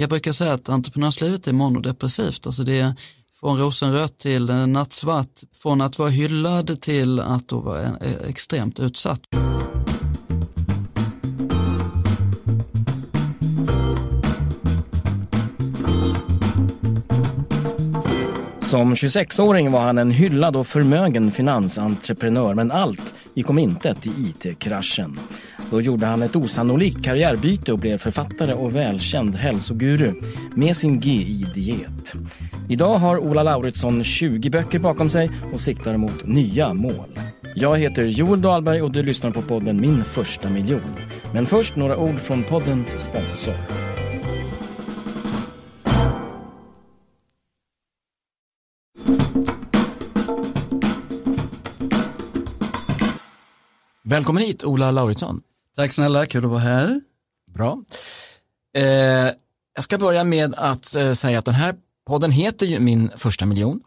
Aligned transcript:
Jag 0.00 0.10
brukar 0.10 0.32
säga 0.32 0.52
att 0.52 0.68
entreprenörslivet 0.68 1.46
är 1.46 1.52
monodepressivt, 1.52 2.46
alltså 2.46 2.62
det 2.64 2.80
är 2.80 2.94
från 3.40 3.58
rosenrött 3.58 4.18
till 4.18 4.46
nattsvart, 4.46 5.42
från 5.54 5.80
att 5.80 5.98
vara 5.98 6.08
hyllad 6.08 6.80
till 6.80 7.20
att 7.20 7.48
då 7.48 7.60
vara 7.60 7.82
eh, 7.82 8.28
extremt 8.28 8.80
utsatt. 8.80 9.20
Som 18.60 18.94
26-åring 18.94 19.70
var 19.70 19.80
han 19.80 19.98
en 19.98 20.10
hyllad 20.10 20.56
och 20.56 20.66
förmögen 20.66 21.30
finansentreprenör 21.30 22.54
men 22.54 22.70
allt 22.70 23.14
gick 23.34 23.50
om 23.50 23.58
intet 23.58 24.06
i 24.06 24.10
IT-kraschen. 24.10 25.18
Då 25.70 25.80
gjorde 25.80 26.06
han 26.06 26.22
ett 26.22 26.36
osannolikt 26.36 27.04
karriärbyte 27.04 27.72
och 27.72 27.78
blev 27.78 27.98
författare 27.98 28.52
och 28.52 28.74
välkänd 28.74 29.34
hälsoguru 29.34 30.14
med 30.54 30.76
sin 30.76 31.00
GI-diet. 31.00 32.14
Idag 32.68 32.98
har 32.98 33.18
Ola 33.18 33.42
Lauritsson 33.42 34.04
20 34.04 34.50
böcker 34.50 34.78
bakom 34.78 35.10
sig 35.10 35.30
och 35.52 35.60
siktar 35.60 35.96
mot 35.96 36.26
nya 36.26 36.74
mål. 36.74 37.20
Jag 37.54 37.78
heter 37.78 38.04
Joel 38.04 38.42
Dahlberg 38.42 38.82
och 38.82 38.92
du 38.92 39.02
lyssnar 39.02 39.30
på 39.30 39.42
podden 39.42 39.80
Min 39.80 40.04
första 40.04 40.50
miljon. 40.50 40.96
Men 41.34 41.46
först 41.46 41.76
några 41.76 41.96
ord 41.96 42.18
från 42.18 42.44
poddens 42.44 43.00
sponsor. 43.00 43.54
Välkommen 54.02 54.42
hit 54.42 54.64
Ola 54.64 54.90
Lauritsson. 54.90 55.40
Tack 55.78 55.92
snälla, 55.92 56.26
kul 56.26 56.44
att 56.44 56.50
vara 56.50 56.60
här. 56.60 57.00
Bra. 57.54 57.82
Eh, 58.76 58.84
jag 59.74 59.84
ska 59.84 59.98
börja 59.98 60.24
med 60.24 60.54
att 60.56 60.96
eh, 60.96 61.12
säga 61.12 61.38
att 61.38 61.44
den 61.44 61.54
här 61.54 61.74
podden 62.06 62.30
heter 62.30 62.66
ju 62.66 62.80
Min 62.80 63.10
första 63.16 63.46
miljon. 63.46 63.80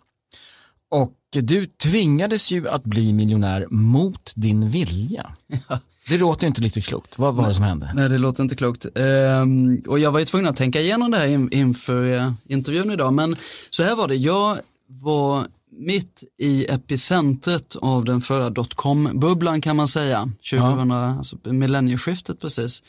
Och 0.89 1.13
du 1.31 1.65
tvingades 1.65 2.51
ju 2.51 2.69
att 2.69 2.83
bli 2.83 3.13
miljonär 3.13 3.67
mot 3.69 4.31
din 4.35 4.69
vilja. 4.69 5.31
Ja. 5.69 5.79
Det 6.09 6.17
låter 6.17 6.47
inte 6.47 6.61
lite 6.61 6.81
klokt. 6.81 7.19
Vad 7.19 7.35
var 7.35 7.47
det 7.47 7.53
som 7.53 7.63
hände? 7.63 7.91
Nej, 7.95 8.09
det 8.09 8.17
låter 8.17 8.43
inte 8.43 8.55
klokt. 8.55 8.85
Ehm, 8.95 9.83
och 9.87 9.99
jag 9.99 10.11
var 10.11 10.19
ju 10.19 10.25
tvungen 10.25 10.47
att 10.47 10.57
tänka 10.57 10.79
igenom 10.81 11.11
det 11.11 11.17
här 11.17 11.27
in, 11.27 11.51
inför 11.51 12.13
eh, 12.13 12.31
intervjun 12.45 12.91
idag. 12.91 13.13
Men 13.13 13.35
så 13.69 13.83
här 13.83 13.95
var 13.95 14.07
det, 14.07 14.15
jag 14.15 14.57
var 14.87 15.45
mitt 15.71 16.23
i 16.37 16.65
epicentret 16.69 17.75
av 17.75 18.05
den 18.05 18.21
förra 18.21 18.49
dotcom-bubblan 18.49 19.61
kan 19.61 19.75
man 19.75 19.87
säga, 19.87 20.31
2000, 20.51 20.89
ja. 20.89 21.17
alltså 21.17 21.37
millennieskiftet 21.43 22.39
precis. 22.39 22.83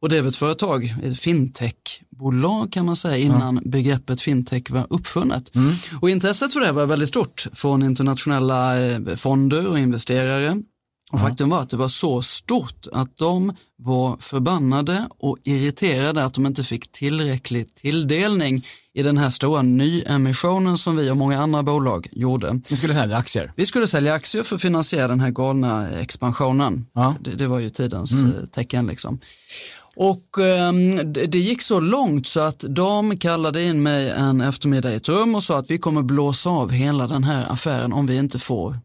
Och 0.00 0.08
det 0.08 0.18
är 0.18 0.28
ett 0.28 0.36
företag, 0.36 0.94
ett 1.02 1.20
fintechbolag 1.20 2.72
kan 2.72 2.86
man 2.86 2.96
säga 2.96 3.16
innan 3.16 3.54
ja. 3.54 3.70
begreppet 3.70 4.20
fintech 4.20 4.70
var 4.70 4.86
uppfunnet. 4.90 5.54
Mm. 5.54 5.72
Och 6.00 6.10
intresset 6.10 6.52
för 6.52 6.60
det 6.60 6.72
var 6.72 6.86
väldigt 6.86 7.08
stort 7.08 7.46
från 7.52 7.82
internationella 7.82 8.80
eh, 8.80 9.00
fonder 9.16 9.68
och 9.68 9.78
investerare. 9.78 10.62
Och 11.12 11.20
faktum 11.20 11.50
var 11.50 11.60
att 11.60 11.70
det 11.70 11.76
var 11.76 11.88
så 11.88 12.22
stort 12.22 12.86
att 12.92 13.18
de 13.18 13.52
var 13.78 14.16
förbannade 14.20 15.08
och 15.18 15.38
irriterade 15.44 16.24
att 16.24 16.34
de 16.34 16.46
inte 16.46 16.64
fick 16.64 16.92
tillräcklig 16.92 17.74
tilldelning 17.74 18.64
i 18.94 19.02
den 19.02 19.18
här 19.18 19.30
stora 19.30 19.62
nyemissionen 19.62 20.78
som 20.78 20.96
vi 20.96 21.10
och 21.10 21.16
många 21.16 21.42
andra 21.42 21.62
bolag 21.62 22.08
gjorde. 22.12 22.60
Ni 22.70 22.76
skulle 22.76 22.94
sälja 22.94 23.16
aktier? 23.16 23.52
Vi 23.56 23.66
skulle 23.66 23.86
sälja 23.86 24.14
aktier 24.14 24.42
för 24.42 24.56
att 24.56 24.62
finansiera 24.62 25.08
den 25.08 25.20
här 25.20 25.30
galna 25.30 25.90
expansionen. 25.90 26.86
Ja. 26.92 27.14
Det, 27.20 27.30
det, 27.30 27.46
var 27.46 27.58
ju 27.58 27.70
tidens 27.70 28.12
mm. 28.12 28.34
Eh, 28.34 28.44
tecken 28.44 28.86
liksom. 28.86 29.18
Och 29.96 30.38
eh, 30.38 30.72
det 31.04 31.38
gick 31.38 31.62
så 31.62 31.80
långt 31.80 32.26
så 32.26 32.40
att 32.40 32.64
de 32.68 33.16
kallade 33.16 33.62
in 33.62 33.82
mig 33.82 34.10
en 34.10 34.40
eftermiddag 34.40 34.92
i 34.92 34.94
ett 34.94 35.08
rum 35.08 35.34
och 35.34 35.42
sa 35.42 35.58
att 35.58 35.70
vi 35.70 35.78
kommer 35.78 36.02
blåsa 36.02 36.50
av 36.50 36.70
hela 36.70 37.06
den 37.06 37.24
här 37.24 37.52
affären 37.52 37.92
om 37.92 38.06
vi 38.06 38.16
inte 38.16 38.38
får 38.38 38.78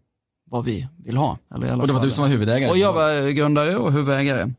vad 0.50 0.66
vi 0.66 0.88
vill 1.06 1.17
ha. 1.17 1.38
Eller 1.56 1.67
i 1.67 1.70
alla 1.70 1.82
och 1.82 1.88
det 1.88 1.94
var 1.94 1.99
fall. 1.99 2.10
du 2.10 2.16
som 2.16 2.21
var 2.21 2.30
huvudägare? 2.30 2.71
Och 2.71 2.77
jag 2.77 2.94
var 2.94 3.30
grundare 3.30 3.77
och 3.77 3.92
huvudägare. 3.92 4.52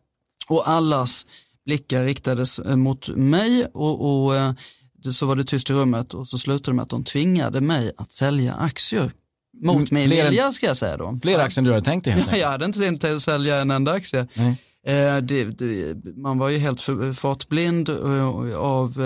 Och 0.48 0.68
allas 0.68 1.26
blickar 1.64 2.04
riktades 2.04 2.58
eh, 2.58 2.76
mot 2.76 3.08
mig 3.08 3.66
och, 3.74 4.24
och 4.24 4.36
eh, 4.36 4.52
så 5.10 5.26
var 5.26 5.36
det 5.36 5.44
tyst 5.44 5.70
i 5.70 5.72
rummet 5.72 6.14
och 6.14 6.28
så 6.28 6.38
slutade 6.38 6.70
det 6.70 6.76
med 6.76 6.82
att 6.82 6.88
de 6.88 7.04
tvingade 7.04 7.60
mig 7.60 7.92
att 7.96 8.12
sälja 8.12 8.54
aktier. 8.54 9.12
Mot 9.62 9.90
mm, 9.90 10.08
min 10.08 10.10
vilja 10.10 10.52
ska 10.52 10.66
jag 10.66 10.76
säga 10.76 10.96
då. 10.96 11.18
Fler 11.22 11.38
aktier 11.38 11.58
än 11.58 11.64
du 11.64 11.70
hade 11.70 11.84
tänkt 11.84 12.04
dig? 12.04 12.24
Ja, 12.30 12.36
jag 12.36 12.48
hade 12.48 12.64
inte 12.64 12.78
tänkt 12.78 13.04
att 13.04 13.22
sälja 13.22 13.56
en 13.56 13.70
enda 13.70 13.92
aktie. 13.92 14.26
Eh, 14.86 15.16
det, 15.16 15.44
det, 15.44 15.96
man 16.16 16.38
var 16.38 16.48
ju 16.48 16.58
helt 16.58 16.80
fartblind 17.14 17.88
eh, 17.88 18.56
av 18.56 19.00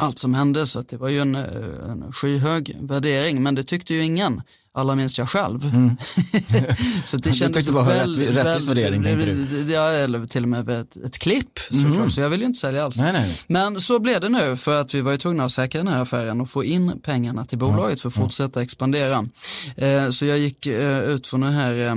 allt 0.00 0.18
som 0.18 0.34
hände 0.34 0.66
så 0.66 0.78
att 0.78 0.88
det 0.88 0.96
var 0.96 1.08
ju 1.08 1.18
en, 1.18 1.34
eh, 1.34 1.42
en 1.90 2.12
skyhög 2.12 2.76
värdering 2.80 3.42
men 3.42 3.54
det 3.54 3.64
tyckte 3.64 3.94
ju 3.94 4.04
ingen 4.04 4.42
allra 4.72 4.94
minst 4.94 5.18
jag 5.18 5.28
själv. 5.28 5.64
Mm. 5.64 5.96
så 7.04 7.16
det 7.16 7.32
kändes 7.32 7.38
du 7.38 7.46
tyckte 7.46 7.70
det 7.70 7.72
var 7.72 7.84
väl, 7.84 8.16
rättvis, 8.16 8.36
rättvis 8.36 8.68
värdering 8.68 9.02
tänkte 9.02 9.26
du? 9.26 9.72
Ja, 9.72 9.88
eller 9.90 10.26
till 10.26 10.42
och 10.42 10.48
med 10.48 10.68
ett, 10.68 10.96
ett 10.96 11.18
klipp 11.18 11.58
såklart, 11.58 11.96
mm. 11.96 12.10
så 12.10 12.20
jag 12.20 12.28
vill 12.28 12.40
ju 12.40 12.46
inte 12.46 12.60
sälja 12.60 12.84
alls. 12.84 12.98
Nej, 12.98 13.12
nej. 13.12 13.40
Men 13.46 13.80
så 13.80 13.98
blev 13.98 14.20
det 14.20 14.28
nu 14.28 14.56
för 14.56 14.80
att 14.80 14.94
vi 14.94 15.00
var 15.00 15.12
ju 15.12 15.18
tvungna 15.18 15.44
att 15.44 15.52
säkra 15.52 15.78
den 15.78 15.92
här 15.92 16.02
affären 16.02 16.40
och 16.40 16.50
få 16.50 16.64
in 16.64 17.00
pengarna 17.02 17.44
till 17.44 17.58
bolaget 17.58 18.00
för 18.00 18.08
att 18.08 18.14
fortsätta 18.14 18.62
expandera. 18.62 19.28
Eh, 19.76 20.10
så 20.10 20.26
jag 20.26 20.38
gick 20.38 20.66
eh, 20.66 21.00
ut 21.00 21.26
från 21.26 21.40
den 21.40 21.52
här 21.52 21.86
eh, 21.86 21.94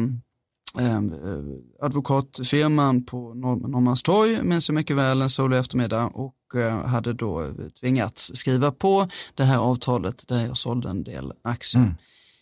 eh 0.79 1.01
advokatfirman 1.81 3.03
på 3.03 3.34
Norrmalmstorg, 3.34 4.44
minns 4.44 4.69
jag 4.69 4.75
mycket 4.75 4.95
väl, 4.95 5.22
en 5.22 5.29
solig 5.29 5.57
eftermiddag 5.57 6.06
och 6.06 6.56
eh, 6.56 6.85
hade 6.85 7.13
då 7.13 7.53
tvingats 7.79 8.31
skriva 8.35 8.72
på 8.72 9.07
det 9.35 9.44
här 9.44 9.57
avtalet 9.57 10.28
där 10.28 10.45
jag 10.45 10.57
sålde 10.57 10.89
en 10.89 11.03
del 11.03 11.33
aktier. 11.41 11.81
Mm. 11.81 11.95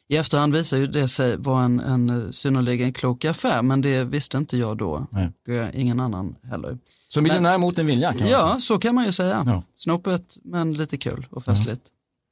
I 0.07 0.17
efterhand 0.17 0.53
visar 0.53 0.77
ju 0.77 0.87
det 0.87 1.07
sig 1.07 1.37
vara 1.37 1.63
en, 1.63 1.79
en 1.79 2.33
synnerligen 2.33 2.93
klok 2.93 3.25
affär, 3.25 3.61
men 3.61 3.81
det 3.81 4.03
visste 4.03 4.37
inte 4.37 4.57
jag 4.57 4.77
då 4.77 5.07
Nej. 5.11 5.31
och 5.47 5.53
eh, 5.53 5.81
ingen 5.81 5.99
annan 5.99 6.35
heller. 6.43 6.77
Så 7.07 7.21
miljonär 7.21 7.57
mot 7.57 7.79
en 7.79 7.85
vilja? 7.85 8.13
Kan 8.13 8.27
ja, 8.27 8.59
så 8.59 8.79
kan 8.79 8.95
man 8.95 9.05
ju 9.05 9.11
säga. 9.11 9.43
Ja. 9.45 9.63
Snopet, 9.75 10.37
men 10.43 10.73
lite 10.73 10.97
kul 10.97 11.27
och 11.29 11.43
festligt. 11.43 11.81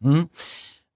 Mm. 0.03 0.15
Mm. 0.15 0.27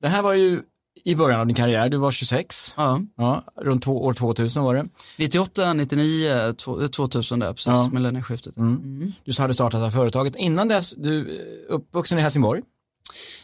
Det 0.02 0.08
här 0.08 0.24
var 0.24 0.34
ju 0.34 0.62
i 1.04 1.16
början 1.16 1.40
av 1.40 1.48
din 1.48 1.56
karriär, 1.56 1.90
du 1.90 1.98
var 1.98 2.12
26, 2.12 2.74
ja. 2.78 3.02
Ja, 3.16 3.44
runt 3.56 3.84
två, 3.84 4.06
år 4.06 4.14
2000 4.14 4.64
var 4.64 4.76
det. 4.76 4.86
98, 5.18 5.74
99, 5.74 6.54
2000 6.92 7.40
där, 7.40 7.54
precis, 7.54 7.68
ja. 7.68 7.90
millennieskiftet. 7.94 8.58
Mm. 8.58 8.76
Mm. 8.76 9.12
Du 9.24 9.42
hade 9.42 9.54
startat 9.54 9.80
det 9.80 9.86
här 9.86 9.92
företaget. 9.92 10.36
Innan 10.36 10.68
dess, 10.68 10.94
du 10.98 11.20
är 11.20 11.72
uppvuxen 11.72 12.20
i 12.20 12.22
Helsingborg 12.22 12.62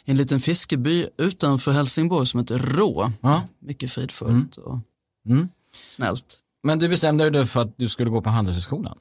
en 0.06 0.18
liten 0.18 0.40
fiskeby 0.40 1.08
utanför 1.18 1.72
Helsingborg 1.72 2.26
som 2.26 2.40
heter 2.40 2.58
Rå. 2.58 3.12
Ja. 3.22 3.44
Mycket 3.60 3.92
fridfullt 3.92 4.58
mm. 4.58 4.70
och 4.70 4.80
mm. 5.26 5.50
snällt. 5.72 6.40
Men 6.64 6.80
du 6.80 6.90
bestämde 6.90 7.30
dig 7.30 7.48
för 7.48 7.62
att 7.62 7.78
du 7.78 7.90
skulle 7.90 8.10
gå 8.10 8.22
på 8.22 8.30
Handelshögskolan 8.30 8.98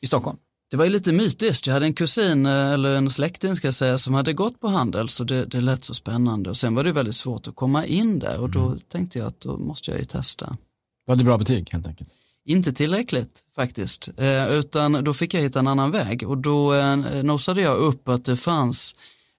i 0.00 0.06
Stockholm? 0.06 0.38
Det 0.72 0.78
var 0.78 0.84
ju 0.84 0.90
lite 0.90 1.12
mytiskt. 1.12 1.66
Jag 1.66 1.74
hade 1.74 1.86
en 1.86 1.94
kusin, 1.94 2.46
eh, 2.46 2.72
eller 2.72 2.96
en 2.96 3.10
släkting 3.10 3.56
ska 3.56 3.66
jag 3.66 3.74
säga, 3.74 3.98
som 3.98 4.14
hade 4.14 4.32
gått 4.32 4.60
på 4.60 4.68
handel 4.68 5.08
så 5.08 5.24
det, 5.24 5.44
det 5.44 5.60
lät 5.60 5.84
så 5.84 5.94
spännande. 5.94 6.50
Och 6.50 6.56
sen 6.56 6.74
var 6.74 6.84
det 6.84 6.92
väldigt 6.92 7.14
svårt 7.14 7.48
att 7.48 7.56
komma 7.56 7.86
in 7.86 8.18
där 8.18 8.40
och 8.40 8.50
då 8.50 8.66
mm. 8.66 8.80
tänkte 8.88 9.18
jag 9.18 9.28
att 9.28 9.40
då 9.40 9.58
måste 9.58 9.90
jag 9.90 10.00
ju 10.00 10.04
testa. 10.04 10.56
Var 11.06 11.16
det 11.16 11.24
bra 11.24 11.38
betyg 11.38 11.68
helt 11.72 11.86
enkelt? 11.86 12.10
Inte 12.44 12.72
tillräckligt 12.72 13.40
faktiskt, 13.56 14.08
eh, 14.16 14.48
utan 14.48 15.04
då 15.04 15.14
fick 15.14 15.34
jag 15.34 15.40
hitta 15.40 15.58
en 15.58 15.66
annan 15.66 15.90
väg 15.90 16.28
och 16.28 16.38
då 16.38 16.74
eh, 16.74 16.96
nosade 17.22 17.60
jag 17.60 17.76
upp 17.76 18.08
att 18.08 18.24
det 18.24 18.36
fanns 18.36 18.94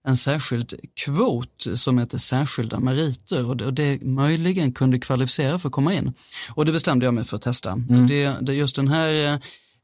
en 0.08 0.18
särskild 0.18 0.74
kvot 0.96 1.68
som 1.76 1.98
heter 1.98 2.18
särskilda 2.18 2.80
meriter 2.80 3.46
och 3.46 3.58
det, 3.58 3.66
och 3.66 3.74
det 3.74 4.02
möjligen 4.02 4.74
kunde 4.74 5.00
kvalificera 5.00 5.60
för 5.60 5.70
att 5.70 5.74
komma 5.74 5.94
in. 5.94 6.14
Och 6.50 6.66
det 6.66 6.72
bestämde 6.72 7.06
jag 7.06 7.14
mig 7.14 7.24
för 7.24 7.36
att 7.36 7.44
testa. 7.44 7.72
Mm. 7.72 8.08
Det, 8.08 8.36
det 8.42 8.54
just 8.54 8.76
den 8.76 8.88
här 8.88 9.40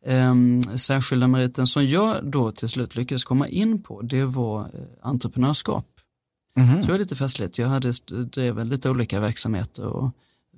eh, 0.06 0.36
särskilda 0.76 1.28
meriten 1.28 1.68
som 1.68 1.86
jag 1.86 2.26
då 2.26 2.52
till 2.52 2.70
slut 2.70 2.96
lyckades 2.96 3.24
komma 3.24 3.48
in 3.48 3.84
på, 3.84 4.02
det 4.02 4.24
var 4.24 4.62
eh, 4.62 4.68
entreprenörskap. 5.02 5.86
Mm. 6.58 6.82
Så 6.82 6.86
det 6.88 6.92
var 6.92 7.00
lite 7.00 7.16
festligt. 7.16 7.58
Jag 7.58 7.68
hade 7.68 7.92
drev 8.26 8.66
lite 8.66 8.90
olika 8.90 9.20
verksamheter 9.20 9.86
och 9.86 10.12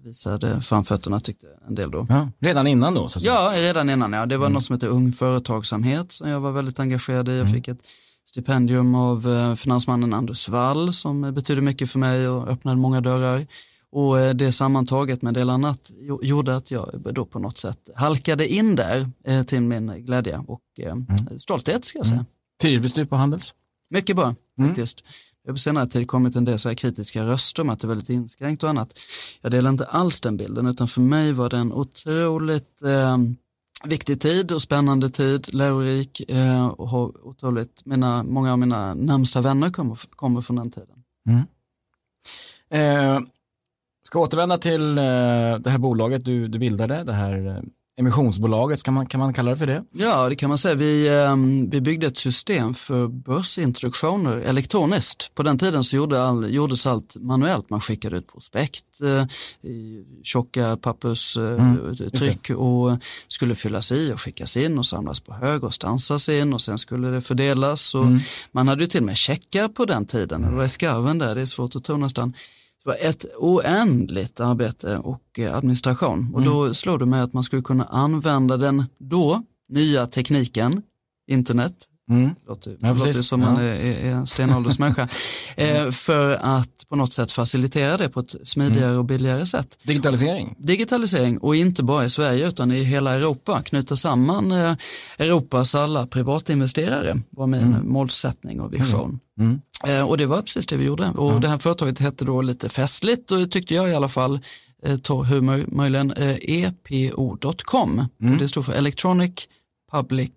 visade 0.04 0.62
framfötterna 0.62 1.20
tyckte 1.20 1.48
en 1.68 1.76
del 1.76 1.92
då. 1.92 2.06
Ja, 2.10 2.30
redan 2.40 2.68
innan 2.68 2.94
då? 2.94 3.10
Så 3.10 3.20
ja, 3.22 3.54
redan 3.56 3.90
innan. 3.90 4.14
Ja. 4.14 4.26
Det 4.26 4.38
var 4.38 4.46
mm. 4.46 4.54
något 4.54 4.66
som 4.66 4.74
heter 4.74 4.88
Ung 4.88 5.12
Företagsamhet 5.12 6.12
som 6.12 6.30
jag 6.30 6.40
var 6.40 6.52
väldigt 6.52 6.80
engagerad 6.80 7.30
i. 7.30 7.32
Jag 7.32 7.40
mm. 7.40 7.54
fick 7.54 7.68
ett 7.68 7.88
stipendium 8.26 8.96
av 8.96 9.28
eh, 9.28 9.56
finansmannen 9.56 10.14
Anders 10.14 10.50
Wall 10.50 10.94
som 10.94 11.34
betyder 11.34 11.62
mycket 11.62 11.92
för 11.92 12.00
mig 12.00 12.28
och 12.28 12.48
öppnade 12.48 12.78
många 12.78 13.02
dörrar. 13.02 13.48
Och 13.92 14.20
eh, 14.20 14.34
det 14.34 14.52
sammantaget 14.52 15.22
med 15.22 15.34
del 15.34 15.50
annat 15.50 15.92
gjorde 16.22 16.56
att 16.56 16.72
jag 16.72 16.90
då 17.14 17.26
på 17.26 17.40
något 17.40 17.58
sätt 17.58 17.90
halkade 17.96 18.48
in 18.48 18.76
där 18.76 19.10
eh, 19.24 19.44
till 19.44 19.62
min 19.62 20.06
glädje 20.06 20.44
och 20.48 20.62
mm. 20.80 21.06
stolthet 21.40 21.86
ska 21.86 22.00
jag 22.00 22.08
säga. 22.08 22.20
Mm. 22.20 22.26
Trivdes 22.62 22.94
du 22.94 23.06
på 23.06 23.16
Handels? 23.16 23.56
Mycket 23.90 24.16
bra 24.16 24.36
mm. 24.58 24.70
faktiskt. 24.70 25.04
Det 25.44 25.50
har 25.50 25.54
på 25.54 25.60
senare 25.60 25.88
tid 25.88 26.08
kommit 26.08 26.36
en 26.36 26.46
del 26.46 26.60
så 26.60 26.70
här 26.70 26.76
kritiska 26.76 27.26
röster 27.26 27.62
om 27.62 27.70
att 27.70 27.80
det 27.80 27.86
är 27.86 27.90
väldigt 27.90 28.10
inskränkt 28.10 28.64
och 28.64 28.70
annat. 28.70 29.00
Jag 29.42 29.52
delar 29.52 29.70
inte 29.70 29.86
alls 29.86 30.22
den 30.22 30.38
bilden 30.38 30.68
utan 30.68 30.88
för 30.88 31.02
mig 31.02 31.34
var 31.34 31.50
det 31.50 31.58
en 31.58 31.74
otroligt 31.74 32.82
eh, 32.82 33.18
viktig 33.84 34.22
tid 34.22 34.52
och 34.52 34.62
spännande 34.62 35.10
tid, 35.10 35.54
lärorik 35.54 36.30
eh, 36.30 36.68
och 36.68 36.90
har 36.90 37.28
otroligt, 37.28 37.86
mina, 37.86 38.24
många 38.24 38.52
av 38.52 38.60
mina 38.60 38.94
närmsta 38.94 39.42
vänner 39.42 39.70
kommer, 39.70 40.00
kommer 40.16 40.42
från 40.42 40.56
den 40.56 40.72
tiden. 40.72 41.04
Mm. 41.30 41.44
Eh, 42.70 43.22
ska 44.04 44.20
återvända 44.20 44.58
till 44.58 44.98
eh, 44.98 45.04
det 45.60 45.70
här 45.70 45.78
bolaget 45.78 46.26
du, 46.26 46.48
du 46.48 46.60
bildade, 46.60 47.04
det 47.04 47.14
här 47.14 47.48
eh, 47.48 47.64
emissionsbolaget, 48.02 48.84
kan 48.84 48.94
man, 48.94 49.06
kan 49.06 49.20
man 49.20 49.34
kalla 49.34 49.50
det 49.50 49.58
för 49.58 49.68
det? 49.68 49.84
Ja, 49.92 50.30
det 50.30 50.36
kan 50.36 50.50
man 50.50 50.58
säga. 50.58 50.76
Vi, 50.76 51.08
ehm, 51.08 51.70
vi 51.70 51.82
byggde 51.82 52.08
ett 52.08 52.18
system 52.18 52.74
för 52.74 53.08
börsintroduktioner 53.08 54.38
elektroniskt. 54.38 55.36
På 55.36 55.44
den 55.44 55.58
tiden 55.58 55.84
så 55.84 55.96
gjorde 55.96 56.24
all, 56.24 56.54
gjordes 56.54 56.88
allt 56.88 57.18
manuellt. 57.20 57.70
Man 57.70 57.82
skickade 57.82 58.18
ut 58.18 58.32
prospekt 58.32 59.02
eh, 59.02 59.26
i 59.72 60.06
tjocka 60.24 60.78
papperstryck 60.78 62.50
mm, 62.50 62.62
och 62.62 62.98
skulle 63.28 63.56
fyllas 63.56 63.92
i 63.92 64.14
och 64.14 64.22
skickas 64.22 64.58
in 64.58 64.78
och 64.78 64.86
samlas 64.86 65.20
på 65.20 65.34
hög 65.34 65.64
och 65.64 65.74
stansas 65.74 66.30
in 66.30 66.54
och 66.54 66.62
sen 66.62 66.80
skulle 66.80 67.08
det 67.08 67.22
fördelas. 67.22 67.96
Och 67.96 68.06
mm. 68.06 68.20
Man 68.52 68.68
hade 68.68 68.84
ju 68.84 68.88
till 68.88 69.02
och 69.02 69.06
med 69.06 69.18
checkar 69.18 69.68
på 69.68 69.86
den 69.86 70.06
tiden. 70.06 70.56
Var 70.56 70.64
i 70.64 70.70
skarven 70.70 71.18
där, 71.18 71.36
det 71.36 71.42
är 71.42 71.46
svårt 71.46 71.76
att 71.76 71.84
tro 71.84 71.98
nästan. 71.98 72.34
Det 72.84 72.90
var 72.90 72.98
ett 73.02 73.26
oändligt 73.38 74.40
arbete 74.40 74.98
och 74.98 75.40
eh, 75.40 75.56
administration 75.56 76.32
och 76.34 76.42
då 76.42 76.62
mm. 76.62 76.74
slog 76.74 77.00
det 77.00 77.06
mig 77.06 77.22
att 77.22 77.34
man 77.34 77.44
skulle 77.44 77.62
kunna 77.62 77.84
använda 77.86 78.58
den 78.58 78.86
då 78.98 79.44
nya 79.70 80.08
tekniken, 80.08 80.82
internet, 81.28 81.88
Mm. 82.12 82.36
Låter, 82.48 82.78
ja, 82.80 82.94
låter 82.94 83.14
som 83.14 83.40
man 83.40 83.56
ja. 83.56 83.62
är, 83.62 84.06
är 84.06 84.12
en 84.12 84.28
stenåldersmänniska. 84.28 85.08
eh, 85.56 85.92
för 85.92 86.36
att 86.42 86.86
på 86.90 86.96
något 86.96 87.14
sätt 87.14 87.32
facilitera 87.32 87.98
det 87.98 88.10
på 88.10 88.20
ett 88.20 88.36
smidigare 88.44 88.86
mm. 88.86 88.98
och 88.98 89.06
billigare 89.06 89.46
sätt. 89.46 89.78
Digitalisering? 89.84 90.56
Digitalisering 90.58 91.38
och 91.38 91.56
inte 91.56 91.84
bara 91.84 92.06
i 92.06 92.10
Sverige 92.10 92.48
utan 92.48 92.72
i 92.72 92.84
hela 92.84 93.14
Europa. 93.14 93.62
Knyta 93.62 93.96
samman 93.96 94.52
eh, 94.52 94.76
Europas 95.18 95.76
alla 95.76 96.08
privatinvesterare 96.08 97.22
var 97.30 97.48
min 97.48 97.62
mm. 97.62 97.90
målsättning 97.90 98.62
och 98.62 98.74
vision. 98.74 99.20
Mm. 99.40 99.62
Eh, 99.88 100.10
och 100.10 100.18
det 100.18 100.26
var 100.26 100.42
precis 100.42 100.68
det 100.68 100.78
vi 100.78 100.86
gjorde. 100.86 101.10
Och 101.10 101.42
det 101.42 101.48
här 101.48 101.58
företaget 101.58 102.00
hette 102.00 102.26
då 102.26 102.42
lite 102.42 102.70
festligt 102.70 103.32
och 103.32 103.52
tyckte 103.52 103.76
jag 103.76 103.90
i 103.90 103.94
alla 103.94 104.10
fall 104.10 104.40
eh, 104.84 104.98
torrhumor 104.98 105.66
möjligen, 105.68 106.12
eh, 106.12 106.64
epo.com. 106.64 108.06
Mm. 108.22 108.38
Det 108.38 108.48
stod 108.48 108.66
för 108.66 108.74
Electronic 108.74 109.32
Public 109.92 110.32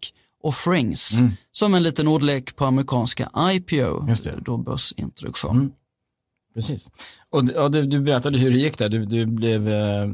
Offerings, 0.44 1.20
mm. 1.20 1.32
som 1.52 1.74
en 1.74 1.82
liten 1.82 2.08
ordlek 2.08 2.56
på 2.56 2.64
amerikanska 2.64 3.30
IPO, 3.52 4.06
då 4.44 4.56
börsintroduktion. 4.56 5.56
Mm. 5.56 5.72
Precis. 6.54 6.90
Och, 7.30 7.50
och 7.50 7.70
du, 7.70 7.82
du, 7.82 8.00
berättade 8.00 8.38
hur 8.38 8.50
det 8.50 8.58
gick 8.58 8.78
där, 8.78 8.88
du, 8.88 9.04
du 9.04 9.26
blev, 9.26 9.68
eh, 9.68 10.08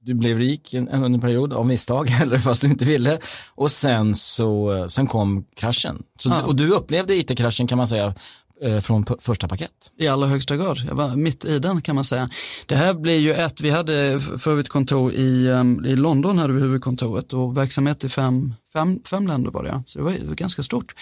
du 0.00 0.14
blev 0.14 0.38
rik 0.38 0.74
en, 0.74 0.88
en 0.88 1.20
period 1.20 1.52
av 1.52 1.66
misstag, 1.66 2.08
eller 2.22 2.38
fast 2.38 2.62
du 2.62 2.68
inte 2.68 2.84
ville. 2.84 3.18
Och 3.48 3.70
sen, 3.70 4.14
så, 4.14 4.86
sen 4.88 5.06
kom 5.06 5.44
kraschen. 5.54 6.02
Så, 6.18 6.28
ja. 6.28 6.42
Och 6.42 6.56
du 6.56 6.70
upplevde 6.70 7.14
it-kraschen 7.14 7.66
kan 7.66 7.78
man 7.78 7.88
säga 7.88 8.06
Eh, 8.06 8.14
från 8.82 9.06
första 9.20 9.48
paket. 9.48 9.70
I 9.98 10.08
allra 10.08 10.26
högsta 10.26 10.56
grad, 10.56 10.78
jag 10.88 10.94
var 10.94 11.16
mitt 11.16 11.44
i 11.44 11.58
den 11.58 11.82
kan 11.82 11.94
man 11.94 12.04
säga. 12.04 12.30
Det 12.66 12.76
här 12.76 12.94
blir 12.94 13.18
ju 13.18 13.32
ett, 13.32 13.60
vi 13.60 13.70
hade 13.70 14.20
för 14.38 14.50
övrigt 14.50 14.68
kontor 14.68 15.12
i, 15.12 15.48
i 15.86 15.96
London, 15.96 16.38
hade 16.38 16.52
vi 16.52 16.60
huvudkontoret 16.60 17.32
och 17.32 17.56
verksamhet 17.56 18.04
i 18.04 18.08
fem, 18.08 18.54
fem, 18.72 19.00
fem 19.10 19.26
länder 19.26 19.50
var 19.50 19.64
det, 19.64 19.82
så 19.86 19.98
det 19.98 20.04
var, 20.04 20.34
ganska 20.34 20.62
stort. 20.62 20.94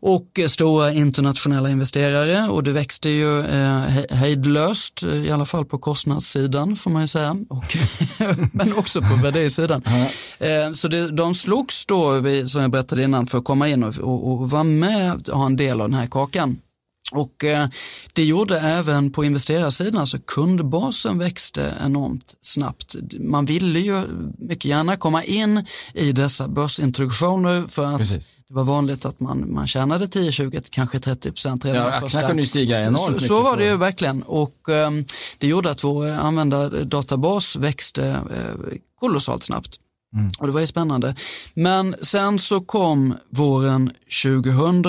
Och 0.00 0.40
stora 0.48 0.92
internationella 0.92 1.70
investerare 1.70 2.48
och 2.48 2.62
det 2.62 2.72
växte 2.72 3.08
ju 3.08 3.40
eh, 3.40 3.78
hejdlöst, 4.10 5.02
i 5.02 5.30
alla 5.30 5.46
fall 5.46 5.64
på 5.64 5.78
kostnadssidan 5.78 6.76
får 6.76 6.90
man 6.90 7.02
ju 7.02 7.08
säga, 7.08 7.36
och, 7.48 7.76
men 8.52 8.72
också 8.76 9.00
på 9.00 9.14
värderingssidan. 9.22 9.82
eh, 10.38 10.72
så 10.72 10.88
det, 10.88 11.10
de 11.10 11.34
slogs 11.34 11.86
då, 11.86 12.22
som 12.46 12.62
jag 12.62 12.70
berättade 12.70 13.04
innan, 13.04 13.26
för 13.26 13.38
att 13.38 13.44
komma 13.44 13.68
in 13.68 13.84
och, 13.84 13.98
och, 13.98 14.32
och 14.32 14.50
vara 14.50 14.64
med 14.64 15.28
och 15.28 15.38
ha 15.38 15.46
en 15.46 15.56
del 15.56 15.80
av 15.80 15.88
den 15.88 15.98
här 15.98 16.06
kakan. 16.06 16.56
Och 17.12 17.44
eh, 17.44 17.68
det 18.12 18.24
gjorde 18.24 18.60
även 18.60 19.12
på 19.12 19.24
investerarsidan, 19.24 20.00
alltså 20.00 20.18
kundbasen 20.26 21.18
växte 21.18 21.74
enormt 21.84 22.34
snabbt. 22.40 22.96
Man 23.18 23.44
ville 23.44 23.78
ju 23.78 24.02
mycket 24.38 24.64
gärna 24.64 24.96
komma 24.96 25.24
in 25.24 25.66
i 25.94 26.12
dessa 26.12 26.48
börsintroduktioner 26.48 27.68
för 27.68 27.86
att 27.86 27.98
Precis. 27.98 28.32
det 28.48 28.54
var 28.54 28.64
vanligt 28.64 29.04
att 29.04 29.20
man, 29.20 29.54
man 29.54 29.66
tjänade 29.66 30.08
10, 30.08 30.32
20, 30.32 30.60
kanske 30.70 30.98
30 30.98 31.30
procent 31.30 31.64
redan 31.64 31.92
ja, 31.92 32.00
första. 32.00 32.26
kunde 32.26 32.42
ju 32.42 32.48
stiga 32.48 32.80
enormt 32.80 33.20
Så, 33.20 33.26
så 33.26 33.42
var 33.42 33.56
det 33.56 33.66
ju 33.66 33.76
verkligen 33.76 34.22
och 34.22 34.68
um, 34.68 35.04
det 35.38 35.46
gjorde 35.46 35.70
att 35.70 35.84
vår 35.84 36.08
användardatabas 36.10 37.56
växte 37.56 38.02
uh, 38.10 38.74
kolossalt 39.00 39.42
snabbt. 39.42 39.78
Mm. 40.14 40.30
Och 40.38 40.46
det 40.46 40.52
var 40.52 40.60
ju 40.60 40.66
spännande. 40.66 41.14
Men 41.54 41.94
sen 42.02 42.38
så 42.38 42.60
kom 42.60 43.14
våren 43.30 43.92
2000 44.24 44.84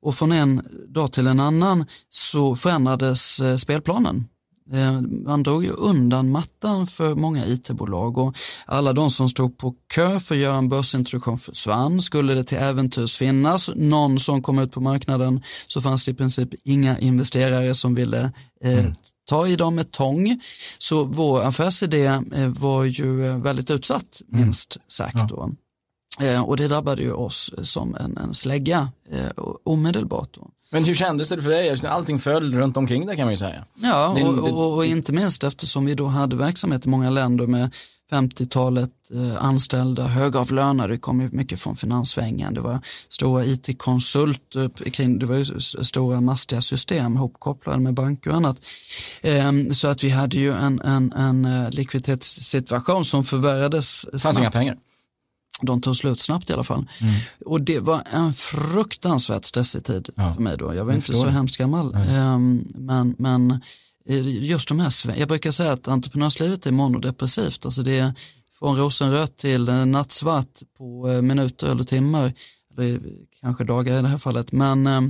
och 0.00 0.14
från 0.14 0.32
en 0.32 0.62
dag 0.88 1.12
till 1.12 1.26
en 1.26 1.40
annan 1.40 1.86
så 2.08 2.56
förändrades 2.56 3.40
eh, 3.40 3.56
spelplanen. 3.56 4.24
Eh, 4.72 5.00
man 5.26 5.42
drog 5.42 5.64
ju 5.64 5.70
undan 5.70 6.30
mattan 6.30 6.86
för 6.86 7.14
många 7.14 7.46
it-bolag 7.46 8.18
och 8.18 8.36
alla 8.66 8.92
de 8.92 9.10
som 9.10 9.28
stod 9.28 9.58
på 9.58 9.74
kö 9.94 10.20
för 10.20 10.34
att 10.34 10.40
göra 10.40 10.56
en 10.56 10.68
börsintroduktion 10.68 11.38
försvann. 11.38 12.02
Skulle 12.02 12.34
det 12.34 12.44
till 12.44 12.58
äventyrs 12.58 13.16
finnas 13.16 13.70
någon 13.76 14.20
som 14.20 14.42
kom 14.42 14.58
ut 14.58 14.72
på 14.72 14.80
marknaden 14.80 15.42
så 15.66 15.82
fanns 15.82 16.04
det 16.04 16.10
i 16.10 16.14
princip 16.14 16.48
inga 16.64 16.98
investerare 16.98 17.74
som 17.74 17.94
ville 17.94 18.32
eh, 18.64 18.78
mm 18.78 18.92
ta 19.30 19.46
i 19.48 19.56
dem 19.56 19.74
med 19.74 19.90
tång. 19.90 20.40
Så 20.78 21.04
vår 21.04 21.42
affärsidé 21.42 22.04
eh, 22.06 22.46
var 22.46 22.84
ju 22.84 23.26
eh, 23.26 23.38
väldigt 23.38 23.70
utsatt, 23.70 24.22
mm. 24.28 24.44
minst 24.44 24.76
sagt. 24.88 25.28
Då. 25.28 25.50
Eh, 26.20 26.42
och 26.42 26.56
det 26.56 26.68
drabbade 26.68 27.02
ju 27.02 27.12
oss 27.12 27.52
som 27.62 27.94
en, 27.94 28.16
en 28.16 28.34
slägga 28.34 28.88
omedelbart. 29.64 30.34
Då. 30.34 30.50
Men 30.72 30.84
hur 30.84 30.94
kändes 30.94 31.28
det 31.28 31.42
för 31.42 31.50
dig? 31.50 31.86
Allting 31.86 32.18
föll 32.18 32.54
runt 32.54 32.76
omkring 32.76 33.06
det 33.06 33.16
kan 33.16 33.24
man 33.24 33.32
ju 33.32 33.38
säga. 33.38 33.64
Ja, 33.74 34.08
och, 34.08 34.38
och, 34.38 34.76
och, 34.76 34.84
inte 34.84 35.12
minst 35.12 35.44
eftersom 35.44 35.84
vi 35.84 35.94
då 35.94 36.06
hade 36.06 36.36
verksamhet 36.36 36.86
i 36.86 36.88
många 36.88 37.10
länder 37.10 37.46
med 37.46 37.74
50-talet 38.10 38.90
eh, 39.14 39.44
anställda, 39.44 40.06
högavlönade, 40.06 40.94
det 40.94 40.98
kom 40.98 41.20
ju 41.20 41.30
mycket 41.30 41.60
från 41.60 41.76
finanssvängen. 41.76 42.54
Det 42.54 42.60
var 42.60 42.80
stora 43.08 43.44
it-konsulter, 43.44 45.18
det 45.18 45.26
var 45.26 45.36
ju 45.36 45.60
stora 45.84 46.20
mastiga 46.20 46.60
system 46.60 47.16
hopkopplade 47.16 47.78
med 47.78 47.94
banker 47.94 48.30
och 48.30 48.36
annat. 48.36 48.60
Eh, 49.20 49.52
så 49.72 49.88
att 49.88 50.04
vi 50.04 50.10
hade 50.10 50.36
ju 50.36 50.52
en, 50.52 50.80
en, 50.80 51.12
en 51.12 51.44
eh, 51.44 51.70
likviditetssituation 51.70 53.04
som 53.04 53.24
förvärrades. 53.24 54.06
Det 54.12 54.18
fanns 54.18 54.38
inga 54.38 54.50
pengar. 54.50 54.76
De 55.62 55.80
tog 55.80 55.96
slut 55.96 56.20
snabbt 56.20 56.50
i 56.50 56.52
alla 56.52 56.64
fall. 56.64 56.86
Mm. 57.00 57.14
Och 57.46 57.60
det 57.60 57.78
var 57.80 58.02
en 58.12 58.32
fruktansvärt 58.32 59.44
stressig 59.44 59.84
tid 59.84 60.08
ja. 60.14 60.34
för 60.34 60.42
mig 60.42 60.56
då. 60.58 60.74
Jag 60.74 60.84
var 60.84 60.92
jag 60.92 60.98
inte 60.98 61.12
så 61.12 61.26
hemskt 61.26 61.56
gammal. 61.56 61.94
Mm. 61.94 62.64
men, 62.74 63.14
men 63.18 63.60
just 64.18 64.68
de 64.68 64.80
här, 64.80 64.92
jag 65.16 65.28
brukar 65.28 65.50
säga 65.50 65.72
att 65.72 65.88
entreprenörslivet 65.88 66.66
är 66.66 66.72
monodepressivt, 66.72 67.64
alltså 67.64 67.82
det 67.82 67.98
är 67.98 68.14
från 68.60 68.76
rosenrött 68.76 69.36
till 69.36 69.64
nattsvart 69.64 70.60
på 70.78 71.08
eh, 71.08 71.22
minuter 71.22 71.70
eller 71.70 71.84
timmar, 71.84 72.34
eller 72.78 73.00
kanske 73.40 73.64
dagar 73.64 73.98
i 73.98 74.02
det 74.02 74.08
här 74.08 74.18
fallet, 74.18 74.52
men 74.52 74.86
eh, 74.86 75.00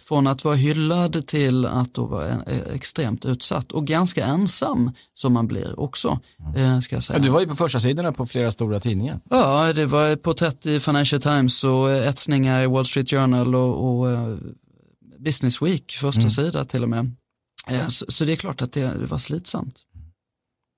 från 0.00 0.26
att 0.26 0.44
vara 0.44 0.54
hyllad 0.54 1.26
till 1.26 1.66
att 1.66 1.94
då 1.94 2.06
vara 2.06 2.28
eh, 2.28 2.74
extremt 2.74 3.24
utsatt 3.24 3.72
och 3.72 3.86
ganska 3.86 4.24
ensam 4.24 4.90
som 5.14 5.32
man 5.32 5.46
blir 5.46 5.80
också. 5.80 6.20
Mm. 6.56 6.82
Ska 6.82 6.96
jag 6.96 7.02
säga. 7.02 7.18
Du 7.18 7.28
var 7.28 7.40
ju 7.40 7.46
på 7.46 7.56
första 7.56 7.80
sidorna 7.80 8.12
på 8.12 8.26
flera 8.26 8.50
stora 8.50 8.80
tidningar. 8.80 9.20
Ja, 9.30 9.72
det 9.72 9.86
var 9.86 10.16
porträtt 10.16 10.66
i 10.66 10.80
Financial 10.80 11.22
Times 11.22 11.64
och 11.64 11.90
etsningar 11.90 12.62
i 12.62 12.66
Wall 12.66 12.84
Street 12.84 13.10
Journal 13.10 13.54
och, 13.54 14.00
och 14.00 14.38
Business 15.18 15.62
Week, 15.62 15.92
första 15.92 16.20
mm. 16.20 16.30
sida 16.30 16.64
till 16.64 16.82
och 16.82 16.88
med. 16.88 17.16
Eh, 17.66 17.88
så, 17.88 18.04
så, 18.08 18.24
det 18.24 18.32
är 18.32 18.36
klart 18.36 18.62
att 18.62 18.72
det, 18.72 18.80
det 18.80 19.06
var 19.06 19.18
slitsamt. 19.18 19.82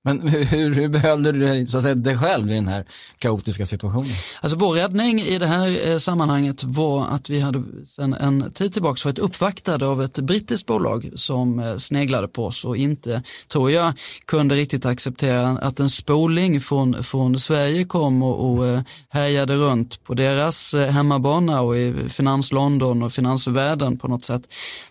Men 0.03 0.27
hur, 0.27 0.73
hur 0.73 0.87
behöll 0.87 1.23
du 1.23 1.65
så 1.65 1.77
att 1.77 1.83
säga, 1.83 1.95
dig 1.95 2.17
själv 2.17 2.51
i 2.51 2.55
den 2.55 2.67
här 2.67 2.85
kaotiska 3.17 3.65
situationen? 3.65 4.09
Alltså 4.41 4.57
vår 4.57 4.73
räddning 4.73 5.21
i 5.21 5.37
det 5.37 5.45
här 5.45 5.89
eh, 5.89 5.97
sammanhanget 5.97 6.63
var 6.63 7.07
att 7.07 7.29
vi 7.29 7.39
hade 7.39 7.63
sedan 7.85 8.13
en 8.13 8.51
tid 8.51 8.73
tillbaka 8.73 9.01
varit 9.05 9.19
uppvaktade 9.19 9.87
av 9.87 10.01
ett 10.01 10.19
brittiskt 10.19 10.67
bolag 10.67 11.11
som 11.15 11.59
eh, 11.59 11.75
sneglade 11.75 12.27
på 12.27 12.45
oss 12.45 12.65
och 12.65 12.77
inte, 12.77 13.23
tror 13.51 13.71
jag, 13.71 13.93
kunde 14.25 14.55
riktigt 14.55 14.85
acceptera 14.85 15.49
att 15.49 15.79
en 15.79 15.89
spoling 15.89 16.61
från, 16.61 17.03
från 17.03 17.39
Sverige 17.39 17.83
kom 17.83 18.23
och, 18.23 18.51
och 18.51 18.67
eh, 18.67 18.81
härjade 19.09 19.55
runt 19.55 20.03
på 20.03 20.13
deras 20.13 20.73
eh, 20.73 20.91
hemmabana 20.91 21.61
och 21.61 21.77
i 21.77 22.09
finans 22.09 22.51
London 22.51 23.03
och 23.03 23.13
finansvärlden 23.13 23.97
på 23.97 24.07
något 24.07 24.25
sätt. 24.25 24.41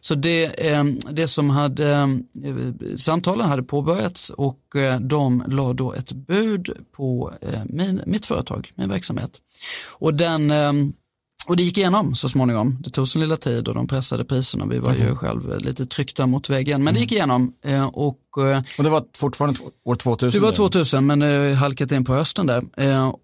Så 0.00 0.14
det, 0.14 0.68
eh, 0.68 0.84
det 1.10 1.28
som 1.28 1.50
hade, 1.50 1.92
eh, 1.92 2.06
samtalen 2.96 3.48
hade 3.48 3.62
påbörjats 3.62 4.30
och 4.30 4.58
de 4.98 5.44
la 5.48 5.72
då 5.72 5.92
ett 5.92 6.12
bud 6.12 6.70
på 6.96 7.32
eh, 7.42 7.60
min, 7.64 8.02
mitt 8.06 8.26
företag, 8.26 8.72
min 8.74 8.88
verksamhet. 8.88 9.30
Och 9.92 10.14
den, 10.14 10.50
eh, 10.50 10.72
och 11.46 11.56
det 11.56 11.62
gick 11.62 11.78
igenom 11.78 12.14
så 12.14 12.28
småningom. 12.28 12.78
Det 12.80 12.90
tog 12.90 13.08
sin 13.08 13.20
lilla 13.20 13.36
tid 13.36 13.68
och 13.68 13.74
de 13.74 13.86
pressade 13.88 14.24
priserna. 14.24 14.66
Vi 14.66 14.78
var 14.78 14.92
Okej. 14.92 15.06
ju 15.06 15.14
själv 15.16 15.58
lite 15.58 15.86
tryckta 15.86 16.26
mot 16.26 16.50
väggen. 16.50 16.84
Men 16.84 16.94
det 16.94 17.00
gick 17.00 17.12
igenom. 17.12 17.52
Eh, 17.64 17.86
och, 17.86 18.18
Och 18.78 18.84
det 18.84 18.90
var 18.90 19.04
fortfarande 19.16 19.60
år 19.84 19.94
2000? 19.94 20.40
det 20.40 20.44
var 20.44 20.50
nu? 20.50 20.56
2000 20.56 21.06
men 21.06 21.18
det 21.18 21.54
halkat 21.54 21.92
in 21.92 22.04
på 22.04 22.14
hösten 22.14 22.46
där. 22.46 22.62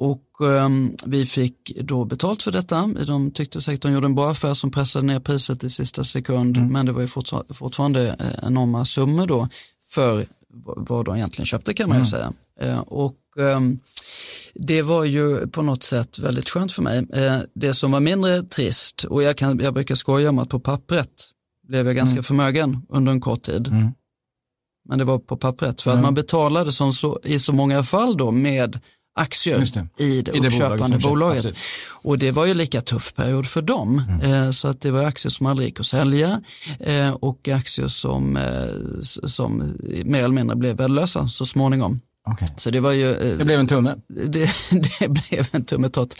Och 0.02 0.22
vi 1.06 1.26
fick 1.26 1.72
då 1.80 2.04
betalt 2.04 2.42
för 2.42 2.52
detta. 2.52 2.86
De 3.06 3.30
tyckte 3.30 3.60
säkert 3.60 3.82
de 3.82 3.92
gjorde 3.92 4.06
en 4.06 4.14
bra 4.14 4.30
affär 4.30 4.54
som 4.54 4.70
pressade 4.70 5.06
ner 5.06 5.20
priset 5.20 5.64
i 5.64 5.70
sista 5.70 6.04
sekund. 6.04 6.70
Men 6.70 6.86
det 6.86 6.92
var 6.92 7.00
ju 7.00 7.06
fortfar- 7.06 7.54
fortfarande 7.54 8.16
enorma 8.42 8.84
summor 8.84 9.26
då 9.26 9.48
för 9.88 10.26
vad 10.76 11.04
de 11.04 11.16
egentligen 11.16 11.46
köpte 11.46 11.74
kan 11.74 11.88
man 11.88 11.98
ju 11.98 12.04
säga. 12.04 12.32
Eh, 12.60 12.78
och 12.78 13.16
ehm, 13.38 13.78
det 14.54 14.82
var 14.82 15.04
ju 15.04 15.46
på 15.48 15.62
något 15.62 15.82
sätt 15.82 16.18
väldigt 16.18 16.48
skönt 16.48 16.72
för 16.72 16.82
mig. 16.82 17.06
Eh, 17.12 17.38
det 17.54 17.74
som 17.74 17.90
var 17.92 18.00
mindre 18.00 18.42
trist, 18.42 19.04
och 19.04 19.22
jag, 19.22 19.36
kan, 19.36 19.58
jag 19.58 19.74
brukar 19.74 19.94
skoja 19.94 20.30
om 20.30 20.38
att 20.38 20.48
på 20.48 20.60
pappret 20.60 21.08
blev 21.68 21.86
jag 21.86 21.96
ganska 21.96 22.22
förmögen 22.22 22.86
under 22.88 23.12
en 23.12 23.20
kort 23.20 23.42
tid. 23.42 23.68
Mm. 23.68 23.88
Men 24.88 24.98
det 24.98 25.04
var 25.04 25.18
på 25.18 25.36
pappret, 25.36 25.80
för 25.80 25.90
att 25.90 25.96
Ja. 25.96 26.02
man 26.02 26.14
betalade 26.14 26.72
som 26.72 26.92
så, 26.92 27.20
i 27.24 27.38
så 27.38 27.52
många 27.52 27.82
fall 27.82 28.16
då 28.16 28.30
med 28.30 28.80
aktier 29.14 29.58
det. 29.74 30.04
i 30.04 30.22
det 30.22 30.32
bolaget 30.32 30.52
uppköpande 30.54 30.88
köpte, 30.94 31.08
bolaget. 31.08 31.36
absolut. 31.38 31.58
Och 31.88 32.18
det 32.18 32.30
var 32.30 32.46
ju 32.46 32.54
lika 32.54 32.80
tuff 32.80 33.14
period 33.14 33.46
för 33.46 33.62
dem. 33.62 34.02
Mm. 34.22 34.32
Eh, 34.44 34.50
så 34.50 34.68
att 34.68 34.80
det 34.80 34.90
var 34.90 35.04
aktier 35.04 35.30
som 35.30 35.46
aldrig 35.46 35.68
gick 35.68 35.80
att 35.80 35.86
sälja 35.86 36.42
eh, 36.80 37.10
och 37.10 37.48
aktier 37.48 37.88
som, 37.88 38.36
eh, 38.36 38.66
som 39.02 39.74
mer 40.04 40.18
eller 40.18 40.28
mindre 40.34 40.56
blev 40.56 40.76
värdelösa 40.76 41.28
så 41.28 41.46
småningom. 41.46 42.00
Okej. 42.30 42.48
Så 42.56 42.70
det 42.70 42.80
var 42.80 42.92
ju 42.92 43.10
eh, 43.14 43.38
Det 43.38 43.44
blev 43.44 43.60
en 43.60 43.66
tumme. 43.66 43.94
det, 44.08 44.50
det 45.00 45.08
blev 45.08 45.48
en 45.52 45.64
tummetott. 45.64 46.16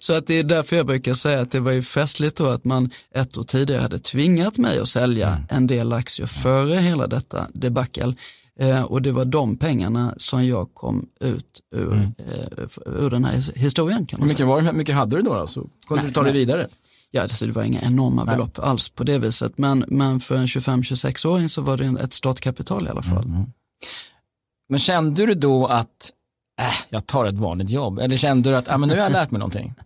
Så 0.00 0.12
att 0.16 0.26
det 0.26 0.34
är 0.38 0.44
därför 0.44 0.76
jag 0.76 0.86
brukar 0.86 1.14
säga 1.14 1.40
att 1.40 1.50
det 1.50 1.60
var 1.60 1.72
ju 1.72 1.82
festligt 1.82 2.36
då 2.36 2.46
att 2.48 2.64
man 2.64 2.90
ett 3.14 3.38
år 3.38 3.42
tidigare 3.42 3.82
hade 3.82 3.98
tvingat 3.98 4.58
mig 4.58 4.78
att 4.78 4.88
sälja 4.88 5.28
Mm. 5.28 5.42
en 5.48 5.66
del 5.66 5.92
aktier 5.92 6.26
före 6.26 6.74
hela 6.74 7.06
detta 7.06 7.46
debacle. 7.54 8.14
Eh, 8.60 8.82
och 8.82 9.02
det 9.02 9.12
var 9.12 9.24
de 9.24 9.56
pengarna 9.56 10.14
som 10.18 10.46
jag 10.46 10.74
kom 10.74 11.06
ut 11.20 11.60
ur, 11.74 11.92
eh, 12.18 12.64
f- 12.66 12.78
ur 12.86 13.10
den 13.10 13.24
här 13.24 13.32
his- 13.36 13.54
historien. 13.58 14.06
Kan 14.06 14.18
Mm. 14.18 14.18
Hur 14.18 14.18
man 14.20 14.28
mycket, 14.28 14.46
var, 14.46 14.60
hur 14.60 14.78
mycket 14.78 14.94
hade 14.94 15.16
du 15.16 15.22
då? 15.22 15.34
då? 15.34 15.46
Så 15.46 15.60
kunde 15.88 16.02
Nej, 16.02 16.10
du 16.10 16.14
ta 16.14 16.22
dig 16.22 16.32
nej. 16.32 16.38
vidare? 16.44 16.68
Ja, 17.10 17.22
alltså 17.22 17.46
det 17.46 17.52
var 17.52 17.62
inga 17.62 17.80
enorma 17.80 18.24
belopp 18.24 18.58
alls 18.58 18.88
på 18.88 19.04
det 19.04 19.18
viset. 19.18 19.58
Men, 19.58 19.84
men 19.88 20.20
för 20.20 20.36
en 20.36 20.46
25-26-åring 20.46 21.48
så 21.48 21.62
var 21.62 21.76
det 21.76 22.00
ett 22.02 22.12
startkapital 22.12 22.86
i 22.86 22.90
alla 22.90 23.02
fall. 23.02 23.24
Mm. 23.24 23.44
Men 24.68 24.78
kände 24.78 25.26
du 25.26 25.34
då 25.34 25.66
att, 25.66 26.10
äh, 26.60 26.66
jag 26.90 27.06
tar 27.06 27.24
ett 27.24 27.34
vanligt 27.38 27.70
jobb? 27.70 27.98
Eller 27.98 28.16
kände 28.16 28.50
du 28.50 28.56
att, 28.56 28.68
äh, 28.68 28.78
men 28.78 28.88
nu 28.88 28.94
har 28.94 29.02
jag 29.02 29.12
lärt 29.12 29.30
mig 29.30 29.38
någonting? 29.38 29.74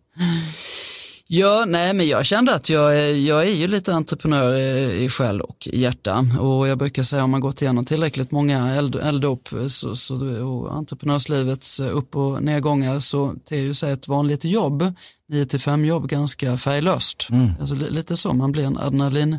Ja, 1.29 1.65
nej 1.69 1.95
men 1.95 2.09
jag 2.09 2.27
kände 2.27 2.55
att 2.55 2.69
jag, 2.69 2.99
är- 3.01 3.15
jag 3.15 3.43
är 3.49 3.55
ju 3.55 3.67
lite 3.67 3.95
entreprenör 3.95 4.55
eh, 4.55 5.03
i 5.05 5.09
själ 5.09 5.41
och 5.41 5.69
i 5.73 5.81
hjärta 5.81 6.25
och 6.41 6.69
jag 6.69 6.79
brukar 6.79 7.03
säga 7.03 7.25
om 7.25 7.31
man 7.31 7.41
gått 7.41 7.63
igenom 7.63 7.85
tillräckligt 7.85 8.31
många 8.31 8.69
eld, 8.75 8.97
elddop 8.97 9.49
så, 9.69 9.95
så, 9.95 10.15
och 10.47 10.75
entreprenörslivets 10.77 11.81
upp 11.81 12.17
och 12.17 12.43
nedgångar 12.43 13.01
så 13.01 13.35
ter 13.49 13.57
ju 13.57 13.75
sig 13.75 13.93
ett 13.93 14.09
vanligt 14.09 14.45
jobb, 14.45 14.93
9 15.29 15.47
till 15.47 15.61
5 15.61 15.85
jobb 15.85 16.09
ganska 16.09 16.57
färglöst. 16.59 17.29
Alltså, 17.61 17.75
li, 17.75 17.91
lite 17.91 18.17
så, 18.17 18.33
man 18.33 18.53
blir 18.53 18.65
en 18.65 18.79
adrenalin 18.79 19.39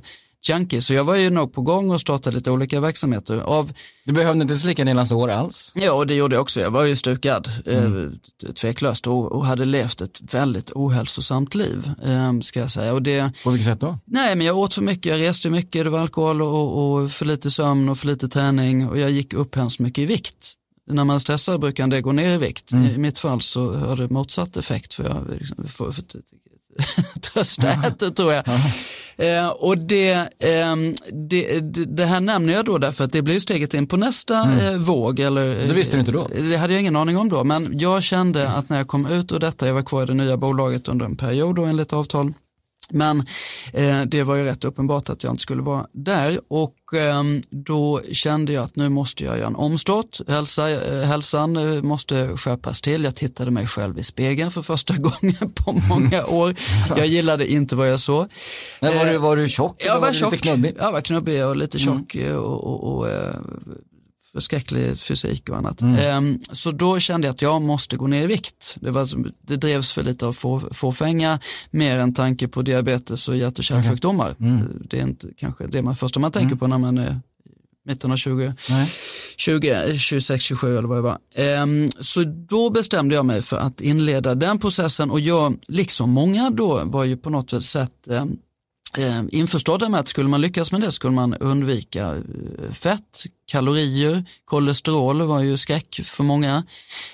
junkie. 0.49 0.81
Så 0.81 0.93
jag 0.93 1.03
var 1.03 1.15
ju 1.15 1.29
nog 1.29 1.53
på 1.53 1.61
gång 1.61 1.91
och 1.91 2.01
startade 2.01 2.35
lite 2.35 2.51
olika 2.51 2.79
verksamheter. 2.79 3.39
Av 3.39 3.73
Du 4.05 4.13
behövde 4.13 4.41
inte 4.41 4.55
slicka 4.57 4.83
dina 4.85 5.05
sår 5.05 5.29
alls? 5.29 5.71
Ja, 5.75 5.91
och 5.93 6.07
det 6.07 6.13
gjorde 6.13 6.35
jag 6.35 6.41
också. 6.41 6.59
Jag 6.61 6.71
var 6.71 6.83
ju 6.85 6.95
stukad, 6.95 7.49
Mm. 7.65 8.19
eh, 8.47 8.51
tveklöst, 8.53 9.07
och, 9.07 9.31
och 9.31 9.45
hade 9.45 9.65
levt 9.65 10.01
ett 10.01 10.33
väldigt 10.33 10.71
ohälsosamt 10.71 11.55
liv, 11.55 11.91
eh, 12.05 12.39
ska 12.39 12.59
jag 12.59 12.71
säga. 12.71 12.93
Och 12.93 13.01
det, 13.01 13.31
På 13.43 13.49
vilket 13.49 13.65
sätt 13.65 13.79
då? 13.79 13.99
nej, 14.05 14.35
men 14.35 14.47
jag 14.47 14.57
åt 14.57 14.73
för 14.73 14.81
mycket, 14.81 15.05
jag 15.11 15.19
reste 15.19 15.49
mycket, 15.49 15.83
det 15.83 15.89
var 15.89 15.99
alkohol 15.99 16.41
och, 16.41 16.93
och 17.01 17.11
för 17.11 17.25
lite 17.25 17.51
sömn 17.51 17.89
och 17.89 17.97
för 17.97 18.07
lite 18.07 18.27
träning 18.27 18.87
och 18.89 18.99
jag 18.99 19.11
gick 19.11 19.33
upp 19.33 19.55
hemskt 19.55 19.79
mycket 19.79 20.01
i 20.01 20.05
vikt. 20.05 20.53
När 20.89 21.03
man 21.03 21.19
stressar 21.19 21.57
brukar 21.57 21.87
det 21.87 22.01
gå 22.01 22.11
ner 22.11 22.33
i 22.35 22.37
vikt. 22.37 22.71
Mm. 22.71 22.85
I 22.85 22.97
mitt 22.97 23.19
fall 23.19 23.41
så 23.41 23.73
har 23.75 23.95
det 23.97 24.09
motsatt 24.09 24.57
effekt 24.57 24.93
för 24.93 25.03
jag 25.03 25.17
liksom, 25.39 25.65
äter 27.87 28.09
tror 28.09 28.33
jag. 28.33 28.43
Eh, 29.19 29.47
och 29.47 29.77
det, 29.77 30.29
ehm, 30.39 30.93
det, 31.29 31.59
det, 31.85 32.05
här 32.05 32.19
nämner 32.19 32.53
jag 32.53 32.65
då 32.65 32.77
därför 32.77 33.03
att 33.03 33.11
det 33.11 33.21
blir 33.21 33.39
steget 33.39 33.73
in 33.73 33.87
på 33.87 33.97
nästa 33.97 34.49
eh, 34.61 34.73
våg. 34.77 35.19
Eller, 35.19 35.53
Mm. 35.53 35.67
Det 35.67 35.73
visste 35.73 35.95
du 35.95 35.99
inte 35.99 36.11
då? 36.11 36.21
eh, 36.35 36.43
Det 36.43 36.57
hade 36.57 36.73
jag 36.73 36.81
ingen 36.81 36.95
aning 36.95 37.17
om 37.17 37.29
då, 37.29 37.43
men 37.43 37.79
jag 37.79 38.03
kände 38.03 38.49
att 38.49 38.69
när 38.69 38.77
jag 38.77 38.87
kom 38.87 39.05
ut 39.05 39.31
ur 39.31 39.39
detta, 39.39 39.67
jag 39.67 39.73
var 39.73 39.81
kvar 39.81 40.03
i 40.03 40.05
det 40.05 40.13
nya 40.13 40.37
bolaget 40.37 40.87
under 40.87 41.05
en 41.05 41.15
period 41.17 41.55
då 41.55 41.63
enligt 41.65 41.93
avtal, 41.93 42.33
men 42.89 43.19
eh, 43.73 44.01
det 44.01 44.23
var 44.23 44.35
ju 44.35 44.43
rätt 44.43 44.63
uppenbart 44.63 45.09
att 45.09 45.23
jag 45.23 45.33
inte 45.33 45.41
skulle 45.41 45.61
vara 45.61 45.87
där 45.91 46.39
och 46.47 46.75
ehm, 46.95 47.41
då 47.49 48.01
kände 48.11 48.53
jag 48.53 48.63
att 48.63 48.75
nu 48.75 48.89
måste 48.89 49.23
jag 49.23 49.37
göra 49.37 49.47
en 49.47 49.55
omstart. 49.55 50.19
Hälsa, 50.27 50.69
eh, 50.69 51.03
hälsan 51.07 51.57
eh, 51.57 51.83
måste 51.83 52.37
skärpas 52.37 52.81
till. 52.81 53.03
Jag 53.03 53.15
tittade 53.15 53.51
mig 53.51 53.67
själv 53.67 53.99
i 53.99 54.03
spegeln 54.03 54.51
för 54.51 54.61
första 54.61 54.93
gången 54.97 55.51
på 55.55 55.71
många 55.89 56.25
år. 56.25 56.55
Jag 56.97 57.07
gillade 57.07 57.51
inte 57.51 57.75
vad 57.75 57.91
jag 57.91 57.99
såg. 57.99 58.27
Nej, 58.81 58.95
var, 58.97 59.05
Eh, 59.05 59.11
du, 59.11 59.17
var 59.17 59.35
du 59.37 59.49
tjock 59.49 59.83
Jag 59.85 59.99
var 60.01 60.07
du 60.07 60.13
tjock, 60.13 60.31
lite 60.31 60.43
knubbig? 60.47 60.75
jag 60.79 60.91
var 60.91 61.01
knubbig 61.01 61.45
och 61.45 61.55
lite 61.55 61.79
tjock 61.79 62.15
eh, 62.15 62.35
och, 62.35 62.63
och, 62.63 62.97
och 62.97 63.09
eh, 63.09 63.35
förskräcklig 64.37 64.99
fysik 64.99 65.49
och 65.49 65.57
annat. 65.57 65.81
Ehm, 65.81 66.39
så 66.51 66.71
då 66.71 66.99
kände 66.99 67.27
jag 67.27 67.33
att 67.33 67.41
jag 67.41 67.61
måste 67.61 67.97
gå 67.97 68.07
ner 68.07 68.23
i 68.23 68.27
vikt. 68.27 68.77
Det, 68.79 68.91
var, 68.91 69.07
det 69.41 69.55
drevs 69.55 69.91
för 69.91 70.03
lite 70.03 70.25
av 70.25 70.33
få, 70.33 70.61
fåfänga, 70.71 71.39
mer 71.71 71.97
än 71.97 72.13
tanke 72.13 72.47
på 72.47 72.61
diabetes 72.61 73.29
och 73.29 73.37
hjärt 73.37 73.57
och 73.57 73.63
kärlsjukdomar. 73.63 74.35
Det 74.89 74.99
är 74.99 75.03
inte 75.03 75.27
kanske 75.37 75.67
det 75.67 75.81
man 75.81 75.95
första 75.95 76.19
man 76.19 76.31
tänker 76.31 76.55
på 76.55 76.67
när 76.67 76.77
man 76.77 76.97
är 76.97 77.19
mitten 77.85 78.11
av 78.11 78.17
20. 78.17 78.53
Nej. 78.69 78.91
20, 79.37 79.97
26, 79.97 80.43
27 80.43 80.77
eller 80.77 80.87
vad 80.87 80.97
det 80.97 81.01
var. 81.01 81.17
Ehm, 81.35 81.89
så 81.99 82.23
då 82.23 82.69
bestämde 82.69 83.15
jag 83.15 83.25
mig 83.25 83.41
för 83.41 83.57
att 83.57 83.81
inleda 83.81 84.35
den 84.35 84.59
processen 84.59 85.11
och 85.11 85.19
jag, 85.19 85.57
liksom 85.67 86.09
många 86.09 86.49
då, 86.49 86.81
var 86.83 87.03
ju 87.03 87.17
på 87.17 87.29
något 87.29 87.63
sätt 87.63 88.07
eh, 88.09 88.25
eh, 88.97 89.23
införstådda 89.29 89.89
med 89.89 89.99
att 89.99 90.07
skulle 90.07 90.29
man 90.29 90.41
lyckas 90.41 90.71
med 90.71 90.81
det 90.81 90.91
skulle 90.91 91.13
man 91.13 91.33
undvika 91.33 92.15
eh, 92.15 92.73
fett, 92.73 93.23
kalorier, 93.51 94.25
kolesterol 94.45 95.21
var 95.21 95.41
ju 95.41 95.57
skräck 95.57 95.99
för 96.03 96.23
många. 96.23 96.63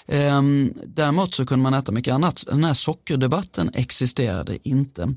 Ehm, 0.08 0.74
däremot 0.86 1.34
så 1.36 1.46
kunde 1.46 1.64
man 1.64 1.74
äta 1.74 1.92
mycket 1.92 2.14
annat. 2.14 2.44
Den 2.48 2.64
här 2.64 2.74
sockerdebatten 2.74 3.72
existerade 3.74 4.58
inte. 4.70 5.14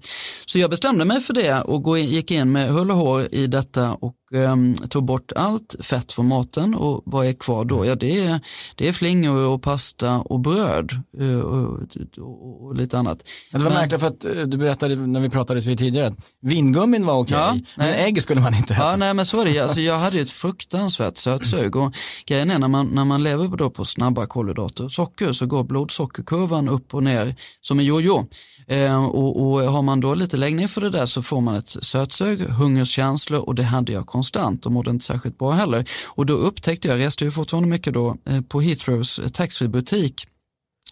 Så 0.46 0.58
jag 0.58 0.70
bestämde 0.70 1.04
mig 1.04 1.20
för 1.20 1.34
det 1.34 1.60
och 1.62 1.98
gick 1.98 2.30
in 2.30 2.52
med 2.52 2.68
hull 2.70 2.90
och 2.90 2.96
hår 2.96 3.28
i 3.34 3.46
detta 3.46 3.92
och 3.92 4.14
ehm, 4.34 4.74
tog 4.74 5.04
bort 5.04 5.32
allt 5.36 5.74
fett 5.80 6.12
från 6.12 6.28
maten 6.28 6.74
och 6.74 7.02
vad 7.06 7.26
är 7.26 7.32
kvar 7.32 7.64
då? 7.64 7.86
Ja, 7.86 7.94
det 7.94 8.18
är, 8.26 8.40
det 8.74 8.88
är 8.88 8.92
flingor 8.92 9.48
och 9.48 9.62
pasta 9.62 10.18
och 10.18 10.40
bröd 10.40 11.00
eh, 11.20 11.38
och, 11.38 11.78
och, 12.18 12.64
och 12.66 12.74
lite 12.74 12.98
annat. 12.98 13.18
Det 13.52 13.58
var 13.58 13.64
Men- 13.64 13.72
märkligt 13.72 14.00
för 14.00 14.06
att 14.08 14.24
eh, 14.24 14.32
du 14.32 14.56
berättade 14.56 14.96
när 14.96 15.20
vi 15.20 15.30
pratades 15.30 15.66
vid 15.66 15.78
tidigare 15.78 16.06
att 16.06 16.32
vingummin 16.42 17.06
var 17.06 17.14
okej, 17.14 17.36
Ja, 17.36 17.52
men 17.76 17.90
nej. 17.90 18.04
ägg 18.04 18.22
skulle 18.22 18.40
man 18.40 18.54
inte 18.54 18.74
äta. 18.74 18.82
Ja, 18.90 18.96
nej 18.96 19.14
men 19.14 19.26
så 19.26 19.40
är 19.40 19.44
det. 19.44 19.58
Alltså, 19.58 19.80
jag 19.80 19.98
hade 19.98 20.16
ju 20.16 20.22
ett 20.22 20.30
fruktansvärt 20.30 21.05
sötsug 21.14 21.76
och 21.76 21.94
grejen 22.26 22.50
är 22.50 22.58
när 22.58 22.68
man, 22.68 22.86
när 22.86 23.04
man 23.04 23.22
lever 23.22 23.48
då 23.56 23.70
på 23.70 23.84
snabba 23.84 24.26
kolhydrater 24.26 24.84
och 24.84 24.92
socker 24.92 25.32
så 25.32 25.46
går 25.46 25.64
blodsockerkurvan 25.64 26.68
upp 26.68 26.94
och 26.94 27.02
ner 27.02 27.34
som 27.60 27.78
en 27.78 27.84
jojo. 27.84 28.26
Eh, 28.68 29.04
och, 29.04 29.42
och 29.42 29.60
har 29.60 29.82
man 29.82 30.00
då 30.00 30.14
lite 30.14 30.36
läggning 30.36 30.68
för 30.68 30.80
det 30.80 30.90
där 30.90 31.06
så 31.06 31.22
får 31.22 31.40
man 31.40 31.54
ett 31.54 31.84
sötsug, 31.84 32.40
hungerskänslor 32.40 33.40
och 33.40 33.54
det 33.54 33.62
hade 33.62 33.92
jag 33.92 34.06
konstant 34.06 34.66
och 34.66 34.72
mådde 34.72 34.90
inte 34.90 35.04
särskilt 35.04 35.38
bra 35.38 35.50
heller. 35.50 35.84
Och 36.08 36.26
då 36.26 36.32
upptäckte 36.32 36.88
jag, 36.88 36.98
reste 36.98 37.24
ju 37.24 37.30
fortfarande 37.30 37.68
mycket 37.68 37.94
då 37.94 38.16
eh, 38.24 38.40
på 38.40 38.60
Heathrows 38.60 39.20
taxfree 39.32 39.68
butik 39.68 40.26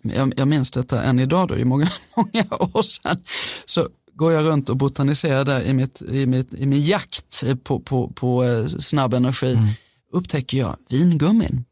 jag, 0.05 0.35
jag 0.37 0.49
minns 0.49 0.71
detta 0.71 1.03
än 1.03 1.19
idag 1.21 1.49
då, 1.49 1.55
det 1.55 1.61
är 1.61 1.65
många, 1.65 1.89
många 2.17 2.45
år 2.51 2.83
sedan, 2.83 3.23
så 3.65 3.89
går 4.13 4.33
jag 4.33 4.45
runt 4.45 4.69
och 4.69 4.77
botaniserar 4.77 5.45
där 5.45 5.63
i, 5.63 5.73
mitt, 5.73 6.03
i, 6.03 6.27
mitt, 6.27 6.55
i 6.55 6.67
min 6.67 6.85
jakt 6.85 7.45
på, 7.65 7.81
på, 7.81 8.09
på 8.09 8.45
eh, 8.45 8.67
snabb 8.67 9.15
energi, 9.15 9.53
mm 9.53 9.69
upptäcker 10.15 10.59
jag 10.59 10.77
vingummin. 10.89 11.65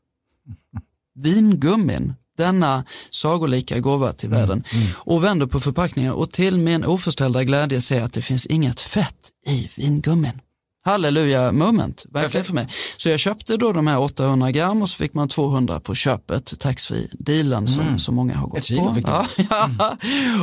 Vingummin, 1.15 2.15
denna 2.39 2.85
sagolika 3.11 3.81
gåva 3.81 4.13
till 4.13 4.29
världen. 4.29 4.65
Och 4.95 5.25
vänder 5.25 5.47
på 5.47 5.61
förpackningen 5.61 6.13
och 6.13 6.33
till 6.33 6.59
min 6.59 6.85
oförställda 6.85 7.45
glädje 7.45 7.81
ser 7.81 7.97
jag 7.97 8.05
att 8.05 8.13
det 8.13 8.23
finns 8.23 8.47
inget 8.47 8.81
fett 8.81 9.31
i 9.47 9.71
vingummin. 9.77 10.41
Halleluja 10.85 11.53
moment, 11.53 12.05
verkligen 12.11 12.45
för 12.45 12.55
mig. 12.55 12.67
Så 12.97 13.09
jag 13.09 13.21
köpte 13.21 13.57
då 13.57 13.73
de 13.73 13.87
här 13.87 14.01
800 14.01 14.51
gram 14.51 14.83
och 14.83 14.89
så 14.89 14.97
fick 14.97 15.15
man 15.15 15.29
200 15.29 15.81
på 15.81 15.95
köpet, 15.95 16.61
taxfree 16.61 17.09
dealen 17.13 17.69
som 17.69 17.99
så 17.99 18.13
många 18.13 18.37
har 18.37 18.47
gått 18.49 18.59
Ett 18.59 18.65
kilo 18.65 18.95
på. 18.95 19.01
Ja, 19.07 19.27
ja. 19.79 19.97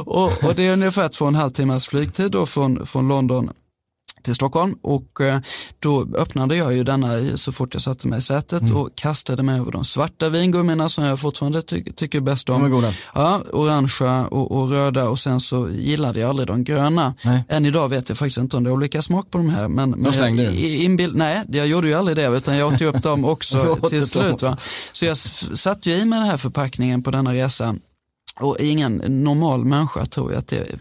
Och, 0.06 0.44
och 0.44 0.56
det 0.56 0.68
är 0.68 0.74
ungefär 0.74 1.10
två 1.10 1.26
och 1.26 1.30
en 1.30 1.36
halv 1.36 1.50
timmas 1.50 1.88
flygtid 1.88 2.32
då 2.32 2.46
från, 2.46 2.86
från 2.86 3.08
London 3.08 3.50
till 4.30 4.36
Stockholm 4.36 4.76
och 4.82 5.22
eh, 5.22 5.40
då 5.80 6.08
öppnade 6.18 6.56
jag 6.56 6.74
ju 6.74 6.84
denna 6.84 7.38
så 7.38 7.52
fort 7.52 7.74
jag 7.74 7.82
satte 7.82 8.08
mig 8.08 8.20
i 8.20 8.22
sätet 8.22 8.62
mm. 8.62 8.78
och 8.78 8.90
kastade 8.96 9.44
mig 9.44 9.60
över 9.60 9.72
de 9.72 9.86
svarta 9.86 10.30
vingummorna 10.30 10.90
som 10.90 11.04
jag 11.04 11.20
fortfarande 11.20 11.62
ty 11.62 11.84
tycker 11.84 12.22
bäst 12.22 12.50
om. 12.50 12.62
De 12.62 12.72
Ja, 13.14 13.42
orangea 13.54 14.28
och, 14.28 14.52
och, 14.52 14.70
röda 14.70 15.10
och 15.10 15.20
sen 15.20 15.40
så 15.40 15.70
gillade 15.70 16.20
jag 16.20 16.30
aldrig 16.30 16.48
de 16.48 16.64
gröna. 16.64 17.14
Nej. 17.24 17.44
Än 17.50 17.66
idag 17.66 17.90
vet 17.90 18.10
jag 18.10 18.18
faktiskt 18.18 18.38
inte 18.38 18.58
om 18.58 18.64
det 18.64 18.70
är 18.70 18.74
olika 18.74 19.02
smak 19.02 19.32
på 19.32 19.38
de 19.38 19.50
här. 19.50 19.68
Men, 19.68 20.04
de 20.04 20.14
slängde 20.14 20.50
du? 20.50 20.56
Inbild, 20.60 21.16
nej, 21.16 21.44
jag 21.50 21.68
gjorde 21.68 21.88
ju 21.88 21.94
aldrig 21.94 22.18
det 22.18 22.38
utan 22.38 22.58
jag 22.58 22.74
åt 22.74 22.82
ju 22.82 22.86
upp 22.86 23.04
dem 23.04 23.26
också 23.34 23.76
till 23.90 24.08
slut. 24.08 24.42
Va? 24.42 24.58
Så 24.92 25.06
jag 25.06 25.18
satte 25.18 25.90
ju 25.90 25.96
i 25.96 26.06
mig 26.06 26.20
den 26.20 26.28
här 26.30 26.38
förpackningen 26.38 27.04
på 27.04 27.12
denna 27.12 27.34
resa 27.34 27.76
och 28.40 28.60
ingen 28.60 28.96
normal 29.24 29.66
människa 29.66 30.06
tror 30.06 30.32
jag 30.32 30.40
att 30.40 30.48
det 30.48 30.76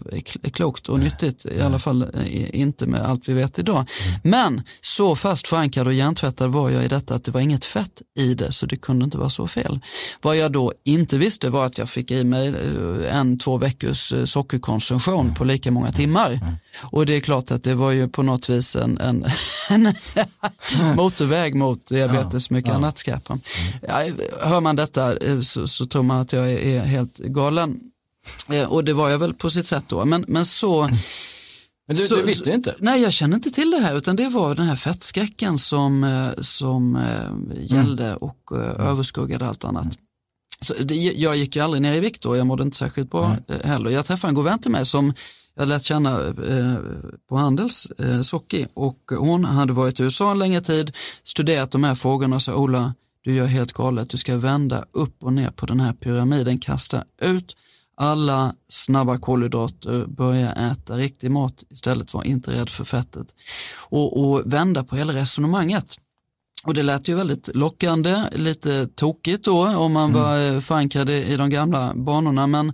är 0.44 0.50
klokt 0.50 0.88
och 0.88 1.00
nyttigt, 1.00 1.46
i 1.46 1.60
alla 1.60 1.78
fall 1.78 2.02
eh, 2.02 2.60
inte 2.60 2.86
med 2.86 3.00
allt 3.00 3.28
vi 3.28 3.32
vet 3.32 3.58
idag. 3.58 3.76
Mm. 3.76 4.20
Men 4.22 4.62
så 4.80 5.16
fast 5.16 5.48
förankrad 5.48 5.86
och 5.86 5.92
hjärntvättad 5.92 6.52
var 6.52 6.70
jag 6.70 6.84
i 6.84 6.88
detta 6.88 7.14
att 7.14 7.24
det 7.24 7.30
var 7.30 7.40
inget 7.40 7.64
fett 7.64 8.02
i 8.18 8.34
det 8.34 8.52
så 8.52 8.66
det 8.66 8.76
kunde 8.76 9.04
inte 9.04 9.18
vara 9.18 9.30
så 9.30 9.48
fel. 9.48 9.80
Vad 10.22 10.36
jag 10.36 10.52
då 10.52 10.72
inte 10.84 11.18
visste 11.18 11.50
var 11.50 11.66
att 11.66 11.78
jag 11.78 11.90
fick 11.90 12.10
i 12.10 12.24
mig 12.24 12.48
eh, 12.48 13.16
en, 13.16 13.38
två 13.38 13.56
veckors 13.56 14.12
eh, 14.12 14.24
sockerkonsumtion 14.24 15.20
mm. 15.20 15.34
på 15.34 15.44
lika 15.44 15.70
många 15.70 15.92
timmar. 15.92 16.30
Mm. 16.30 16.54
Och 16.82 17.06
det 17.06 17.16
är 17.16 17.20
klart 17.20 17.50
att 17.50 17.64
det 17.64 17.74
var 17.74 17.90
ju 17.90 18.08
på 18.08 18.22
något 18.22 18.48
vis 18.48 18.76
en, 18.76 18.98
en, 18.98 19.26
en 19.70 19.94
motorväg 20.96 21.54
mot 21.54 21.86
diabetes, 21.86 22.50
mycket 22.50 22.68
ja. 22.68 22.74
annat 22.74 22.98
skräp. 22.98 23.28
Hör 24.40 24.60
man 24.60 24.76
detta 24.76 25.14
så, 25.42 25.68
så 25.68 25.86
tror 25.86 26.02
man 26.02 26.20
att 26.20 26.32
jag 26.32 26.50
är 26.50 26.80
helt 26.80 27.18
galen 27.18 27.47
galen. 27.48 27.80
Eh, 28.48 28.72
och 28.72 28.84
det 28.84 28.92
var 28.92 29.10
jag 29.10 29.18
väl 29.18 29.34
på 29.34 29.50
sitt 29.50 29.66
sätt 29.66 29.84
då. 29.88 30.04
Men, 30.04 30.24
men 30.28 30.44
så... 30.44 30.88
Men 31.86 31.96
du, 31.96 32.02
så, 32.06 32.16
du 32.16 32.22
visste 32.22 32.50
inte? 32.50 32.74
Nej, 32.78 33.02
jag 33.02 33.12
kände 33.12 33.36
inte 33.36 33.50
till 33.50 33.70
det 33.70 33.78
här 33.78 33.96
utan 33.96 34.16
det 34.16 34.28
var 34.28 34.54
den 34.54 34.66
här 34.66 34.76
fettskräcken 34.76 35.58
som, 35.58 36.04
eh, 36.04 36.42
som 36.42 36.98
gällde 37.56 38.06
mm. 38.06 38.16
och 38.16 38.52
äh, 38.52 38.88
överskuggade 38.88 39.46
allt 39.46 39.64
annat. 39.64 39.98
Så 40.60 40.74
det, 40.74 40.94
jag 40.94 41.36
gick 41.36 41.56
ju 41.56 41.62
aldrig 41.62 41.82
ner 41.82 41.94
i 41.94 42.00
vikt 42.00 42.22
då, 42.22 42.36
jag 42.36 42.46
mådde 42.46 42.62
inte 42.62 42.76
särskilt 42.76 43.10
bra 43.10 43.24
mm. 43.26 43.60
heller. 43.64 43.90
Jag 43.90 44.06
träffade 44.06 44.30
en 44.30 44.34
god 44.34 44.44
vän 44.44 44.58
till 44.58 44.70
mig 44.70 44.86
som 44.86 45.12
jag 45.54 45.68
lärt 45.68 45.82
känna 45.82 46.26
eh, 46.26 46.74
på 47.28 47.36
Handels, 47.36 47.90
eh, 47.90 48.20
Socki, 48.20 48.66
och 48.74 48.98
hon 49.18 49.44
hade 49.44 49.72
varit 49.72 50.00
i 50.00 50.02
USA 50.02 50.30
en 50.30 50.38
längre 50.38 50.60
tid, 50.60 50.92
studerat 51.24 51.70
de 51.70 51.84
här 51.84 51.94
frågorna 51.94 52.36
och 52.36 52.42
sa 52.42 52.54
Ola, 52.54 52.94
du 53.28 53.34
gör 53.34 53.46
helt 53.46 53.72
galet, 53.72 54.10
du 54.10 54.16
ska 54.16 54.36
vända 54.36 54.84
upp 54.92 55.24
och 55.24 55.32
ner 55.32 55.50
på 55.50 55.66
den 55.66 55.80
här 55.80 55.92
pyramiden, 55.92 56.58
kasta 56.58 57.04
ut 57.20 57.56
alla 57.96 58.54
snabba 58.68 59.18
kolhydrater, 59.18 60.06
börja 60.06 60.52
äta 60.52 60.96
riktig 60.96 61.30
mat 61.30 61.64
istället, 61.70 62.14
var 62.14 62.24
inte 62.24 62.52
rädd 62.52 62.68
för 62.68 62.84
fettet. 62.84 63.26
Och, 63.76 64.20
och 64.20 64.52
vända 64.52 64.84
på 64.84 64.96
hela 64.96 65.12
resonemanget. 65.12 65.96
Och 66.64 66.74
det 66.74 66.82
lät 66.82 67.08
ju 67.08 67.14
väldigt 67.14 67.48
lockande, 67.54 68.22
lite 68.32 68.86
tokigt 68.86 69.44
då 69.44 69.76
om 69.76 69.92
man 69.92 70.10
mm. 70.10 70.22
var 70.22 70.36
mm. 70.36 70.62
förankrad 70.62 71.10
i 71.10 71.36
de 71.36 71.50
gamla 71.50 71.94
banorna. 71.94 72.46
Men 72.46 72.72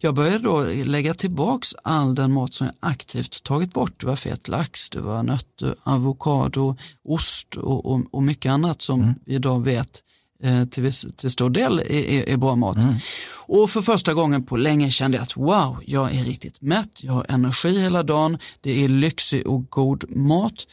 jag 0.00 0.14
började 0.14 0.38
då 0.38 0.64
lägga 0.84 1.14
tillbaks 1.14 1.74
all 1.84 2.14
den 2.14 2.32
mat 2.32 2.54
som 2.54 2.66
jag 2.66 2.90
aktivt 2.90 3.44
tagit 3.44 3.74
bort. 3.74 4.00
Det 4.00 4.06
var 4.06 4.16
fet 4.16 4.48
lax, 4.48 4.90
det 4.90 5.00
var 5.00 5.22
nötter, 5.22 5.74
avokado, 5.82 6.76
ost 7.04 7.56
och, 7.56 7.86
och, 7.86 8.00
och 8.10 8.22
mycket 8.22 8.50
annat 8.50 8.82
som 8.82 9.02
mm. 9.02 9.14
vi 9.26 9.34
idag 9.34 9.64
vet 9.64 10.02
eh, 10.42 10.64
till, 10.64 10.82
viss, 10.82 11.06
till 11.16 11.30
stor 11.30 11.50
del 11.50 11.78
är, 11.78 11.90
är, 11.90 12.28
är 12.28 12.36
bra 12.36 12.56
mat. 12.56 12.76
Mm. 12.76 12.94
Och 13.46 13.70
för 13.70 13.82
första 13.82 14.14
gången 14.14 14.44
på 14.44 14.56
länge 14.56 14.90
kände 14.90 15.16
jag 15.16 15.22
att 15.22 15.36
wow, 15.36 15.82
jag 15.86 16.14
är 16.14 16.24
riktigt 16.24 16.60
mätt, 16.60 17.02
jag 17.02 17.12
har 17.12 17.26
energi 17.28 17.80
hela 17.80 18.02
dagen, 18.02 18.38
det 18.60 18.84
är 18.84 18.88
lyxig 18.88 19.46
och 19.46 19.70
god 19.70 20.16
mat. 20.16 20.66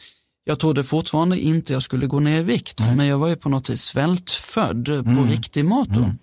Jag 0.44 0.58
trodde 0.58 0.84
fortfarande 0.84 1.40
inte 1.40 1.72
jag 1.72 1.82
skulle 1.82 2.06
gå 2.06 2.20
ner 2.20 2.40
i 2.40 2.42
vikt, 2.42 2.78
Nej. 2.78 2.96
men 2.96 3.06
jag 3.06 3.18
var 3.18 3.28
ju 3.28 3.36
på 3.36 3.48
något 3.48 3.70
vis 3.70 3.82
svältfödd 3.82 4.88
mm. 4.88 5.16
på 5.16 5.22
riktig 5.22 5.64
mat. 5.64 5.88
Mm. 5.88 6.18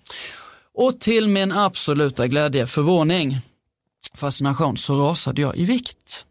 Och 0.74 1.00
till 1.00 1.28
min 1.28 1.52
absoluta 1.52 2.26
glädje, 2.26 2.66
förvåning, 2.66 3.38
fascination 4.14 4.76
så 4.76 5.00
rasade 5.00 5.40
jag 5.40 5.56
i 5.56 5.64
vikt. 5.64 6.26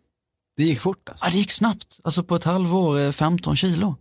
Det 0.57 0.63
gick 0.63 0.79
fort 0.79 1.09
alltså? 1.09 1.25
Ja, 1.25 1.31
det 1.31 1.37
gick 1.37 1.51
snabbt. 1.51 1.99
Alltså 2.03 2.23
på 2.23 2.35
ett 2.35 2.43
halvår 2.43 3.11
15 3.11 3.55
kilo. 3.55 3.95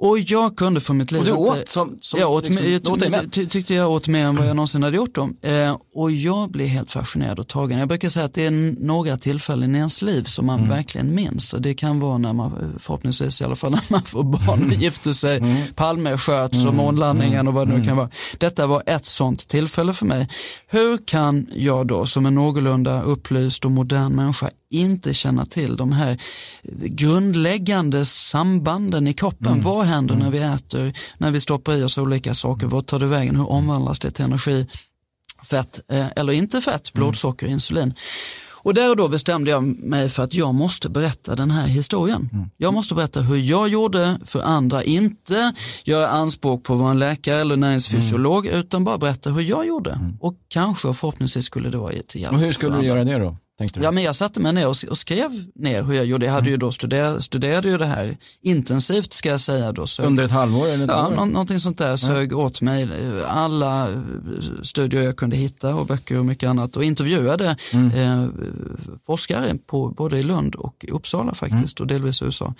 Och 0.00 0.18
jag 0.18 0.56
kunde 0.56 0.80
för 0.80 0.94
mitt 0.94 1.12
liv... 1.12 1.20
Och 1.20 1.26
du 1.26 1.32
åt 1.32 1.68
som, 1.68 1.98
som 2.00 2.20
jag 2.20 2.32
åt, 2.32 2.48
liksom, 2.48 2.66
jag 3.12 3.32
ty, 3.32 3.46
tyckte 3.46 3.74
jag 3.74 3.90
åt 3.90 4.08
mer 4.08 4.24
än 4.24 4.36
vad 4.36 4.46
jag 4.46 4.56
någonsin 4.56 4.82
hade 4.82 4.96
gjort. 4.96 5.14
Då. 5.14 5.48
Eh, 5.48 5.76
och 5.94 6.10
jag 6.10 6.50
blev 6.50 6.66
helt 6.66 6.90
fascinerad 6.90 7.38
och 7.38 7.48
tagen. 7.48 7.78
Jag 7.78 7.88
brukar 7.88 8.08
säga 8.08 8.26
att 8.26 8.34
det 8.34 8.46
är 8.46 8.84
några 8.86 9.16
tillfällen 9.16 9.74
i 9.74 9.78
ens 9.78 10.02
liv 10.02 10.24
som 10.24 10.46
man 10.46 10.58
mm. 10.58 10.70
verkligen 10.70 11.14
minns. 11.14 11.52
Och 11.52 11.62
det 11.62 11.74
kan 11.74 12.00
vara 12.00 12.18
när 12.18 12.32
man, 12.32 12.78
förhoppningsvis 12.80 13.40
i 13.40 13.44
alla 13.44 13.56
fall 13.56 13.70
när 13.70 13.82
man 13.88 14.02
får 14.02 14.22
barn 14.22 14.66
och 14.66 14.82
gifter 14.82 15.12
sig, 15.12 15.36
mm. 15.36 15.56
Palme 15.74 16.18
sköts 16.18 16.56
och 16.56 16.72
mm. 16.72 16.76
månlandningen 16.76 17.48
och 17.48 17.54
vad 17.54 17.66
det 17.66 17.70
nu 17.70 17.74
mm. 17.74 17.86
kan 17.86 17.96
vara. 17.96 18.10
Detta 18.38 18.66
var 18.66 18.82
ett 18.86 19.06
sånt 19.06 19.48
tillfälle 19.48 19.92
för 19.92 20.06
mig. 20.06 20.28
Hur 20.66 21.06
kan 21.06 21.46
jag 21.54 21.86
då 21.86 22.06
som 22.06 22.26
en 22.26 22.34
någorlunda 22.34 23.02
upplyst 23.02 23.64
och 23.64 23.70
modern 23.70 24.12
människa 24.12 24.50
inte 24.70 25.14
känna 25.14 25.46
till 25.46 25.76
de 25.76 25.92
här 25.92 26.18
grundläggande 26.72 28.04
sambanden 28.04 29.08
i 29.08 29.14
kroppen. 29.14 29.52
Mm. 29.52 29.60
Vad 29.60 29.86
händer 29.86 30.14
när 30.14 30.30
vi 30.30 30.38
äter, 30.38 30.92
när 31.18 31.30
vi 31.30 31.40
stoppar 31.40 31.74
i 31.74 31.82
oss 31.82 31.98
olika 31.98 32.34
saker, 32.34 32.66
vad 32.66 32.86
tar 32.86 32.98
det 32.98 33.06
vägen, 33.06 33.36
hur 33.36 33.50
omvandlas 33.50 33.98
det 33.98 34.10
till 34.10 34.24
energi, 34.24 34.66
fett 35.42 35.80
eh, 35.92 36.06
eller 36.16 36.32
inte 36.32 36.60
fett, 36.60 36.94
mm. 36.94 37.04
blodsocker, 37.04 37.46
insulin. 37.46 37.94
Och 38.60 38.74
där 38.74 38.90
och 38.90 38.96
då 38.96 39.08
bestämde 39.08 39.50
jag 39.50 39.62
mig 39.64 40.08
för 40.08 40.22
att 40.22 40.34
jag 40.34 40.54
måste 40.54 40.88
berätta 40.88 41.36
den 41.36 41.50
här 41.50 41.66
historien. 41.66 42.28
Mm. 42.32 42.50
Jag 42.56 42.74
måste 42.74 42.94
berätta 42.94 43.20
hur 43.20 43.36
jag 43.36 43.68
gjorde 43.68 44.18
för 44.24 44.42
andra, 44.42 44.84
inte 44.84 45.52
göra 45.84 46.08
anspråk 46.08 46.64
på 46.64 46.74
att 46.74 46.80
vara 46.80 46.90
en 46.90 46.98
läkare 46.98 47.40
eller 47.40 47.56
näringsfysiolog, 47.56 48.46
mm. 48.46 48.60
utan 48.60 48.84
bara 48.84 48.98
berätta 48.98 49.30
hur 49.30 49.42
jag 49.42 49.66
gjorde. 49.66 49.90
Mm. 49.90 50.16
Och 50.20 50.34
kanske 50.48 50.88
och 50.88 50.96
förhoppningsvis 50.96 51.44
skulle 51.44 51.70
det 51.70 51.78
vara 51.78 51.92
till 52.08 52.20
hjälp. 52.20 52.34
Och 52.34 52.40
hur 52.40 52.52
skulle 52.52 52.76
du 52.76 52.86
göra 52.86 53.04
det 53.04 53.18
då? 53.18 53.36
Ja, 53.58 53.90
men 53.90 54.02
jag 54.02 54.16
satte 54.16 54.40
mig 54.40 54.52
ner 54.52 54.68
och, 54.68 54.76
och, 54.90 54.98
skrev 54.98 55.44
ner 55.54 55.82
hur 55.82 55.94
jag 55.94 56.06
gjorde. 56.06 56.26
Jag 56.26 56.32
hade 56.32 56.42
mm. 56.42 56.50
ju 56.50 56.56
då 56.56 56.72
studerat, 56.72 57.24
studerade 57.24 57.68
ju 57.68 57.78
det 57.78 57.86
här 57.86 58.16
intensivt 58.42 59.12
ska 59.12 59.28
jag 59.28 59.40
säga. 59.40 59.72
Då, 59.72 59.86
sög, 59.86 60.06
Under 60.06 60.24
ett 60.24 60.30
halvår? 60.30 60.66
Eller 60.66 60.84
ett 60.84 60.90
ja, 60.90 61.12
nå, 61.16 61.24
någonting 61.24 61.60
sånt 61.60 61.78
där. 61.78 61.96
Sög 61.96 62.32
ja. 62.32 62.36
åt 62.36 62.60
mig 62.60 62.88
alla 63.26 64.02
studier 64.62 65.02
jag 65.02 65.16
kunde 65.16 65.36
hitta 65.36 65.74
och 65.74 65.86
böcker 65.86 66.18
och 66.18 66.26
mycket 66.26 66.48
annat 66.48 66.76
och 66.76 66.84
intervjuade 66.84 67.56
mm. 67.72 67.90
eh, 67.90 68.28
forskare 69.06 69.54
på, 69.66 69.88
både 69.88 70.18
i 70.18 70.22
Lund 70.22 70.54
och 70.54 70.84
Uppsala 70.88 71.34
faktiskt 71.34 71.80
mm. 71.80 71.84
och 71.84 71.86
delvis 71.86 72.22
USA. 72.22 72.54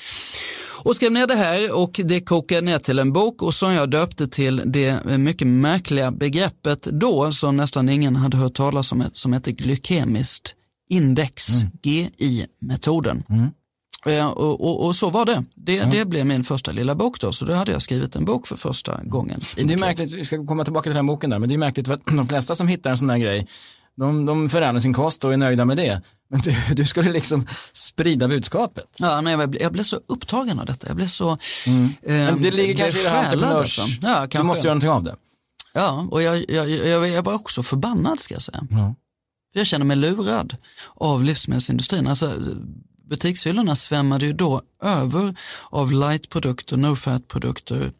Och 0.80 0.96
skrev 0.96 1.12
ner 1.12 1.26
det 1.26 1.34
här 1.34 1.72
och 1.72 2.00
det 2.04 2.20
kokade 2.20 2.60
ner 2.60 2.78
till 2.78 2.98
en 2.98 3.12
bok 3.12 3.42
och 3.42 3.54
som 3.54 3.72
jag 3.72 3.90
döpte 3.90 4.28
till 4.28 4.62
det 4.66 5.04
mycket 5.04 5.46
märkliga 5.46 6.10
begreppet 6.10 6.82
då 6.82 7.32
som 7.32 7.56
nästan 7.56 7.88
ingen 7.88 8.16
hade 8.16 8.36
hört 8.36 8.54
talas 8.54 8.92
om 8.92 9.04
som 9.12 9.32
heter 9.32 9.52
glykemiskt 9.52 10.54
index, 10.88 11.48
mm. 11.48 11.72
GI-metoden. 11.82 13.24
Mm. 13.28 13.50
Eh, 14.06 14.26
och, 14.26 14.60
och, 14.60 14.86
och, 14.86 14.96
så 14.96 15.10
var 15.10 15.26
det. 15.26 15.44
Det, 15.54 15.78
mm. 15.78 15.90
det 15.90 16.04
blev 16.04 16.26
min 16.26 16.44
första 16.44 16.72
lilla 16.72 16.94
bok 16.94 17.20
då, 17.20 17.32
så 17.32 17.44
då 17.44 17.52
hade 17.52 17.72
jag 17.72 17.82
skrivit 17.82 18.16
en 18.16 18.24
bok 18.24 18.46
för 18.46 18.56
första 18.56 19.00
gången. 19.04 19.40
Det 19.56 19.74
är 19.74 19.78
märkligt, 19.78 20.14
vi 20.14 20.24
ska 20.24 20.46
komma 20.46 20.64
tillbaka 20.64 20.82
till 20.82 20.96
den 20.96 21.06
boken 21.06 21.30
där, 21.30 21.38
men 21.38 21.48
det 21.48 21.54
är 21.54 21.58
märkligt 21.58 21.86
för 21.86 21.94
att 21.94 22.06
de 22.16 22.28
flesta 22.28 22.54
som 22.54 22.68
hittar 22.68 22.90
en 22.90 22.98
sån 22.98 23.10
här 23.10 23.18
grej, 23.18 23.46
de, 23.96 24.26
de 24.26 24.50
förändrar 24.50 24.80
sin 24.80 24.94
kost 24.94 25.24
och 25.24 25.32
är 25.32 25.36
nöjda 25.36 25.64
med 25.64 25.76
det. 25.76 26.02
Men 26.30 26.40
du, 26.40 26.56
du 26.74 26.84
skulle 26.84 27.12
liksom 27.12 27.46
sprida 27.72 28.28
budskapet. 28.28 28.96
Ja, 28.98 29.20
nej, 29.20 29.36
jag, 29.38 29.50
blev, 29.50 29.62
jag 29.62 29.72
blev 29.72 29.82
så 29.82 30.00
upptagen 30.06 30.58
av 30.58 30.66
detta. 30.66 30.86
Jag 30.86 30.96
blev 30.96 31.06
så... 31.06 31.38
Mm. 31.66 31.84
Eh, 32.02 32.12
men 32.12 32.42
det 32.42 32.50
ligger 32.50 32.74
kanske 32.74 33.00
i 33.00 33.02
det 33.02 33.08
här 33.08 33.24
entreprenörs... 33.24 33.78
Alltså. 33.78 34.06
Ja, 34.06 34.26
du 34.26 34.42
måste 34.42 34.66
göra 34.66 34.74
någonting 34.74 34.90
av 34.90 35.02
det. 35.02 35.16
Ja, 35.74 36.06
och 36.10 36.22
jag, 36.22 36.44
jag, 36.50 36.70
jag, 36.70 37.08
jag 37.08 37.22
var 37.22 37.34
också 37.34 37.62
förbannad 37.62 38.20
ska 38.20 38.34
jag 38.34 38.42
säga. 38.42 38.66
Ja. 39.52 39.58
Jag 39.58 39.66
känner 39.66 39.84
mig 39.84 39.96
lurad 39.96 40.56
av 40.94 41.24
livsmedelsindustrin. 41.24 42.06
Alltså, 42.06 42.34
butikshyllorna 43.08 43.76
svämmade 43.76 44.26
ju 44.26 44.32
då 44.32 44.62
över 44.82 45.34
av 45.70 45.92
lightprodukter, 45.92 46.76
no-fat-produkter 46.76 47.92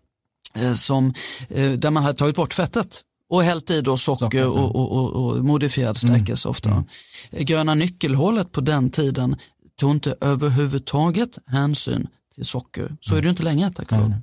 eh, 0.54 0.70
eh, 0.70 1.72
där 1.72 1.90
man 1.90 2.02
hade 2.02 2.18
tagit 2.18 2.36
bort 2.36 2.54
fettet 2.54 3.04
och 3.30 3.42
hällt 3.42 3.70
i 3.70 3.80
då 3.80 3.96
socker 3.96 4.48
och, 4.48 4.76
och, 4.76 4.92
och, 4.92 5.12
och 5.12 5.44
modifierad 5.44 5.96
stärkelse 5.96 6.48
mm. 6.48 6.50
ofta. 6.50 6.70
Mm. 6.70 6.84
Gröna 7.30 7.74
nyckelhålet 7.74 8.52
på 8.52 8.60
den 8.60 8.90
tiden 8.90 9.36
tog 9.78 9.90
inte 9.90 10.14
överhuvudtaget 10.20 11.38
hänsyn 11.46 12.06
till 12.34 12.44
socker. 12.44 12.96
Så 13.00 13.14
är 13.14 13.20
det 13.20 13.24
ju 13.24 13.30
inte 13.30 13.42
längre 13.42 13.70
tack 13.70 13.92
mm. 13.92 14.14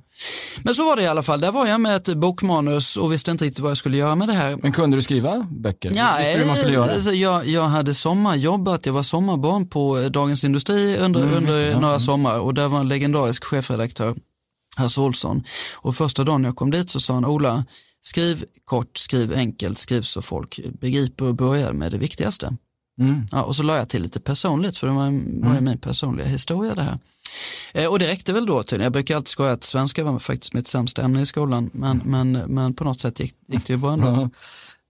Men 0.62 0.74
så 0.74 0.84
var 0.84 0.96
det 0.96 1.02
i 1.02 1.06
alla 1.06 1.22
fall. 1.22 1.40
Där 1.40 1.52
var 1.52 1.66
jag 1.66 1.80
med 1.80 1.96
ett 1.96 2.16
bokmanus 2.16 2.96
och 2.96 3.12
visste 3.12 3.30
inte 3.30 3.44
riktigt 3.44 3.60
vad 3.60 3.70
jag 3.70 3.78
skulle 3.78 3.96
göra 3.96 4.14
med 4.14 4.28
det 4.28 4.34
här. 4.34 4.58
Men 4.62 4.72
kunde 4.72 4.96
du 4.96 5.02
skriva 5.02 5.46
böcker? 5.50 5.92
Ja, 5.94 6.14
visste 6.18 6.32
du 6.32 6.38
hur 6.38 6.46
man 6.46 6.56
skulle 6.56 6.74
göra? 6.74 6.94
Alltså, 6.94 7.12
jag, 7.12 7.46
jag 7.46 7.64
hade 7.64 7.94
sommarjobbat, 7.94 8.86
jag 8.86 8.92
var 8.92 9.02
sommarbarn 9.02 9.68
på 9.68 10.08
Dagens 10.08 10.44
Industri 10.44 10.96
under, 10.96 11.22
mm, 11.22 11.34
under 11.34 11.72
några 11.72 11.88
mm. 11.88 12.00
sommar 12.00 12.40
och 12.40 12.54
där 12.54 12.68
var 12.68 12.80
en 12.80 12.88
legendarisk 12.88 13.44
chefredaktör, 13.44 14.16
Hasse 14.76 15.00
Olsson. 15.00 15.44
Och 15.74 15.96
första 15.96 16.24
dagen 16.24 16.44
jag 16.44 16.56
kom 16.56 16.70
dit 16.70 16.90
så 16.90 17.00
sa 17.00 17.14
han, 17.14 17.24
Ola, 17.24 17.64
skriv 18.02 18.44
kort, 18.64 18.98
skriv 18.98 19.32
enkelt, 19.32 19.78
skriv 19.78 20.02
så 20.02 20.22
folk 20.22 20.60
begriper 20.80 21.24
och 21.24 21.34
börjar 21.34 21.72
med 21.72 21.92
det 21.92 21.98
viktigaste. 21.98 22.56
Mm. 23.00 23.26
Ja, 23.32 23.42
och 23.42 23.56
så 23.56 23.62
la 23.62 23.76
jag 23.76 23.88
till 23.88 24.02
lite 24.02 24.20
personligt 24.20 24.78
för 24.78 24.86
det 24.86 24.92
var, 24.92 25.02
var 25.02 25.10
mm. 25.10 25.64
min 25.64 25.78
personliga 25.78 26.26
historia 26.26 26.74
det 26.74 26.82
här. 26.82 26.98
Eh, 27.74 27.86
och 27.86 27.98
det 27.98 28.06
räckte 28.06 28.32
väl 28.32 28.46
då 28.46 28.62
tydligen. 28.62 28.84
Jag 28.84 28.92
brukar 28.92 29.16
alltid 29.16 29.28
skoja 29.28 29.52
att 29.52 29.64
svenska 29.64 30.04
var 30.04 30.18
faktiskt 30.18 30.54
mitt 30.54 30.68
sämsta 30.68 31.02
ämne 31.02 31.20
i 31.20 31.26
skolan 31.26 31.70
men, 31.72 32.02
men, 32.04 32.32
men 32.32 32.74
på 32.74 32.84
något 32.84 33.00
sätt 33.00 33.20
gick, 33.20 33.34
gick 33.48 33.66
det 33.66 33.72
ju 33.72 33.76
bra 33.76 33.92
ändå. 33.92 34.30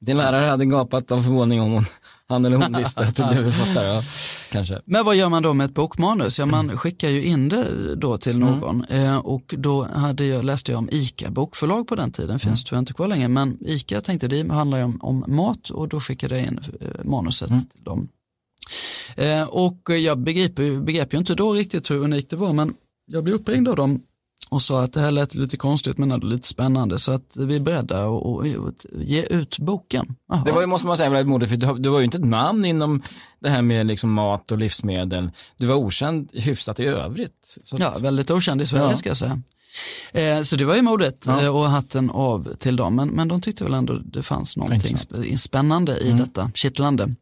Din 0.00 0.16
lärare 0.16 0.46
hade 0.46 0.64
gapat 0.66 1.12
av 1.12 1.22
förvåning 1.22 1.60
om 1.60 1.72
hon, 1.72 1.84
han 2.28 2.44
eller 2.44 2.56
hon 2.56 2.76
visste 2.76 3.00
att 3.00 3.16
du 3.16 3.24
blev 3.26 3.44
författare. 3.52 3.86
Ja, 3.86 4.02
kanske. 4.50 4.80
Men 4.84 5.04
vad 5.04 5.16
gör 5.16 5.28
man 5.28 5.42
då 5.42 5.54
med 5.54 5.64
ett 5.64 5.74
bokmanus? 5.74 6.38
Ja, 6.38 6.46
man 6.46 6.78
skickar 6.78 7.08
ju 7.08 7.24
in 7.24 7.48
det 7.48 7.94
då 7.94 8.18
till 8.18 8.36
mm. 8.36 8.48
någon 8.48 8.84
mm. 8.84 9.20
och 9.20 9.54
då 9.58 9.84
hade 9.84 10.24
jag, 10.24 10.44
läste 10.44 10.72
jag 10.72 10.78
om 10.78 10.88
ICA 10.92 11.30
bokförlag 11.30 11.88
på 11.88 11.94
den 11.94 12.12
tiden, 12.12 12.38
finns 12.38 12.44
mm. 12.44 12.64
tyvärr 12.64 12.78
inte 12.78 12.92
kvar 12.92 13.08
längre, 13.08 13.28
men 13.28 13.58
ICA 13.60 14.00
tänkte 14.00 14.28
det 14.28 14.52
handlar 14.52 14.78
ju 14.78 14.84
om, 14.84 14.98
om 15.02 15.24
mat 15.26 15.70
och 15.70 15.88
då 15.88 16.00
skickade 16.00 16.38
jag 16.38 16.46
in 16.46 16.60
eh, 16.80 17.04
manuset 17.04 17.50
mm. 17.50 17.64
till 17.64 17.84
dem. 17.84 18.08
Eh, 19.16 19.42
och 19.42 19.90
jag 19.90 20.18
begriper, 20.18 20.80
begrep 20.80 21.14
ju 21.14 21.18
inte 21.18 21.34
då 21.34 21.52
riktigt 21.52 21.90
hur 21.90 21.98
unikt 21.98 22.30
det 22.30 22.36
var, 22.36 22.52
men 22.52 22.74
jag 23.06 23.24
blev 23.24 23.36
uppringd 23.36 23.68
av 23.68 23.76
dem 23.76 24.02
och 24.50 24.62
sa 24.62 24.82
att 24.82 24.92
det 24.92 25.00
här 25.00 25.10
lät 25.10 25.34
lite 25.34 25.56
konstigt 25.56 25.98
men 25.98 26.12
ändå 26.12 26.26
lite 26.26 26.48
spännande 26.48 26.98
så 26.98 27.12
att 27.12 27.36
vi 27.36 27.56
är 27.56 27.60
beredda 27.60 28.06
att 28.06 28.86
ge 28.92 29.22
ut 29.22 29.58
boken. 29.58 30.16
Aha. 30.32 30.44
Det 30.44 30.52
var 30.52 30.60
ju, 30.60 30.66
måste 30.66 30.86
man 30.86 30.96
säga, 30.96 31.10
väldigt 31.10 31.28
modigt 31.28 31.50
för 31.50 31.56
du, 31.56 31.78
du 31.78 31.88
var 31.88 31.98
ju 31.98 32.04
inte 32.04 32.16
ett 32.16 32.24
namn 32.24 32.64
inom 32.64 33.02
det 33.40 33.50
här 33.50 33.62
med 33.62 33.86
liksom 33.86 34.12
mat 34.12 34.52
och 34.52 34.58
livsmedel. 34.58 35.30
Du 35.56 35.66
var 35.66 35.74
okänd 35.74 36.30
hyfsat 36.32 36.80
i 36.80 36.84
övrigt. 36.84 37.58
Att... 37.72 37.78
Ja, 37.78 37.94
väldigt 38.00 38.30
okänd 38.30 38.62
i 38.62 38.66
Sverige 38.66 38.90
ja. 38.90 38.96
ska 38.96 39.10
jag 39.10 39.16
säga. 39.16 39.42
Eh, 40.12 40.42
så 40.42 40.56
det 40.56 40.64
var 40.64 40.76
ju 40.76 40.82
modigt 40.82 41.26
ja. 41.26 41.42
Eh, 41.42 41.56
och 41.56 41.64
hatten 41.64 42.10
av 42.10 42.54
till 42.58 42.76
dem 42.76 42.96
men, 42.96 43.08
men 43.08 43.28
de 43.28 43.40
tyckte 43.40 43.64
väl 43.64 43.74
ändå 43.74 43.98
det 44.04 44.22
fanns 44.22 44.56
någonting 44.56 44.96
spännande 45.38 45.98
i 45.98 46.10
mm. 46.10 46.24
detta, 46.24 46.50
kittlande. 46.54 47.14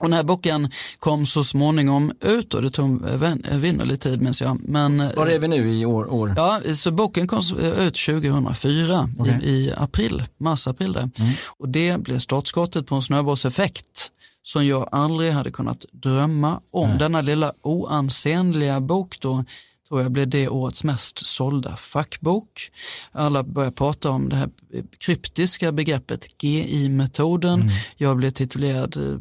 Och 0.00 0.06
den 0.08 0.12
här 0.12 0.22
boken 0.22 0.70
kom 0.98 1.26
så 1.26 1.44
småningom 1.44 2.12
ut 2.20 2.54
och 2.54 2.62
det 2.62 2.70
tog 2.70 3.04
vinnerlig 3.50 4.00
tid 4.00 4.22
minns 4.22 4.40
jag. 4.40 4.58
Men, 4.62 4.98
Var 5.16 5.26
är 5.26 5.38
vi 5.38 5.48
nu 5.48 5.70
i 5.70 5.84
år? 5.84 6.12
år? 6.12 6.34
Ja, 6.36 6.60
så 6.74 6.90
boken 6.90 7.26
kom 7.26 7.42
ut 7.78 7.94
2004 7.94 9.08
okay. 9.18 9.40
i, 9.42 9.50
i, 9.50 9.72
april, 9.76 10.24
mars-april. 10.38 10.96
Mm. 10.96 11.10
Och 11.58 11.68
det 11.68 11.96
blev 11.96 12.18
startskottet 12.18 12.86
på 12.86 12.94
en 12.94 13.02
snöbollseffekt 13.02 14.10
som 14.42 14.66
jag 14.66 14.88
aldrig 14.92 15.32
hade 15.32 15.50
kunnat 15.50 15.84
drömma 15.92 16.60
om. 16.70 16.88
Nej. 16.88 16.98
Denna 16.98 17.20
lilla 17.20 17.52
oansenliga 17.62 18.80
bok 18.80 19.20
då 19.20 19.44
tror 19.90 20.02
jag 20.02 20.12
blev 20.12 20.28
det 20.28 20.48
årets 20.48 20.84
mest 20.84 21.26
sålda 21.26 21.76
fackbok. 21.76 22.70
Alla 23.12 23.42
börjar 23.42 23.70
prata 23.70 24.10
om 24.10 24.28
det 24.28 24.36
här 24.36 24.48
kryptiska 24.98 25.72
begreppet 25.72 26.42
GI-metoden. 26.42 27.60
Mm. 27.60 27.74
Jag 27.96 28.16
blev 28.16 28.30
titulerad 28.30 28.96
eh, 28.96 29.18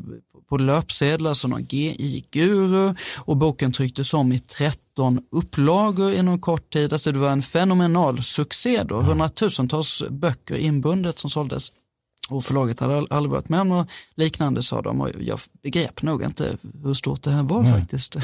på 0.49 0.57
löpsedlar 0.57 1.33
som 1.33 1.51
någon 1.51 1.63
GI-guru 1.63 2.95
och 3.17 3.37
boken 3.37 3.71
trycktes 3.71 4.13
om 4.13 4.31
i 4.31 4.39
13 4.39 5.19
upplagor 5.31 6.13
inom 6.13 6.41
kort 6.41 6.73
tid. 6.73 6.93
Alltså 6.93 7.11
det 7.11 7.19
var 7.19 7.31
en 7.31 7.41
fenomenal 7.41 8.23
succé 8.23 8.83
då, 8.83 9.01
hundratusentals 9.01 10.03
böcker 10.09 10.55
inbundet 10.55 11.19
som 11.19 11.29
såldes. 11.29 11.71
Och 12.29 12.45
förlaget 12.45 12.79
hade 12.79 13.05
aldrig 13.09 13.31
varit 13.31 13.49
med 13.49 13.61
om 13.61 13.69
något 13.69 13.89
liknande 14.15 14.63
sa 14.63 14.81
de 14.81 15.01
och 15.01 15.09
jag 15.19 15.39
begrep 15.63 16.01
nog 16.01 16.23
inte 16.23 16.57
hur 16.83 16.93
stort 16.93 17.23
det 17.23 17.31
här 17.31 17.43
var 17.43 17.61
Nej. 17.61 17.73
faktiskt. 17.73 18.15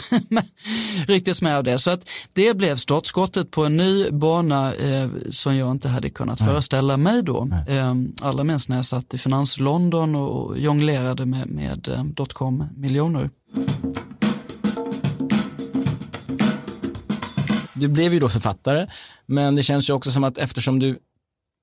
Rycktes 1.08 1.42
med 1.42 1.58
av 1.58 1.64
det. 1.64 1.78
Så 1.78 1.92
att 1.92 2.10
det 2.34 2.58
blev 2.58 2.78
startskottet 2.78 3.52
på 3.52 3.66
en 3.66 3.78
ny 3.78 4.12
bana 4.12 4.74
eh, 4.74 5.10
som 5.30 5.56
jag 5.56 5.72
inte 5.72 5.90
hade 5.90 6.10
kunnat 6.10 6.40
Nej. 6.40 6.50
föreställa 6.50 6.98
mig 6.98 7.24
då. 7.24 7.50
Eh, 7.68 7.94
allra 8.22 8.44
minst 8.44 8.70
när 8.70 8.76
jag 8.76 8.86
satt 8.86 9.14
i 9.14 9.18
Finans 9.18 9.60
London 9.60 10.16
och 10.16 10.60
jonglerade 10.60 11.26
med, 11.26 11.50
med 11.50 11.88
eh, 11.88 12.04
dotcom-miljoner. 12.04 13.30
Du 17.74 17.88
blev 17.88 18.14
ju 18.14 18.20
då 18.20 18.30
författare, 18.30 18.88
men 19.26 19.56
det 19.56 19.64
känns 19.64 19.90
ju 19.90 19.94
också 19.94 20.12
som 20.12 20.24
att 20.24 20.38
eftersom 20.38 20.80
du 20.80 21.00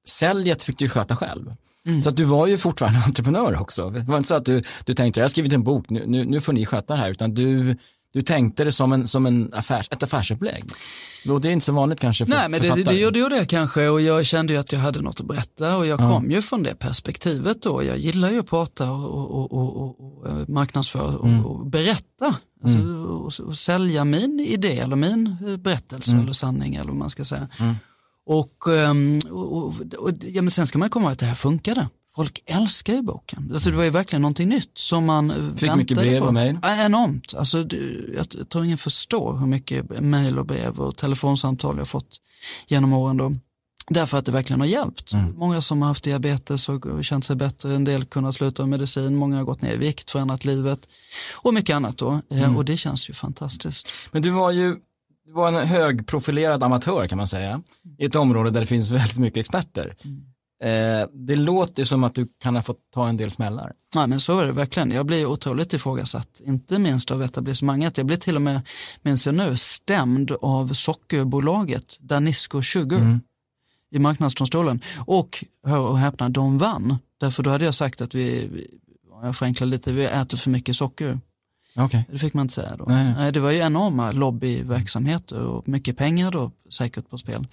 säljet 0.09 0.63
fick 0.63 0.79
du 0.79 0.89
sköta 0.89 1.17
själv. 1.17 1.55
Mm. 1.87 2.03
Så 2.03 2.09
att 2.09 2.17
du 2.17 2.25
var 2.25 2.47
ju 2.47 2.59
fortfarande 2.59 2.99
entreprenör 3.07 3.61
också. 3.61 3.91
Det 3.91 4.01
var 4.01 4.17
inte 4.17 4.29
så 4.29 4.35
att 4.35 4.45
du, 4.45 4.63
du 4.85 4.95
tänkte, 4.95 5.21
jag 5.21 5.25
har 5.25 5.29
skrivit 5.29 5.53
en 5.53 5.63
bok, 5.63 5.91
nu, 5.91 6.05
nu, 6.07 6.25
nu 6.25 6.41
får 6.41 6.53
ni 6.53 6.67
sköta 6.67 6.95
det 6.95 7.01
här, 7.01 7.11
utan 7.11 7.35
du, 7.35 7.77
du 8.13 8.23
tänkte 8.23 8.65
det 8.65 8.73
som, 8.73 8.93
en, 8.93 9.07
som 9.07 9.27
en 9.27 9.55
affärs, 9.55 9.89
ett 9.91 10.03
affärsupplägg. 10.03 10.65
Och 11.29 11.41
det 11.41 11.49
är 11.49 11.53
inte 11.53 11.67
så 11.67 11.73
vanligt 11.73 12.01
kanske 12.01 12.27
för 12.27 12.35
Nej, 12.35 12.49
men 12.49 12.63
det, 12.63 12.75
det, 12.75 12.83
det 12.85 13.19
gjorde 13.19 13.37
jag 13.37 13.49
kanske 13.49 13.89
och 13.89 14.01
jag 14.01 14.27
kände 14.27 14.53
ju 14.53 14.59
att 14.59 14.73
jag 14.73 14.79
hade 14.79 15.01
något 15.01 15.21
att 15.21 15.27
berätta 15.27 15.77
och 15.77 15.87
jag 15.87 16.01
ja. 16.01 16.11
kom 16.11 16.31
ju 16.31 16.43
från 16.43 16.63
det 16.63 16.75
perspektivet 16.75 17.63
då. 17.63 17.83
Jag 17.83 17.99
gillar 17.99 18.31
ju 18.31 18.39
att 18.39 18.47
prata 18.47 18.93
och, 18.93 19.31
och, 19.31 19.53
och, 19.53 20.01
och, 20.01 20.29
eh, 20.29 20.49
marknadsföra 20.49 21.17
och, 21.17 21.29
mm. 21.29 21.47
och 21.47 21.67
berätta. 21.67 22.37
Alltså, 22.65 22.79
mm. 22.79 23.07
och, 23.07 23.57
sälja 23.57 24.05
min 24.05 24.41
idé 24.41 24.79
eller 24.79 24.97
min 24.97 25.37
eh, 25.47 25.57
berättelse 25.57 26.13
mm. 26.13 26.23
eller 26.23 26.33
sanning 26.33 26.75
eller 26.75 26.89
vad 26.89 26.97
man 26.97 27.11
ska 27.11 27.25
säga. 27.25 27.49
Mm. 28.29 28.39
Och, 28.39 28.67
ehm, 28.75 29.21
och, 29.31 29.57
och, 29.57 29.75
och, 29.99 30.11
ja, 30.21 30.43
men 30.43 30.51
sen 30.51 30.67
ska 30.67 30.79
man 30.79 30.91
komma 30.91 31.05
ihåg 31.05 31.13
att 31.13 31.19
det 31.19 31.27
här 31.27 31.35
funkade. 31.35 31.89
Folk 32.15 32.43
älskar 32.47 32.93
ju 32.93 33.03
boken. 33.03 33.51
Alltså, 33.53 33.71
det 33.71 33.77
var 33.77 33.85
ju 33.85 33.91
verkligen 33.91 34.23
någonting 34.23 34.49
nytt 34.49 34.79
som 34.79 35.05
man 35.05 35.55
Fick 35.57 35.75
mycket 35.75 35.99
brev 35.99 36.23
och 36.23 36.35
mejl? 36.35 36.59
enormt. 36.63 37.35
Alltså, 37.35 37.59
jag 38.15 38.49
tror 38.51 38.65
ingen 38.65 38.79
förstår 38.79 39.39
hur 39.39 39.47
mycket 39.47 40.01
mejl 40.01 40.39
och 40.39 40.47
brev 40.47 40.81
och 40.81 40.97
telefonsamtal 40.97 41.79
jag 41.79 41.89
fått 41.89 42.21
genom 42.67 42.93
åren. 42.93 43.17
Då. 43.17 43.33
Därför 43.89 44.19
att 44.19 44.27
det 44.27 44.33
verkligen 44.33 44.61
har 44.61 44.67
hjälpt. 44.67 45.13
Mm. 45.13 45.35
Många 45.37 45.61
som 45.61 45.83
har 45.83 45.89
haft 45.89 46.05
diabetes 46.05 46.69
och 46.69 47.05
känt 47.05 47.25
sig 47.25 47.37
bättre, 47.37 47.75
en 47.75 47.85
del 47.85 48.05
kunnat 48.05 48.35
sluta 48.35 48.63
med 48.63 48.69
medicin, 48.69 49.17
många 49.17 49.37
har 49.37 49.45
gått 49.45 49.63
ner 49.63 49.73
i 49.73 49.77
vikt, 49.77 50.11
förändrat 50.11 50.45
livet 50.45 50.89
och 51.37 51.55
mycket 51.55 51.77
annat 51.77 51.99
då. 51.99 52.21
Eh, 52.31 52.43
mm. 52.43 52.57
Och 52.57 52.65
det 52.65 52.77
känns 52.77 53.11
ju 53.11 53.13
fantastiskt. 53.13 53.89
Men 54.13 54.23
du 54.23 54.31
var 54.31 54.51
ju 54.51 54.77
var 55.33 55.49
en 55.49 55.69
högprofilerad 55.69 56.63
amatör 56.63 57.09
kan 57.09 57.19
man 57.19 57.27
säga, 57.27 57.63
i 57.99 58.05
ett 58.05 58.17
område 58.17 58.51
där 58.51 58.61
det 58.61 58.67
finns 58.67 58.91
väldigt 58.91 59.19
mycket 59.19 59.41
experter. 59.41 59.95
Mm. 60.05 60.23
Eh, 60.63 61.09
det 61.13 61.37
låter 61.37 61.85
som 61.85 62.05
att 62.05 62.15
du 62.15 62.29
kan 62.43 62.55
ha 62.55 62.63
fått 62.63 62.91
ta 62.95 63.09
en 63.09 63.17
del 63.17 63.31
smällar. 63.31 63.73
Ja, 63.95 64.07
men 64.07 64.21
så 64.21 64.41
är 64.41 64.47
det 64.47 64.53
verkligen. 64.53 64.91
Jag 64.91 65.07
blir 65.07 65.27
otroligt 65.27 65.73
ifrågasatt, 65.73 66.41
inte 66.45 66.79
minst 66.79 67.11
av 67.11 67.23
etablissemanget. 67.23 67.97
Jag 67.97 68.07
blir 68.07 68.17
till 68.17 68.37
och 68.37 68.43
med, 68.43 68.61
minns 69.03 69.27
jag 69.27 69.35
nu, 69.35 69.57
stämd 69.57 70.31
av 70.31 70.73
sockerbolaget 70.73 71.99
Danisco 72.01 72.63
Sugar 72.63 72.99
mm. 72.99 73.21
i 73.91 73.99
marknadsdomstolen. 73.99 74.81
Och, 74.99 75.45
hör 75.67 75.79
och 75.79 75.99
häpna, 75.99 76.29
de 76.29 76.59
vann. 76.59 76.97
Därför 77.21 77.43
då 77.43 77.51
hade 77.51 77.65
jag 77.65 77.75
sagt 77.75 78.01
att 78.01 78.15
vi, 78.15 78.51
jag 79.23 79.37
förenklar 79.37 79.67
lite, 79.67 79.93
vi 79.93 80.05
äter 80.05 80.37
för 80.37 80.51
mycket 80.51 80.77
socker. 80.77 81.21
Okay. 81.77 82.03
Det 82.13 82.19
fick 82.19 82.35
man 82.35 82.45
inte 82.45 82.55
säga 82.55 82.77
då. 82.77 82.85
Nej. 82.89 83.33
Det 83.33 83.41
var 83.41 83.51
ju 83.51 83.59
enorma 83.59 84.13
lobbyverksamheter 84.13 85.41
och 85.41 85.69
mycket 85.69 85.97
pengar 85.97 86.31
då 86.31 86.51
säkert 86.71 87.11
på 87.11 87.19
spel. 87.19 87.47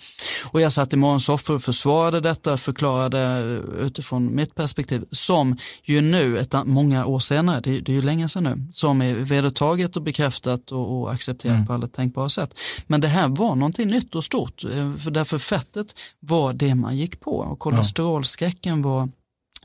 Och 0.52 0.62
jag 0.62 0.72
satt 0.72 0.94
i 0.94 0.98
morgonsoffor 0.98 1.56
och 1.56 1.62
försvarade 1.62 2.22
detta, 2.22 2.58
förklarade 2.58 3.20
eh, 3.20 3.86
utifrån 3.86 4.36
mitt 4.36 4.56
perspektiv 4.56 5.06
som 5.12 5.58
ju 5.84 6.02
nu, 6.02 6.40
ett, 6.40 6.56
många 6.66 7.06
år 7.06 7.20
senare, 7.20 7.62
det, 7.62 7.80
det 7.80 7.92
är 7.92 7.94
ju 7.94 8.02
länge 8.02 8.30
sedan 8.30 8.44
nu, 8.44 8.68
som 8.74 9.02
är 9.02 9.16
vedertaget 9.16 9.96
och 9.96 10.02
bekräftat 10.02 10.72
och, 10.72 11.00
och 11.00 11.12
accepterat 11.12 11.56
mm. 11.56 11.68
på 11.68 11.74
alla 11.74 11.88
tänkbara 11.88 12.30
sätt. 12.30 12.60
Men 12.88 13.02
det 13.02 13.08
här 13.08 13.28
var 13.28 13.56
någonting 13.56 13.88
nytt 13.88 14.16
och 14.16 14.24
stort, 14.24 14.64
eh, 14.64 14.96
för 14.96 15.12
därför 15.12 15.38
fettet 15.38 16.00
var 16.20 16.54
det 16.54 16.76
man 16.76 16.98
gick 16.98 17.20
på 17.20 17.38
och 17.38 17.60
kolesterolskräcken 17.60 18.82
var 18.82 19.10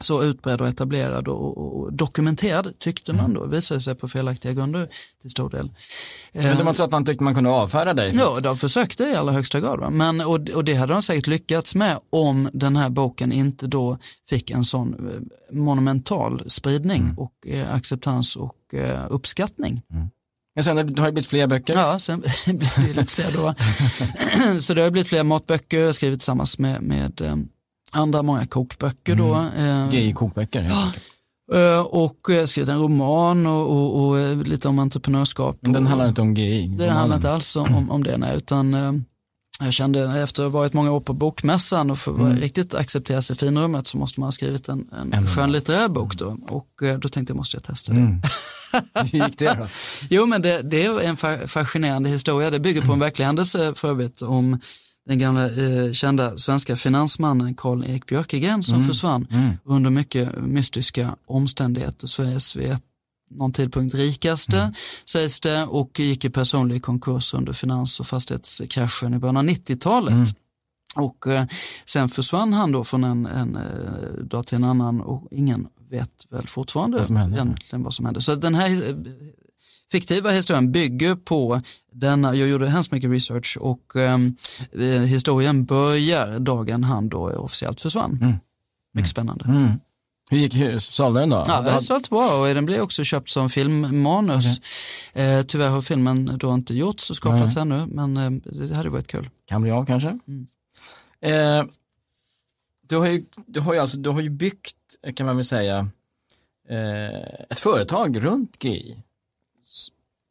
så 0.00 0.22
utbredd 0.22 0.60
och 0.60 0.68
etablerad 0.68 1.28
och, 1.28 1.58
och 1.58 1.92
dokumenterad 1.92 2.78
tyckte 2.78 3.12
man 3.12 3.34
då, 3.34 3.46
visade 3.46 3.80
sig 3.80 3.94
på 3.94 4.08
felaktiga 4.08 4.52
grunder 4.52 4.88
till 5.20 5.30
stor 5.30 5.50
del. 5.50 5.70
Men 6.32 6.56
det 6.56 6.62
var 6.62 6.74
så 6.74 6.84
att 6.84 6.90
man 6.90 7.04
tyckte 7.04 7.24
man 7.24 7.34
kunde 7.34 7.50
avfärda 7.50 7.94
dig? 7.94 8.12
Ja, 8.16 8.40
de 8.40 8.56
försökte 8.56 9.04
i 9.04 9.14
allra 9.14 9.32
högsta 9.32 9.60
grad. 9.60 9.80
Va? 9.80 9.90
Men, 9.90 10.20
och, 10.20 10.48
och 10.48 10.64
det 10.64 10.74
hade 10.74 10.92
de 10.92 11.02
säkert 11.02 11.26
lyckats 11.26 11.74
med 11.74 11.98
om 12.10 12.48
den 12.52 12.76
här 12.76 12.90
boken 12.90 13.32
inte 13.32 13.66
då 13.66 13.98
fick 14.28 14.50
en 14.50 14.64
sån 14.64 14.94
eh, 14.94 15.56
monumental 15.56 16.50
spridning 16.50 17.02
mm. 17.02 17.18
och 17.18 17.46
eh, 17.46 17.74
acceptans 17.74 18.36
och 18.36 18.74
eh, 18.74 19.06
uppskattning. 19.10 19.82
Mm. 19.92 20.08
Men 20.54 20.64
sen 20.64 20.76
har 20.76 20.84
det 20.84 21.12
blivit 21.12 21.26
fler 21.26 21.46
böcker? 21.46 21.74
Ja, 21.74 21.98
sen 21.98 22.20
blev 22.46 22.70
det 22.76 22.96
lite 22.96 23.06
fler 23.06 23.32
då. 23.32 23.54
så 24.60 24.74
det 24.74 24.82
har 24.82 24.90
blivit 24.90 25.08
fler 25.08 25.22
matböcker, 25.22 25.92
skrivit 25.92 26.20
tillsammans 26.20 26.58
med, 26.58 26.82
med 26.82 27.20
eh, 27.20 27.36
andra 27.94 28.22
många 28.22 28.46
kokböcker 28.46 29.16
då. 29.16 29.34
Mm. 29.34 29.90
GI-kokböcker 29.90 30.62
helt 30.62 30.74
ja. 30.74 30.92
Eh, 31.52 31.80
och 31.80 32.30
skrivit 32.46 32.68
en 32.68 32.78
roman 32.78 33.46
och, 33.46 33.70
och, 33.70 34.06
och, 34.06 34.18
eh, 34.18 34.38
lite 34.38 34.68
om 34.68 34.78
entreprenörskap. 34.78 35.56
Men 35.60 35.72
den 35.72 35.86
handlar 35.86 36.08
inte 36.08 36.22
om 36.22 36.34
GI? 36.34 36.66
Den 36.66 36.90
handlar 36.90 37.16
inte 37.16 37.30
alls 37.30 37.56
om, 37.56 37.90
om 37.90 38.04
det, 38.04 38.16
nej, 38.16 38.36
utan 38.36 39.04
jag 39.60 39.72
kände 39.72 40.20
efter 40.22 40.46
att 40.46 40.52
ha 40.52 40.58
varit 40.60 40.72
många 40.72 40.92
år 40.92 41.00
på 41.00 41.12
bokmässan 41.12 41.90
och 41.90 41.98
för 41.98 42.12
att 42.12 42.18
mm. 42.18 42.36
riktigt 42.36 42.74
accepteras 42.74 43.30
i 43.30 43.34
finrummet 43.34 43.88
så 43.88 43.98
måste 43.98 44.20
man 44.20 44.26
ha 44.26 44.32
skrivit 44.32 44.68
en, 44.68 44.88
en 45.00 45.12
mm. 45.12 45.26
skönlitterär 45.26 45.88
bok 45.88 46.14
då. 46.14 46.38
Och 46.48 46.68
då 46.98 47.08
tänkte 47.08 47.30
jag 47.30 47.36
måste 47.36 47.56
jag 47.56 47.64
testa 47.64 47.92
det. 47.92 47.98
Mm. 47.98 48.22
Hur 48.94 49.24
gick 49.24 49.38
det 49.38 49.56
då? 49.58 49.66
jo 50.10 50.26
men 50.26 50.42
det, 50.42 50.62
det, 50.62 50.84
är 50.84 51.00
en 51.00 51.16
fascinerande 51.48 52.08
historia. 52.08 52.50
Det 52.50 52.60
bygger 52.60 52.82
på 52.82 52.92
en 52.92 52.98
verklig 53.00 53.24
händelse 53.24 53.74
för 53.76 53.88
övrigt 53.88 54.22
om 54.22 54.60
den 55.06 55.18
gamla 55.18 55.50
eh, 55.50 55.92
kända 55.92 56.38
svenska 56.38 56.76
finansmannen 56.76 57.54
Karl 57.54 57.84
Erik 57.84 58.06
Björkegren 58.06 58.62
som 58.62 58.74
mm. 58.74 58.88
försvann 58.88 59.26
mm. 59.30 59.50
under 59.64 59.90
mycket 59.90 60.42
mystiska 60.42 61.16
omständigheter. 61.26 62.06
Sveriges 62.06 62.56
vid 62.56 62.76
någon 63.30 63.52
tidpunkt 63.52 63.94
rikaste 63.94 64.58
mm. 64.58 64.74
sägs 65.04 65.40
det 65.40 65.64
och 65.64 66.00
gick 66.00 66.24
i 66.24 66.30
personlig 66.30 66.82
konkurs 66.82 67.34
under 67.34 67.52
finans 67.52 68.00
och 68.00 68.06
fastighetskraschen 68.06 69.14
i 69.14 69.18
början 69.18 69.36
av 69.36 69.44
90-talet. 69.44 70.14
Mm. 70.14 70.26
Och 70.96 71.26
eh, 71.26 71.44
sen 71.86 72.08
försvann 72.08 72.52
han 72.52 72.72
då 72.72 72.84
från 72.84 73.04
en, 73.04 73.26
en 73.26 73.56
eh, 73.56 74.24
dag 74.24 74.46
till 74.46 74.56
en 74.56 74.64
annan 74.64 75.00
och 75.00 75.28
ingen 75.30 75.68
vet 75.90 76.26
väl 76.30 76.48
fortfarande 76.48 76.96
vad 76.96 77.06
som 77.06 77.16
hände. 77.16 77.36
egentligen 77.36 77.82
vad 77.82 77.94
som 77.94 78.04
hände. 78.04 78.20
Så 78.20 78.34
den 78.34 78.54
här 78.54 78.90
eh, 78.90 78.96
fiktiva 79.92 80.30
historien 80.30 80.72
bygger 80.72 81.14
på 81.14 81.60
denna, 81.92 82.34
jag 82.34 82.48
gjorde 82.48 82.68
hemskt 82.68 82.92
mycket 82.92 83.10
research 83.10 83.58
och 83.60 83.96
ehm, 83.96 84.36
eh, 84.72 84.86
historien 84.86 85.64
börjar 85.64 86.38
dagen 86.38 86.84
han 86.84 87.08
då 87.08 87.30
officiellt 87.30 87.80
försvann. 87.80 88.18
Mm. 88.22 88.34
Mycket 88.92 88.94
mm. 88.94 89.06
spännande. 89.06 89.44
Mm. 89.44 89.80
Hur 90.30 90.38
gick 90.38 90.82
sålde 90.82 91.20
den 91.20 91.30
då? 91.30 91.44
Ja, 91.46 91.60
den 91.60 91.82
sålt 91.82 92.10
bra 92.10 92.40
och 92.40 92.54
den 92.54 92.66
blev 92.66 92.80
också 92.80 93.04
köpt 93.04 93.28
som 93.30 93.50
filmmanus. 93.50 94.60
Okay. 95.12 95.24
Eh, 95.24 95.42
tyvärr 95.42 95.68
har 95.68 95.82
filmen 95.82 96.38
då 96.38 96.54
inte 96.54 96.74
gjorts 96.74 97.10
och 97.10 97.16
skapats 97.16 97.56
mm. 97.56 97.72
ännu, 97.72 97.86
men 97.86 98.16
eh, 98.16 98.30
det 98.68 98.74
hade 98.74 98.88
varit 98.88 99.06
kul. 99.06 99.30
Kan 99.46 99.62
bli 99.62 99.70
av 99.70 99.86
kanske. 99.86 100.18
Mm. 100.28 100.46
Eh, 101.20 101.66
du, 102.88 102.96
har 102.96 103.06
ju, 103.06 103.24
du, 103.46 103.60
har 103.60 103.74
ju 103.74 103.80
alltså, 103.80 103.96
du 103.96 104.10
har 104.10 104.20
ju 104.20 104.30
byggt, 104.30 104.76
kan 105.14 105.26
man 105.26 105.36
väl 105.36 105.44
säga, 105.44 105.88
eh, 106.68 107.44
ett 107.50 107.60
företag 107.60 108.24
runt 108.24 108.64
GI. 108.64 108.96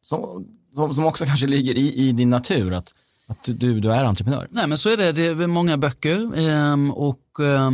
Som, 0.04 0.46
som 0.94 1.04
också 1.04 1.26
kanske 1.26 1.46
ligger 1.46 1.74
i, 1.74 1.94
i 1.94 2.12
din 2.12 2.30
natur, 2.30 2.72
att, 2.72 2.94
att 3.26 3.44
du, 3.44 3.80
du 3.80 3.92
är 3.92 4.04
entreprenör. 4.04 4.48
Nej 4.50 4.66
men 4.66 4.78
så 4.78 4.88
är 4.88 4.96
det, 4.96 5.12
det 5.12 5.24
är 5.26 5.46
många 5.46 5.76
böcker 5.76 6.38
eh, 6.38 6.90
och 6.90 7.40
eh, 7.40 7.70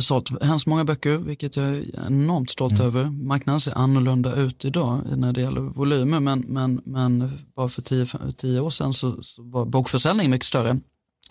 sålt 0.00 0.42
hemskt 0.42 0.66
många 0.66 0.84
böcker, 0.84 1.16
vilket 1.18 1.56
jag 1.56 1.66
är 1.66 2.06
enormt 2.06 2.50
stolt 2.50 2.72
mm. 2.72 2.86
över. 2.86 3.10
Marknaden 3.10 3.60
ser 3.60 3.78
annorlunda 3.78 4.34
ut 4.34 4.64
idag 4.64 5.00
när 5.16 5.32
det 5.32 5.40
gäller 5.40 5.60
volymer, 5.60 6.20
men, 6.20 6.44
men, 6.48 6.80
men 6.84 7.38
bara 7.56 7.68
för 7.68 7.82
tio, 7.82 8.06
tio 8.36 8.60
år 8.60 8.70
sedan 8.70 8.94
så, 8.94 9.22
så 9.22 9.42
var 9.42 9.64
bokförsäljningen 9.64 10.30
mycket 10.30 10.46
större 10.46 10.80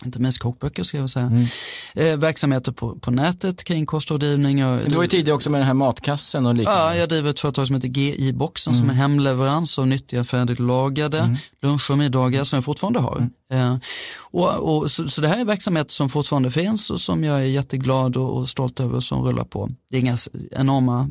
inte 0.04 0.18
minst 0.18 0.38
kokböcker 0.38 0.82
ska 0.82 0.98
jag 0.98 1.10
säga. 1.10 1.26
Mm. 1.26 1.46
Eh, 1.94 2.16
verksamheter 2.16 2.72
på, 2.72 2.96
på 2.96 3.10
nätet 3.10 3.64
kring 3.64 3.86
kostrådgivning. 3.86 4.64
Och, 4.64 4.78
du 4.88 4.94
var 4.94 5.02
ju 5.02 5.08
tidigare 5.08 5.36
också 5.36 5.50
med 5.50 5.60
den 5.60 5.66
här 5.66 5.74
matkassen 5.74 6.46
och 6.46 6.54
liknande. 6.54 6.80
Ja, 6.80 6.96
jag 6.96 7.08
driver 7.08 7.30
ett 7.30 7.40
företag 7.40 7.66
som 7.66 7.76
heter 7.76 7.88
GI-boxen 7.88 8.72
mm. 8.72 8.80
som 8.80 8.90
är 8.90 8.94
hemleverans 8.94 9.78
av 9.78 9.86
nyttiga 9.86 10.24
färdiglagade 10.24 11.18
mm. 11.18 11.36
luncher 11.62 11.90
och 11.90 11.98
middagar 11.98 12.44
som 12.44 12.56
jag 12.56 12.64
fortfarande 12.64 13.00
har. 13.00 13.16
Mm. 13.16 13.72
Eh, 13.72 13.78
och, 14.18 14.76
och, 14.76 14.90
så, 14.90 15.08
så, 15.08 15.20
det 15.20 15.28
här 15.28 15.40
är 15.40 15.44
verksamheter 15.44 15.92
som 15.92 16.08
fortfarande 16.08 16.50
finns 16.50 16.90
och 16.90 17.00
som 17.00 17.24
jag 17.24 17.40
är 17.40 17.44
jätteglad 17.44 18.16
och, 18.16 18.36
och 18.36 18.48
stolt 18.48 18.80
över 18.80 19.00
som 19.00 19.22
rullar 19.22 19.44
på. 19.44 19.70
Det 19.90 19.96
är 19.96 20.00
inga 20.00 20.18
enorma 20.50 21.10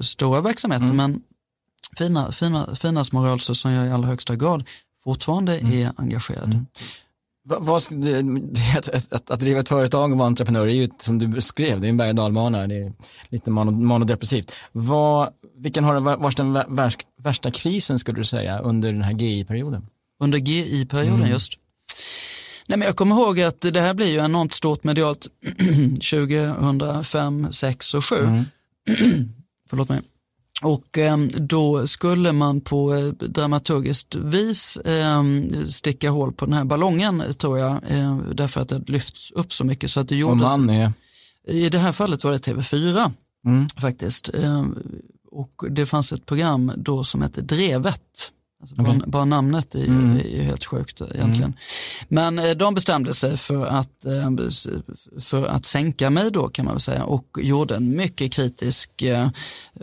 stora 0.00 0.40
verksamheter 0.40 0.84
mm. 0.84 0.96
men 0.96 1.22
fina, 1.98 2.32
fina, 2.32 2.76
fina 2.76 3.04
små 3.04 3.24
rörelser 3.26 3.54
som 3.54 3.70
jag 3.70 3.86
i 3.86 3.90
allra 3.90 4.08
högsta 4.08 4.36
grad 4.36 4.64
fortfarande 5.04 5.58
mm. 5.58 5.72
är 5.72 5.92
engagerad. 5.96 6.66
Vad, 7.46 7.68
att, 8.76 8.88
att, 8.88 9.12
att, 9.12 9.30
att 9.30 9.40
driva 9.40 9.60
ett 9.60 9.68
företag 9.68 10.12
och 10.12 10.18
vara 10.18 10.26
entreprenör 10.26 10.66
är 10.66 10.74
ju 10.74 10.88
som 10.98 11.18
du 11.18 11.26
beskrev, 11.26 11.80
det 11.80 11.86
är 11.86 11.88
en 11.88 11.96
berg 11.96 12.08
och 12.08 12.14
dalbana, 12.14 12.66
det 12.66 12.74
är 12.74 12.92
lite 13.28 13.50
manodepressivt. 13.50 14.52
Vad, 14.72 15.28
vilken 15.56 15.84
har 15.84 16.00
varit 16.00 16.36
den 16.36 16.52
värsta, 16.52 17.04
värsta 17.22 17.50
krisen 17.50 17.98
skulle 17.98 18.20
du 18.20 18.24
säga 18.24 18.58
under 18.58 18.92
den 18.92 19.02
här 19.02 19.12
GI-perioden? 19.12 19.86
Under 20.22 20.38
GI-perioden 20.38 21.14
mm. 21.14 21.30
just? 21.30 21.52
Nej, 22.66 22.78
men 22.78 22.86
jag 22.86 22.96
kommer 22.96 23.16
ihåg 23.16 23.40
att 23.40 23.60
det 23.60 23.80
här 23.80 23.94
blir 23.94 24.08
ju 24.08 24.18
enormt 24.18 24.54
stort 24.54 24.84
medialt 24.84 25.28
2005, 26.10 27.52
6 27.52 27.94
och 27.94 28.04
7. 28.04 28.16
Mm. 28.16 28.44
Förlåt 29.70 29.88
mig. 29.88 30.00
Och 30.64 30.98
eh, 30.98 31.16
då 31.36 31.86
skulle 31.86 32.32
man 32.32 32.60
på 32.60 32.94
eh, 32.94 33.06
dramaturgiskt 33.06 34.14
vis 34.14 34.76
eh, 34.76 35.24
sticka 35.68 36.10
hål 36.10 36.32
på 36.32 36.44
den 36.44 36.54
här 36.54 36.64
ballongen 36.64 37.22
tror 37.38 37.58
jag. 37.58 37.80
Eh, 37.88 38.16
därför 38.34 38.60
att 38.60 38.68
det 38.68 38.88
lyfts 38.88 39.30
upp 39.30 39.52
så 39.52 39.64
mycket 39.64 39.90
så 39.90 40.00
att 40.00 40.08
det 40.08 40.16
gjordes. 40.16 40.44
Och 40.44 40.58
man 40.58 40.70
är? 40.70 40.92
I 41.48 41.68
det 41.68 41.78
här 41.78 41.92
fallet 41.92 42.24
var 42.24 42.32
det 42.32 42.38
TV4 42.38 43.10
mm. 43.46 43.68
faktiskt. 43.80 44.30
Ehm, 44.34 44.78
och 45.30 45.64
det 45.70 45.86
fanns 45.86 46.12
ett 46.12 46.26
program 46.26 46.72
då 46.76 47.04
som 47.04 47.22
hette 47.22 47.40
Drevet. 47.40 48.30
Alltså 48.60 48.82
okay. 48.82 48.98
bara, 48.98 49.06
bara, 49.06 49.24
namnet 49.24 49.74
är, 49.74 49.86
mm. 49.86 50.16
är 50.16 50.42
helt 50.42 50.64
sjukt 50.64 51.00
egentligen. 51.00 51.54
Mm. 52.08 52.34
Men 52.34 52.38
eh, 52.38 52.50
de 52.50 52.74
bestämde 52.74 53.12
sig 53.12 53.36
för 53.36 53.66
att, 53.66 54.06
för 55.20 55.46
att 55.46 55.64
sänka 55.64 56.10
mig 56.10 56.30
då 56.30 56.48
kan 56.48 56.64
man 56.64 56.74
väl 56.74 56.80
säga 56.80 57.04
och 57.04 57.26
gjorde 57.38 57.76
en 57.76 57.96
mycket 57.96 58.32
kritisk 58.32 58.90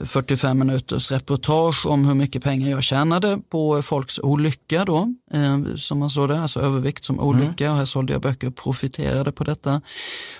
45 0.06 0.60
minuters 0.60 1.12
reportage 1.12 1.86
om 1.86 2.06
hur 2.06 2.13
mycket 2.13 2.43
pengar 2.43 2.69
jag 2.69 2.84
tjänade 2.84 3.39
på 3.49 3.82
folks 3.82 4.19
olycka 4.19 4.86
då, 4.86 5.13
eh, 5.34 5.75
som 5.75 5.99
man 5.99 6.10
såg 6.10 6.30
det, 6.30 6.41
alltså 6.41 6.60
övervikt 6.60 7.06
som 7.06 7.19
olycka 7.19 7.63
mm. 7.63 7.73
och 7.73 7.77
här 7.77 7.86
sålde 7.86 8.13
jag 8.13 8.21
böcker 8.21 8.47
och 8.47 8.56
profiterade 8.56 9.32
på 9.32 9.43
detta. 9.43 9.82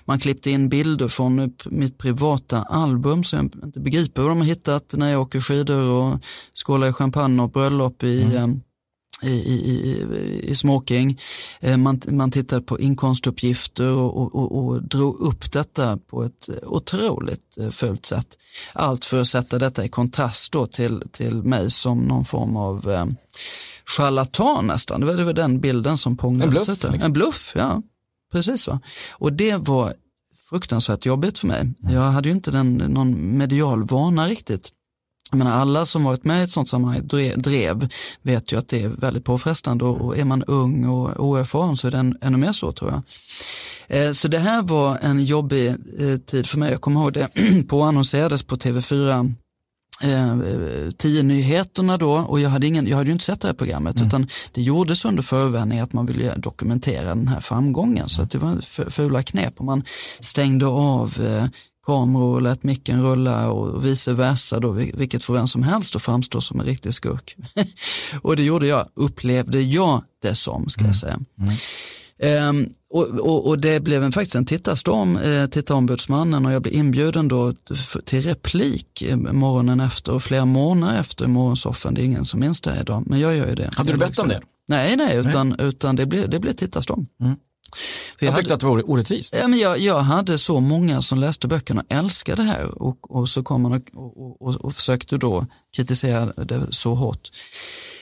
Man 0.05 0.19
klippte 0.19 0.51
in 0.51 0.69
bilder 0.69 1.07
från 1.07 1.53
mitt 1.65 1.97
privata 1.97 2.63
album 2.63 3.23
så 3.23 3.35
jag 3.35 3.43
inte 3.63 3.79
begriper 3.79 4.21
vad 4.21 4.31
de 4.31 4.37
har 4.37 4.45
hittat 4.45 4.93
när 4.97 5.11
jag 5.11 5.21
åker 5.21 5.41
skidor 5.41 5.81
och 5.81 6.19
skålar 6.53 6.87
i 6.87 6.93
champagne 6.93 7.41
och 7.41 7.51
bröllop 7.51 8.03
i 8.03 8.23
mm. 8.23 8.61
I, 9.23 9.29
i, 9.29 9.55
i, 9.89 10.49
i 10.49 10.55
smoking. 10.55 11.19
Eh, 11.60 11.77
man, 11.77 12.01
man 12.07 12.31
tittade 12.31 12.62
på 12.62 12.79
inkomstuppgifter 12.79 13.88
och, 13.88 14.36
och, 14.36 14.65
och, 14.65 14.84
drog 14.84 15.19
upp 15.19 15.51
detta 15.51 15.97
på 15.97 16.23
ett 16.23 16.49
otroligt 16.63 17.57
eh, 17.57 17.69
fult 17.69 18.05
sätt. 18.05 18.27
Allt 18.73 19.05
för 19.05 19.21
att 19.21 19.27
sätta 19.27 19.60
detta 19.60 19.86
i 19.86 19.89
kontrast 19.89 20.51
då 20.51 20.67
till, 20.67 21.03
till 21.12 21.43
mig 21.43 21.71
som 21.71 21.99
någon 21.99 22.25
form 22.25 22.57
av 22.57 22.91
eh, 22.91 23.05
charlatan 23.86 24.67
nästan. 24.67 24.99
Det 24.99 25.05
var, 25.05 25.13
det 25.13 25.23
var 25.23 25.34
den 25.34 25.60
bilden 25.60 25.97
som 25.97 26.17
pånglades. 26.17 26.69
En 26.69 26.75
bluff? 26.75 26.91
Liksom. 26.91 27.05
En 27.05 27.13
bluff, 27.13 27.53
ja. 27.55 27.81
Precis. 28.31 28.67
Va? 28.67 28.79
Och 29.12 29.34
det 29.34 29.55
var 29.55 29.93
fruktansvärt 30.49 31.05
jobbigt 31.05 31.38
för 31.38 31.47
mig. 31.47 31.60
Mm. 31.60 31.93
Jag 31.93 32.01
hade 32.01 32.29
ju 32.29 32.36
inte 32.36 32.51
den, 32.51 32.73
någon 32.73 33.38
medial 33.38 33.84
vana 33.84 34.27
riktigt. 34.27 34.71
Jag 35.32 35.38
menar, 35.38 35.52
alla 35.52 35.86
som 35.86 36.04
varit 36.04 36.24
med 36.24 36.41
i 36.41 36.44
ett 36.44 36.52
sånt 36.52 36.70
sammanhang 36.70 37.08
drev 37.36 37.89
vet 38.22 38.52
ju 38.52 38.60
att 38.60 38.67
det 38.67 38.84
är 38.84 38.88
väldigt 38.88 39.26
påfrestande 39.26 39.86
och 39.86 40.17
är 40.17 40.26
man 40.26 40.44
ung 40.44 40.86
och 40.86 41.26
oerfaren 41.26 41.78
så 41.78 41.88
är 41.88 41.91
det 41.91 42.13
ännu 42.22 42.38
mer 42.38 42.52
så 42.52 42.72
tror 42.72 42.91
jag. 42.91 43.02
Eh, 43.88 44.12
så 44.12 44.28
det 44.28 44.39
här 44.39 44.62
var 44.62 44.98
en 44.98 45.24
jobbig 45.24 45.67
eh, 46.00 46.17
tid 46.17 46.48
för 46.48 46.58
mig. 46.58 46.72
Jag 46.72 46.82
kommer 46.82 47.02
ihåg 47.02 47.13
det 47.13 47.30
påannonserades 47.67 48.44
på 48.48 48.56
TV4 48.56 49.34
eh, 50.02 50.89
tio 50.98 51.24
nyheterna 51.24 51.98
då 51.98 52.12
och 52.12 52.39
jag 52.39 52.50
hade, 52.50 52.67
ingen, 52.67 52.88
jag 52.88 52.98
hade 52.98 53.08
ju 53.08 53.13
inte 53.13 53.26
sett 53.26 53.41
det 53.41 53.48
här 53.48 53.56
programmet 53.56 53.96
mm. 53.96 54.08
utan 54.08 54.28
det 54.52 54.62
gjordes 54.62 55.06
under 55.06 55.24
förevändning 55.24 55.80
att 55.80 55.94
man 55.94 56.06
ville 56.06 56.36
dokumentera 56.36 57.06
den 57.06 57.28
här 57.28 57.39
framgången 57.39 58.10
så 58.10 58.22
att 58.22 58.32
det 58.32 58.38
var 58.38 58.62
fula 58.89 59.24
knep 59.24 59.54
och 59.58 59.65
man 59.65 59.84
stängde 60.20 60.65
av 60.65 61.17
kameror 61.86 62.36
och 62.36 62.41
lät 62.41 62.63
micken 62.63 63.04
rulla 63.04 63.52
och 63.52 63.86
vice 63.86 64.13
versa 64.13 64.60
då, 64.60 64.72
vilket 64.72 65.24
får 65.24 65.34
vem 65.34 65.48
som 65.48 65.63
helst 65.63 65.96
att 65.96 66.02
framstå 66.02 66.41
som 66.41 66.60
en 66.60 66.65
riktig 66.65 66.94
skurk. 66.94 67.36
och 68.22 68.36
det 68.36 68.44
gjorde 68.44 68.67
jag, 68.67 68.88
upplevde 68.94 69.62
jag 69.62 70.04
det 70.22 70.36
som, 70.36 70.70
ska 70.70 70.82
jag 70.82 70.86
mm. 70.86 70.94
säga. 70.94 71.20
Mm. 71.39 71.54
Um, 72.24 72.70
och, 72.89 73.04
och, 73.04 73.48
och, 73.48 73.60
det 73.62 73.80
blev 73.80 74.04
en, 74.04 74.12
faktiskt 74.12 74.36
en 74.36 74.46
tittarstorm, 74.46 75.17
eh, 75.17 75.48
tittarombudsmannen 75.48 76.46
och 76.46 76.52
jag 76.52 76.62
blev 76.62 76.74
inbjuden 76.74 77.28
då 77.28 77.54
till 78.06 78.22
replik 78.22 79.02
eh, 79.02 79.17
morgonen 79.17 79.80
efter 79.80 80.13
och 80.13 80.24
flera 80.24 80.46
månader 80.46 81.00
efter 81.00 81.28
morgonsoffan. 81.28 81.94
Det 81.94 82.02
är 82.02 82.06
ingen 82.06 82.26
som 82.26 82.39
minns 82.39 82.62
det 82.62 82.78
idag, 82.82 83.04
men 83.06 83.20
jag 83.20 83.36
gör 83.36 83.48
ju 83.48 83.56
det. 83.56 83.70
Hade 83.76 83.91
du 83.91 83.98
bett 83.98 84.20
om 84.20 84.28
det? 84.28 84.41
Nej, 84.67 84.96
nej, 84.96 85.17
utan, 85.17 85.50
nej. 85.50 85.67
utan 85.67 85.96
det, 85.96 86.06
blev, 86.06 86.30
det 86.30 86.39
blev 86.39 86.54
tittarstorm. 86.54 87.08
Mm. 87.22 87.36
Jag, 88.19 88.27
jag 88.27 88.36
tyckte 88.36 88.53
hade, 88.53 88.53
att 88.53 88.60
det 88.60 88.65
var 88.65 88.89
orättvist. 88.89 89.36
Ja, 89.39 89.47
men 89.47 89.60
jag, 89.60 89.79
jag 89.79 89.99
hade 89.99 90.38
så 90.38 90.60
många 90.60 91.01
som 91.01 91.19
läste 91.19 91.47
böckerna 91.47 91.81
och 91.81 91.95
älskade 91.95 92.41
det 92.41 92.47
här 92.47 92.81
och, 92.81 93.12
och 93.12 93.29
så 93.29 93.43
kom 93.43 93.62
man 93.62 93.73
och, 93.73 93.81
och, 93.93 94.41
och, 94.41 94.55
och 94.55 94.73
försökte 94.75 95.17
då 95.17 95.45
kritisera 95.75 96.25
det 96.25 96.67
så 96.69 96.93
hårt. 96.93 97.29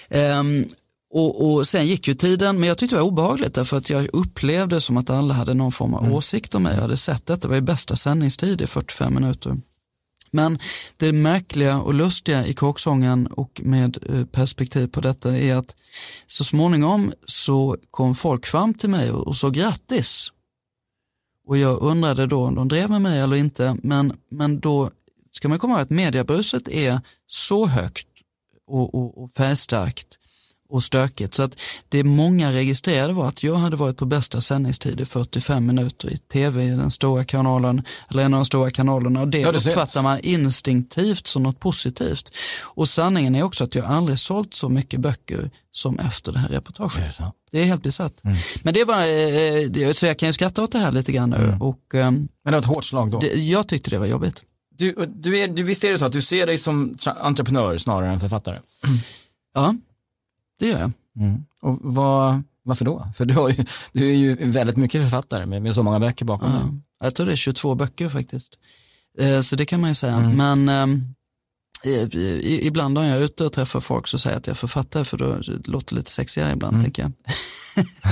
Um, 0.09 0.65
och, 1.13 1.53
och, 1.53 1.67
sen 1.67 1.87
gick 1.87 2.07
ju 2.07 2.13
tiden, 2.13 2.59
men 2.59 2.69
jag 2.69 2.77
tyckte 2.77 2.95
det 2.95 3.01
var 3.01 3.07
obehagligt 3.07 3.53
därför 3.53 3.77
att 3.77 3.89
jag 3.89 4.09
upplevde 4.13 4.81
som 4.81 4.97
att 4.97 5.09
alla 5.09 5.33
hade 5.33 5.53
någon 5.53 5.71
form 5.71 5.93
av 5.93 6.03
mm. 6.03 6.13
åsikt 6.13 6.55
om 6.55 6.63
mig. 6.63 6.73
Jag 6.73 6.81
hade 6.81 6.97
sett 6.97 7.25
detta, 7.25 7.41
det 7.41 7.47
var 7.47 7.55
ju 7.55 7.61
bästa 7.61 7.95
sändningstid 7.95 8.61
i 8.61 8.67
45 8.67 9.13
minuter. 9.13 9.57
Men 10.31 10.59
det 10.97 11.11
märkliga 11.13 11.79
och 11.81 11.93
lustiga 11.93 12.45
i 12.45 12.53
kåksången 12.53 13.27
och 13.27 13.61
med 13.63 13.97
eh, 14.09 14.25
perspektiv 14.25 14.87
på 14.87 15.01
detta 15.01 15.37
är 15.37 15.55
att 15.55 15.75
så 16.27 16.43
småningom 16.43 17.13
så 17.25 17.77
kom 17.91 18.15
folk 18.15 18.45
fram 18.45 18.73
till 18.73 18.89
mig 18.89 19.11
och 19.11 19.35
sa 19.35 19.49
grattis. 19.49 20.31
Och 21.47 21.57
jag 21.57 21.81
undrade 21.81 22.25
då 22.25 22.45
om 22.45 22.55
de 22.55 22.67
drev 22.67 22.89
med 22.89 23.01
mig 23.01 23.19
eller 23.19 23.35
inte, 23.35 23.77
men, 23.83 24.17
men 24.31 24.59
då 24.59 24.91
ska 25.31 25.49
man 25.49 25.59
komma 25.59 25.73
ihåg 25.73 25.81
att 25.81 25.89
mediebruset 25.89 26.67
är 26.67 27.01
så 27.27 27.65
högt 27.65 28.07
och, 28.67 28.95
och, 28.95 29.23
och 29.23 29.31
färgstarkt 29.31 30.18
och 30.69 30.83
stökigt. 30.83 31.33
Så 31.33 31.43
att 31.43 31.59
det 31.89 32.03
många 32.03 32.51
registrerade 32.53 33.13
var 33.13 33.27
att 33.27 33.43
jag 33.43 33.55
hade 33.55 33.75
varit 33.75 33.97
på 33.97 34.05
bästa 34.05 34.41
sändningstid 34.41 35.01
i 35.01 35.05
45 35.05 35.65
minuter 35.65 36.09
i 36.09 36.17
tv 36.17 36.63
i 36.63 36.69
den 36.69 36.91
stora 36.91 37.23
kanalen, 37.23 37.81
eller 38.09 38.23
en 38.23 38.33
av 38.33 38.39
de 38.39 38.45
stora 38.45 38.69
kanalerna 38.71 39.21
och 39.21 39.27
det, 39.27 39.39
Ja, 39.39 39.51
det 39.51 39.57
uppfattar 39.57 40.03
man 40.03 40.19
instinktivt 40.19 41.27
som 41.27 41.43
något 41.43 41.59
positivt. 41.59 42.31
Och 42.63 42.89
sanningen 42.89 43.35
är 43.35 43.43
också 43.43 43.63
att 43.63 43.75
jag 43.75 43.85
aldrig 43.85 44.19
sålt 44.19 44.53
så 44.53 44.69
mycket 44.69 44.99
böcker 44.99 45.51
som 45.71 45.99
efter 45.99 46.31
det 46.31 46.39
här 46.39 46.49
reportaget. 46.49 46.97
Är 46.97 47.07
det 47.07 47.13
sant? 47.13 47.35
Det 47.51 47.59
är 47.61 47.65
helt 47.65 47.83
besatt. 47.83 48.23
Mm. 48.23 48.37
Men 48.63 48.73
det 48.73 48.83
var, 48.83 49.01
eh, 49.01 49.69
det, 49.69 49.97
så 49.97 50.05
jag 50.05 50.19
kan 50.19 50.29
ju 50.29 50.33
skratta 50.33 50.63
åt 50.63 50.71
det 50.71 50.79
här 50.79 50.91
lite 50.91 51.11
grann 51.11 51.29
nu 51.29 51.35
Mm. 51.37 51.61
och 51.61 51.95
ehm, 51.95 52.13
Men 52.15 52.27
det 52.43 52.51
var 52.51 52.59
ett 52.59 52.65
hårt 52.65 52.85
slag 52.85 53.11
då. 53.11 53.19
det, 53.19 53.27
jag 53.33 53.67
tyckte 53.67 53.89
det 53.89 53.99
var 53.99 54.05
jobbigt. 54.05 54.43
Du, 54.77 54.95
du 55.15 55.39
är, 55.39 55.47
visst 55.47 55.83
är 55.83 55.91
det 55.91 55.97
så 55.97 56.05
att 56.05 56.11
du 56.11 56.21
ser 56.21 56.45
dig 56.47 56.57
som 56.57 56.95
entreprenör 57.19 57.77
snarare 57.77 58.11
än 58.13 58.19
författare? 58.19 58.59
Ja, 59.53 59.75
det 60.59 60.67
gör 60.67 60.79
jag. 60.79 60.91
Och 61.61 61.77
vad, 61.81 62.43
varför 62.63 62.85
då? 62.85 63.07
För 63.15 63.25
du, 63.25 63.33
har 63.33 63.49
ju, 63.49 63.65
du 63.91 64.09
är 64.09 64.13
ju 64.15 64.35
väldigt 64.35 64.77
mycket 64.77 65.01
författare 65.01 65.45
med, 65.45 65.61
med 65.61 65.75
så 65.75 65.83
många 65.83 65.99
böcker 65.99 66.25
bakom 66.25 66.51
dig. 66.51 66.61
Ja, 66.99 67.05
jag 67.05 67.15
tror 67.15 67.25
det 67.25 67.31
är 67.31 67.35
22 67.35 67.75
böcker 67.75 68.09
faktiskt. 68.09 68.57
Eh, 69.19 69.41
Så 69.41 69.55
det 69.55 69.65
kan 69.65 69.81
man 69.81 69.89
ju 69.89 69.93
säga. 69.95 70.13
Mm. 70.15 70.37
Men 70.37 70.69
ehm, 70.69 71.15
ibland 72.43 72.93
när 72.93 73.09
jag 73.09 73.17
är 73.17 73.21
ute 73.25 73.43
och 73.45 73.53
träffar 73.53 73.79
folk 73.79 74.07
så 74.07 74.17
säger 74.17 74.33
jag 74.35 74.39
att 74.39 74.47
jag 74.47 74.53
är 74.53 74.57
författare 74.57 75.05
för 75.05 75.17
då 75.17 75.33
det 75.35 75.67
låter 75.67 75.95
lite 75.95 76.11
sexigare 76.11 76.51
ibland 76.53 76.73
Mm. 76.73 76.83
tänker 76.83 77.01
jag. 77.01 77.11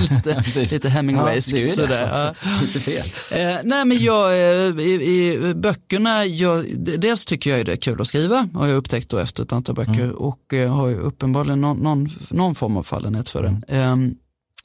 lite, 0.02 0.60
lite 0.74 0.88
Hemingwayskt. 0.88 1.52
Ja, 1.52 1.56
det 1.58 1.66
det, 1.66 1.72
sådär. 1.72 2.34
fel. 2.80 3.06
Eh, 3.40 3.56
nej 3.64 3.84
men 3.84 3.98
jag, 3.98 4.30
eh, 4.32 4.78
i, 4.80 4.92
i 4.92 5.54
böckerna, 5.54 6.24
jag, 6.24 6.64
dels 6.78 7.24
tycker 7.24 7.56
jag 7.56 7.66
det 7.66 7.72
är 7.72 7.76
kul 7.76 8.00
att 8.00 8.06
skriva, 8.06 8.48
har 8.54 8.66
jag 8.66 8.76
upptäckt 8.76 9.08
då 9.10 9.18
efter 9.18 9.42
ett 9.42 9.52
antal 9.52 9.74
böcker 9.74 9.92
Mm. 10.04 10.10
och 10.16 10.54
eh, 10.54 10.74
har 10.74 10.88
ju 10.88 10.96
uppenbarligen 10.96 11.60
någon, 11.60 11.76
någon, 11.78 12.08
någon 12.30 12.54
form 12.54 12.76
av 12.76 12.82
fallenhet 12.82 13.28
för 13.28 13.42
det. 13.42 13.60
Mm. 13.68 14.08
Eh, 14.08 14.14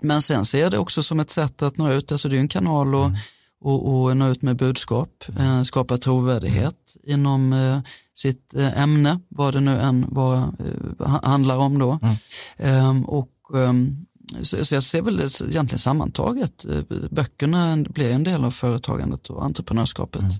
men 0.01 0.21
sen 0.21 0.45
ser 0.45 0.59
jag 0.61 0.71
det 0.71 0.77
också 0.77 1.03
som 1.03 1.19
ett 1.19 1.31
sätt 1.31 1.61
att 1.61 1.77
nå 1.77 1.91
ut, 1.91 2.11
alltså 2.11 2.29
det 2.29 2.33
är 2.33 2.37
ju 2.37 2.41
en 2.41 2.47
kanal 2.47 2.95
och, 2.95 3.05
Mm. 3.05 3.17
Och, 3.63 4.03
och 4.03 4.17
nå 4.17 4.29
ut 4.29 4.41
med 4.41 4.55
budskap, 4.55 5.23
eh, 5.39 5.63
skapa 5.63 5.97
trovärdighet 5.97 6.95
inom 7.03 7.53
eh, 7.53 7.79
sitt 8.15 8.53
eh, 8.53 8.81
ämne, 8.81 9.19
vad 9.29 9.53
det 9.53 9.59
nu 9.59 9.79
än 9.79 10.05
vad, 10.09 10.37
eh, 10.37 11.07
ha- 11.07 11.21
handlar 11.23 11.57
om 11.57 11.79
då. 11.79 11.99
Mm. 12.01 12.15
Ehm, 12.57 13.05
och, 13.05 13.29
ehm, 13.55 14.05
så, 14.41 14.65
så 14.65 14.75
jag 14.75 14.83
ser 14.83 15.01
väl 15.01 15.17
det 15.17 15.41
egentligen 15.41 15.79
sammantaget, 15.79 16.65
eh, 16.65 16.81
böckerna 17.11 17.77
blir 17.89 18.09
en 18.11 18.23
del 18.23 18.43
av 18.43 18.51
företagandet 18.51 19.29
och 19.29 19.45
entreprenörskapet. 19.45 20.21
Mm. 20.21 20.33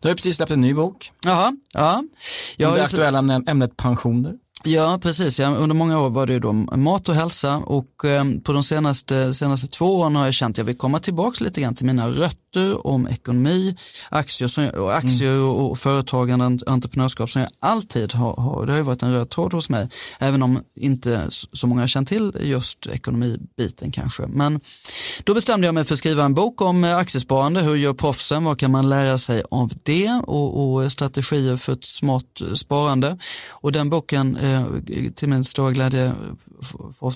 Du 0.00 0.08
har 0.08 0.14
precis 0.14 0.36
släppt 0.36 0.50
en 0.52 0.60
ny 0.60 0.74
bok 0.74 1.12
Jaha, 1.24 1.56
ja. 1.72 1.98
om 1.98 2.64
har 2.64 2.76
det 2.76 2.82
aktuella 2.82 3.18
ämne- 3.18 3.50
ämnet 3.50 3.76
pensioner. 3.76 4.34
Ja, 4.66 4.98
precis. 5.02 5.40
Ja, 5.40 5.48
under 5.48 5.76
många 5.76 6.00
år 6.00 6.10
var 6.10 6.26
det 6.26 6.32
ju 6.32 6.40
då 6.40 6.52
mat 6.52 7.08
och 7.08 7.14
hälsa 7.14 7.56
och 7.56 8.04
eh, 8.04 8.24
på 8.44 8.52
de 8.52 8.62
senaste, 8.62 9.34
senaste 9.34 9.66
två 9.66 9.98
åren 10.00 10.16
har 10.16 10.24
jag 10.24 10.34
känt 10.34 10.54
att 10.54 10.58
jag 10.58 10.64
vill 10.64 10.78
komma 10.78 11.00
tillbaka 11.00 11.44
lite 11.44 11.60
grann 11.60 11.74
till 11.74 11.86
mina 11.86 12.08
rötter 12.08 12.86
om 12.86 13.08
ekonomi, 13.08 13.76
aktier, 14.08 14.76
och, 14.76 14.96
aktier 14.96 15.40
och, 15.40 15.70
och 15.70 15.78
företagande, 15.78 16.58
entreprenörskap 16.66 17.30
som 17.30 17.42
jag 17.42 17.50
alltid 17.60 18.12
har, 18.12 18.36
har, 18.36 18.66
det 18.66 18.72
har 18.72 18.78
ju 18.78 18.84
varit 18.84 19.02
en 19.02 19.12
röd 19.12 19.30
tråd 19.30 19.52
hos 19.52 19.68
mig, 19.68 19.88
även 20.18 20.42
om 20.42 20.62
inte 20.76 21.28
så 21.30 21.66
många 21.66 21.80
har 21.80 21.88
känt 21.88 22.08
till 22.08 22.36
just 22.40 22.86
ekonomibiten 22.86 23.92
kanske. 23.92 24.26
Men 24.26 24.60
då 25.24 25.34
bestämde 25.34 25.66
jag 25.66 25.74
mig 25.74 25.84
för 25.84 25.92
att 25.92 25.98
skriva 25.98 26.24
en 26.24 26.34
bok 26.34 26.60
om 26.60 26.84
eh, 26.84 26.96
aktiesparande, 26.96 27.60
hur 27.60 27.76
gör 27.76 27.94
proffsen, 27.94 28.44
vad 28.44 28.58
kan 28.58 28.70
man 28.70 28.88
lära 28.88 29.18
sig 29.18 29.42
av 29.50 29.72
det 29.82 30.22
och, 30.26 30.74
och 30.74 30.92
strategier 30.92 31.56
för 31.56 31.72
ett 31.72 31.84
smart 31.84 32.40
eh, 32.40 32.54
sparande. 32.54 33.18
Och 33.50 33.72
den 33.72 33.90
boken, 33.90 34.36
eh, 34.36 34.53
till 35.14 35.28
min 35.28 35.44
stora 35.44 35.72
glädje, 35.72 36.12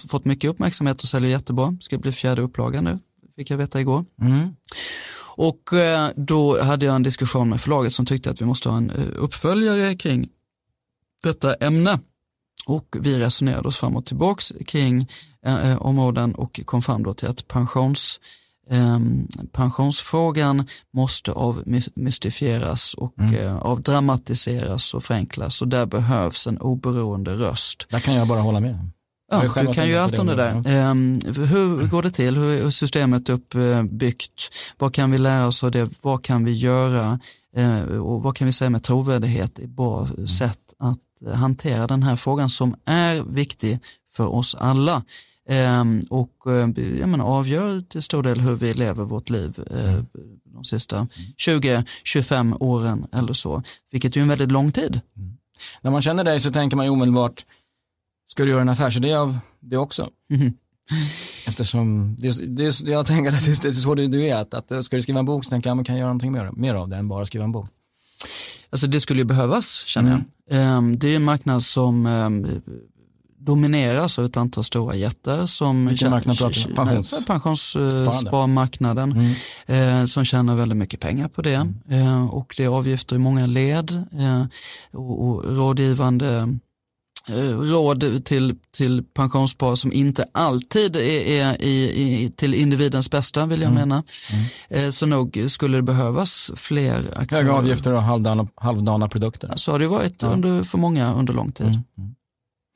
fått 0.08 0.24
mycket 0.24 0.50
uppmärksamhet 0.50 1.02
och 1.02 1.08
säljer 1.08 1.30
jättebra. 1.30 1.76
Ska 1.80 1.98
bli 1.98 2.12
fjärde 2.12 2.42
upplagan 2.42 2.84
nu, 2.84 2.98
fick 3.36 3.50
jag 3.50 3.56
veta 3.56 3.80
igår. 3.80 4.04
Mm. 4.20 4.48
Och 5.38 5.72
eh, 5.72 6.10
då 6.16 6.62
hade 6.62 6.86
jag 6.86 6.94
en 6.94 7.02
diskussion 7.02 7.48
med 7.48 7.60
förlaget 7.60 7.92
som 7.92 8.06
tyckte 8.06 8.30
att 8.30 8.40
vi 8.40 8.46
måste 8.46 8.68
ha 8.68 8.76
en 8.76 8.90
eh, 8.90 9.06
uppföljare 9.16 9.94
kring 9.94 10.28
detta 11.22 11.54
ämne. 11.54 11.98
Och 12.66 12.96
vi 13.00 13.18
resonerade 13.18 13.68
oss 13.68 13.78
fram 13.78 13.96
och 13.96 14.06
tillbaks 14.06 14.52
kring 14.66 15.08
eh, 15.46 15.70
eh, 15.70 15.82
områden 15.82 16.34
och 16.34 16.60
kom 16.64 16.82
fram 16.82 17.02
då 17.02 17.14
till 17.14 17.28
att 17.28 17.48
pensions, 17.48 18.20
eh, 18.70 18.98
pensionsfrågan 19.52 20.66
måste 20.94 21.32
avmystifieras 21.32 22.94
och 22.94 23.14
Mm. 23.18 23.34
eh, 23.34 23.56
avdramatiseras 23.56 24.94
och 24.94 25.04
förenklas 25.04 25.62
och 25.62 25.68
där 25.68 25.86
behövs 25.86 26.46
en 26.46 26.58
oberoende 26.58 27.34
röst. 27.36 27.86
Där 27.90 27.98
kan 28.00 28.14
jag 28.14 28.28
bara 28.28 28.40
hålla 28.40 28.60
med. 28.60 28.90
Ja, 29.30 29.42
du 29.62 29.74
kan 29.74 29.88
ju 29.88 29.96
allt 29.96 30.18
om 30.18 30.26
det 30.26 30.34
där. 30.34 30.62
Ehm, 30.66 31.20
hur 31.36 31.86
går 31.86 32.02
det 32.02 32.10
till? 32.10 32.36
Hur 32.36 32.66
är 32.66 32.70
systemet 32.70 33.28
uppbyggt? 33.28 34.50
Vad 34.78 34.94
kan 34.94 35.10
vi 35.10 35.18
lära 35.18 35.46
oss 35.46 35.64
av 35.64 35.70
det? 35.70 35.90
Vad 36.02 36.24
kan 36.24 36.44
vi 36.44 36.52
göra? 36.52 37.20
Eh, 37.56 37.80
och 37.80 38.22
vad 38.22 38.36
kan 38.36 38.46
vi 38.46 38.52
säga 38.52 38.70
med 38.70 38.82
trovärdighet? 38.82 39.58
är 39.58 39.66
bra 39.66 40.08
sätt 40.38 40.58
att 40.78 41.34
hantera 41.34 41.86
den 41.86 42.02
här 42.02 42.16
frågan 42.16 42.50
som 42.50 42.74
är 42.84 43.22
viktig 43.22 43.78
för 44.12 44.26
oss 44.26 44.54
alla. 44.54 45.02
Ehm, 45.48 46.06
och 46.10 46.32
eh, 46.46 46.70
jag 47.00 47.08
menar, 47.08 47.24
avgör 47.24 47.80
till 47.80 48.02
stor 48.02 48.22
del 48.22 48.40
hur 48.40 48.54
vi 48.54 48.74
lever 48.74 49.04
vårt 49.04 49.30
liv 49.30 49.58
eh, 49.70 50.00
de 50.44 50.64
sista 50.64 51.08
20-25 51.38 52.56
åren 52.60 53.06
eller 53.12 53.32
så. 53.32 53.62
Vilket 53.90 54.16
är 54.16 54.20
en 54.20 54.28
väldigt 54.28 54.52
lång 54.52 54.72
tid. 54.72 55.00
När 55.80 55.90
man 55.90 56.02
känner 56.02 56.24
dig 56.24 56.40
så 56.40 56.50
tänker 56.50 56.76
man 56.76 56.86
ju 56.86 56.90
omedelbart, 56.92 57.46
ska 58.30 58.44
du 58.44 58.50
göra 58.50 58.60
en 58.60 58.68
affärsidé 58.68 59.14
av 59.14 59.38
det 59.60 59.76
också? 59.76 60.10
Mhm. 60.30 60.52
Eftersom, 61.46 62.16
det, 62.18 62.56
det, 62.56 62.80
jag 62.80 63.06
tänker 63.06 63.32
att 63.32 63.44
det, 63.44 63.62
det 63.62 63.68
är 63.68 63.72
så 63.72 63.94
du, 63.94 64.06
du 64.06 64.26
är, 64.26 64.36
att, 64.36 64.54
att 64.54 64.84
ska 64.84 64.96
du 64.96 65.02
skriva 65.02 65.18
en 65.18 65.24
bok 65.26 65.44
så 65.44 65.50
tänker 65.50 65.70
jag, 65.70 65.76
man 65.76 65.84
kan 65.84 65.96
göra 65.96 66.06
någonting 66.06 66.32
mer, 66.32 66.50
mer 66.52 66.74
av 66.74 66.88
det 66.88 66.96
än 66.96 67.08
bara 67.08 67.26
skriva 67.26 67.44
en 67.44 67.52
bok. 67.52 67.68
Alltså 68.70 68.86
det 68.86 69.00
skulle 69.00 69.20
ju 69.20 69.24
behövas 69.24 69.84
känner 69.86 70.10
jag. 70.10 70.58
Ehm, 70.58 70.98
Det 70.98 71.08
är 71.08 71.16
en 71.16 71.24
marknad 71.24 71.64
som 71.64 72.06
ehm, 72.06 72.46
domineras 73.40 74.18
av 74.18 74.24
ett 74.24 74.36
antal 74.36 74.64
stora 74.64 74.94
jättar 74.96 75.46
som 75.46 75.86
Vilken 75.86 76.10
marknad? 76.10 76.36
Pensions- 76.36 77.26
pensionssparmarknaden 77.26 79.12
Mm. 79.66 80.00
eh, 80.02 80.06
som 80.06 80.24
tjänar 80.24 80.54
väldigt 80.56 80.78
mycket 80.78 81.00
pengar 81.00 81.28
på 81.28 81.42
det 81.42 81.66
eh, 81.90 82.26
och 82.30 82.54
det 82.56 82.64
är 82.64 82.68
avgifter 82.68 83.16
i 83.16 83.18
många 83.18 83.46
led 83.46 83.90
eh, 84.18 84.44
och, 84.92 85.28
och 85.28 85.44
rådgivande 85.56 86.58
råd 87.62 88.24
till, 88.24 88.54
till 88.76 89.02
pensionspar 89.14 89.74
som 89.76 89.92
inte 89.92 90.24
alltid 90.32 90.96
är, 90.96 91.00
är 91.26 91.62
i, 91.62 91.74
i, 92.24 92.30
till 92.36 92.54
individens 92.54 93.10
bästa 93.10 93.46
vill 93.46 93.60
jag 93.62 93.70
Mm. 93.70 93.80
mena. 93.88 94.02
Eh, 94.68 94.90
Så 94.90 95.06
nog 95.06 95.44
skulle 95.48 95.78
det 95.78 95.82
behövas 95.82 96.50
fler 96.56 97.12
aktörer. 97.16 97.42
Höga 97.42 97.54
avgifter 97.54 97.92
och 97.92 98.02
halvdana, 98.02 98.48
halvdana 98.54 99.08
produkter. 99.08 99.52
Så 99.56 99.72
har 99.72 99.78
det 99.78 99.86
varit 99.88 100.22
Ja. 100.22 100.28
under, 100.28 100.62
för 100.62 100.78
många 100.78 101.14
under 101.14 101.32
lång 101.32 101.52
tid. 101.52 101.66
Mm. 101.66 101.80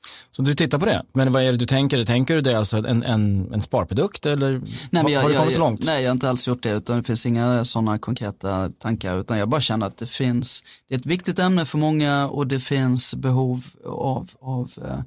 Mm. 0.03 0.29
Så 0.31 0.43
du 0.43 0.55
tittar 0.55 0.79
på 0.79 0.87
det, 0.87 1.03
men 1.13 1.33
vad 1.33 1.43
är 1.43 1.53
det 1.53 1.59
du 1.59 1.67
tänker? 1.67 2.05
Tänker 2.05 2.35
du 2.35 2.41
det 2.41 2.59
alltså 2.59 2.77
en, 2.77 3.03
en, 3.05 3.53
en 3.53 3.63
sparprodukt 3.63 4.27
eller 4.27 4.63
Nej, 4.91 5.03
har, 5.03 5.11
jag, 5.11 5.21
har 5.21 5.29
du 5.29 5.35
jag, 5.35 5.41
kommit 5.41 5.55
så 5.55 5.61
långt? 5.61 5.85
Nej, 5.85 6.03
jag 6.03 6.11
har 6.11 6.13
inte 6.13 6.29
alls 6.29 6.49
gjort 6.49 6.63
det 6.63 6.71
utan 6.71 6.97
det 6.97 7.03
finns 7.03 7.27
inga 7.27 7.65
sådana 7.65 7.99
konkreta 7.99 8.71
tankar 8.79 9.21
utan 9.21 9.39
jag 9.39 9.49
bara 9.49 9.61
känner 9.61 9.87
att 9.87 9.97
det 9.97 10.07
finns, 10.07 10.65
det 10.89 10.95
är 10.95 10.99
ett 10.99 11.07
viktigt 11.07 11.39
ämne 11.39 11.65
för 11.65 11.79
många 11.79 12.29
och 12.29 12.47
det 12.47 12.61
finns 12.61 13.15
behov 13.15 13.65
av, 13.87 14.31
av 14.41 14.73
eh, 14.85 15.01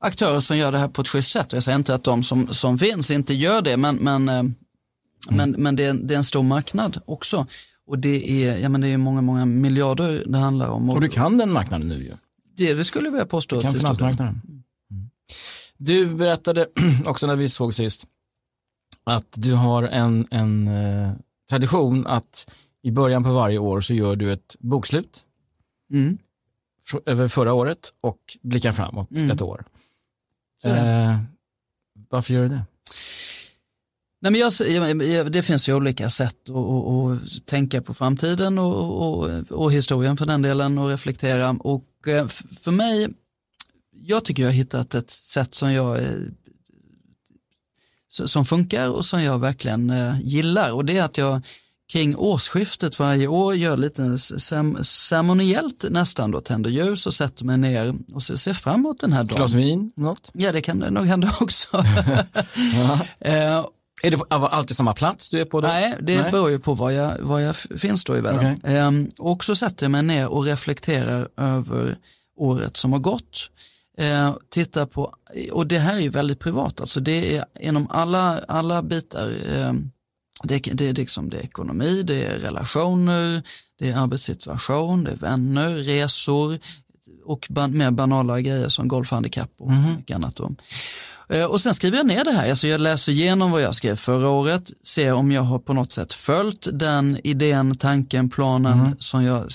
aktörer 0.00 0.40
som 0.40 0.58
gör 0.58 0.72
det 0.72 0.78
här 0.78 0.88
på 0.88 1.00
ett 1.02 1.08
schysst 1.08 1.32
sätt. 1.32 1.52
Och 1.52 1.56
jag 1.56 1.62
säger 1.62 1.78
inte 1.78 1.94
att 1.94 2.04
de 2.04 2.22
som, 2.22 2.54
som 2.54 2.78
finns 2.78 3.10
inte 3.10 3.34
gör 3.34 3.62
det 3.62 3.76
men, 3.76 3.96
men, 3.96 4.28
eh, 4.28 4.42
men, 5.30 5.50
men 5.50 5.76
det, 5.76 5.84
är, 5.84 5.94
det 5.94 6.14
är 6.14 6.18
en 6.18 6.24
stor 6.24 6.42
marknad 6.42 7.00
också. 7.06 7.46
Och 7.86 7.98
det 7.98 8.44
är, 8.44 8.58
ja, 8.58 8.68
men 8.68 8.80
det 8.80 8.88
är 8.88 8.96
många, 8.96 9.20
många 9.20 9.46
miljarder 9.46 10.24
det 10.26 10.38
handlar 10.38 10.68
om. 10.68 10.90
Och 10.90 11.00
du 11.00 11.08
kan 11.08 11.38
den 11.38 11.52
marknaden 11.52 11.88
nu 11.88 11.94
ju. 11.94 12.12
Det 12.56 12.84
skulle 12.84 13.10
vilja 13.10 13.26
påstå. 13.26 13.56
Du 13.56 13.62
kan 13.62 13.72
finansmarknaden. 13.72 14.40
Mm. 14.90 15.10
Du 15.76 16.14
berättade 16.14 16.68
också 17.06 17.26
när 17.26 17.36
vi 17.36 17.48
såg 17.48 17.74
sist 17.74 18.06
att 19.04 19.26
du 19.34 19.52
har 19.54 19.82
en, 19.82 20.26
en 20.30 20.68
eh, 20.68 21.12
tradition 21.50 22.06
att 22.06 22.54
i 22.82 22.90
början 22.90 23.24
på 23.24 23.32
varje 23.32 23.58
år 23.58 23.80
så 23.80 23.94
gör 23.94 24.14
du 24.14 24.32
ett 24.32 24.56
bokslut 24.58 25.26
Mm. 25.92 26.18
över 27.06 27.28
förra 27.28 27.52
året 27.52 27.92
och 28.00 28.18
blickar 28.42 28.72
framåt 28.72 29.10
Mm. 29.10 29.30
ett 29.30 29.42
år. 29.42 29.64
Eh, 30.64 31.18
varför 32.10 32.34
gör 32.34 32.42
du 32.42 32.48
det? 32.48 32.64
Nej, 34.20 34.32
men 34.32 34.40
jag, 34.40 34.52
jag, 34.68 35.02
jag, 35.02 35.32
det 35.32 35.42
finns 35.42 35.68
ju 35.68 35.74
olika 35.74 36.10
sätt 36.10 36.50
att, 36.50 36.56
att, 36.56 37.22
att 37.24 37.46
tänka 37.46 37.82
på 37.82 37.94
framtiden 37.94 38.58
och, 38.58 39.02
och, 39.02 39.30
och 39.50 39.72
historien 39.72 40.16
för 40.16 40.26
den 40.26 40.42
delen 40.42 40.78
och 40.78 40.88
reflektera. 40.88 41.50
Och 41.50 41.84
eh, 42.08 42.28
för 42.60 42.70
mig, 42.70 43.08
jag 44.00 44.24
tycker 44.24 44.42
jag 44.42 44.50
har 44.50 44.54
hittat 44.54 44.94
ett 44.94 45.10
sätt 45.10 45.54
som 45.54 45.72
jag 45.72 46.02
eh, 46.02 46.10
som 48.08 48.44
funkar 48.44 48.88
och 48.88 49.04
som 49.04 49.22
jag 49.22 49.38
verkligen 49.38 49.90
eh, 49.90 50.20
gillar 50.22 50.72
och 50.72 50.84
det 50.84 50.98
är 50.98 51.02
att 51.02 51.18
jag 51.18 51.42
kring 51.92 52.16
årsskiftet 52.16 52.98
varje 52.98 53.26
år 53.26 53.54
gör 53.54 53.76
lite 53.76 54.18
ceremoniellt 54.84 55.84
nästan 55.90 56.30
då, 56.30 56.40
tänder 56.40 56.70
ljus 56.70 57.06
och 57.06 57.14
sätter 57.14 57.44
mig 57.44 57.58
ner 57.58 57.94
och 58.12 58.22
ser 58.22 58.52
fram 58.52 58.74
emot 58.80 59.00
den 59.00 59.12
här 59.12 59.24
dagen. 59.24 59.36
Glas 59.36 59.52
vin, 59.52 59.92
något? 59.96 60.30
Ja, 60.32 60.52
det 60.52 60.60
kan 60.60 60.78
det 60.78 60.90
nog 60.90 61.06
hända 61.06 61.36
också. 61.40 61.76
eh, 63.18 63.66
är 64.06 64.10
det 64.10 64.46
alltid 64.46 64.76
samma 64.76 64.94
plats 64.94 65.28
du 65.28 65.40
är 65.40 65.44
på 65.44 65.60
då? 65.60 65.68
Nej, 65.68 65.96
det 66.00 66.22
Nej. 66.22 66.30
beror 66.30 66.50
ju 66.50 66.58
på 66.58 66.74
var 66.74 66.90
jag, 66.90 67.18
var 67.18 67.40
jag 67.40 67.56
finns 67.56 68.04
då 68.04 68.16
i 68.16 68.20
världen. 68.20 68.56
Okay. 68.56 68.76
Ehm, 68.76 69.10
och 69.18 69.44
så 69.44 69.54
sätter 69.54 69.84
jag 69.84 69.90
mig 69.90 70.02
ner 70.02 70.28
och 70.28 70.44
reflekterar 70.44 71.28
över 71.36 71.98
året 72.36 72.76
som 72.76 72.92
har 72.92 73.00
gått. 73.00 73.50
Ehm, 73.98 74.32
titta 74.50 74.86
på, 74.86 75.14
och 75.52 75.66
det 75.66 75.78
här 75.78 75.96
är 75.96 76.00
ju 76.00 76.08
väldigt 76.08 76.40
privat, 76.40 76.80
alltså 76.80 77.00
det 77.00 77.36
är 77.36 77.44
inom 77.60 77.86
alla, 77.90 78.40
alla 78.48 78.82
bitar. 78.82 79.32
Ehm, 79.56 79.90
det, 80.42 80.58
det, 80.58 80.88
är 80.88 80.92
liksom, 80.92 81.30
det 81.30 81.36
är 81.36 81.44
ekonomi, 81.44 82.02
det 82.02 82.24
är 82.24 82.38
relationer, 82.38 83.42
det 83.78 83.90
är 83.90 83.96
arbetssituation, 83.96 85.04
det 85.04 85.10
är 85.10 85.16
vänner, 85.16 85.70
resor 85.70 86.58
och 87.24 87.46
ban, 87.50 87.78
mer 87.78 87.90
banala 87.90 88.40
grejer 88.40 88.68
som 88.68 88.88
golfhandikapp 88.88 89.50
och 89.58 89.70
mm. 89.70 89.94
mycket 89.96 90.14
annat. 90.14 90.36
Då. 90.36 90.54
Eh, 91.28 91.44
och 91.44 91.60
sen 91.60 91.74
skriver 91.74 91.96
jag 91.96 92.06
ner 92.06 92.24
det 92.24 92.30
här, 92.30 92.50
alltså 92.50 92.66
jag 92.66 92.80
läser 92.80 93.12
igenom 93.12 93.50
vad 93.50 93.62
jag 93.62 93.74
skrev 93.74 93.96
förra 93.96 94.28
året, 94.28 94.72
ser 94.82 95.12
om 95.12 95.32
jag 95.32 95.42
har 95.42 95.58
på 95.58 95.72
något 95.72 95.92
sätt 95.92 96.12
följt 96.12 96.68
den 96.72 97.18
idén, 97.24 97.76
tanken, 97.76 98.30
planen 98.30 98.80
mm. 98.80 98.96
som 98.98 99.24
jag 99.24 99.48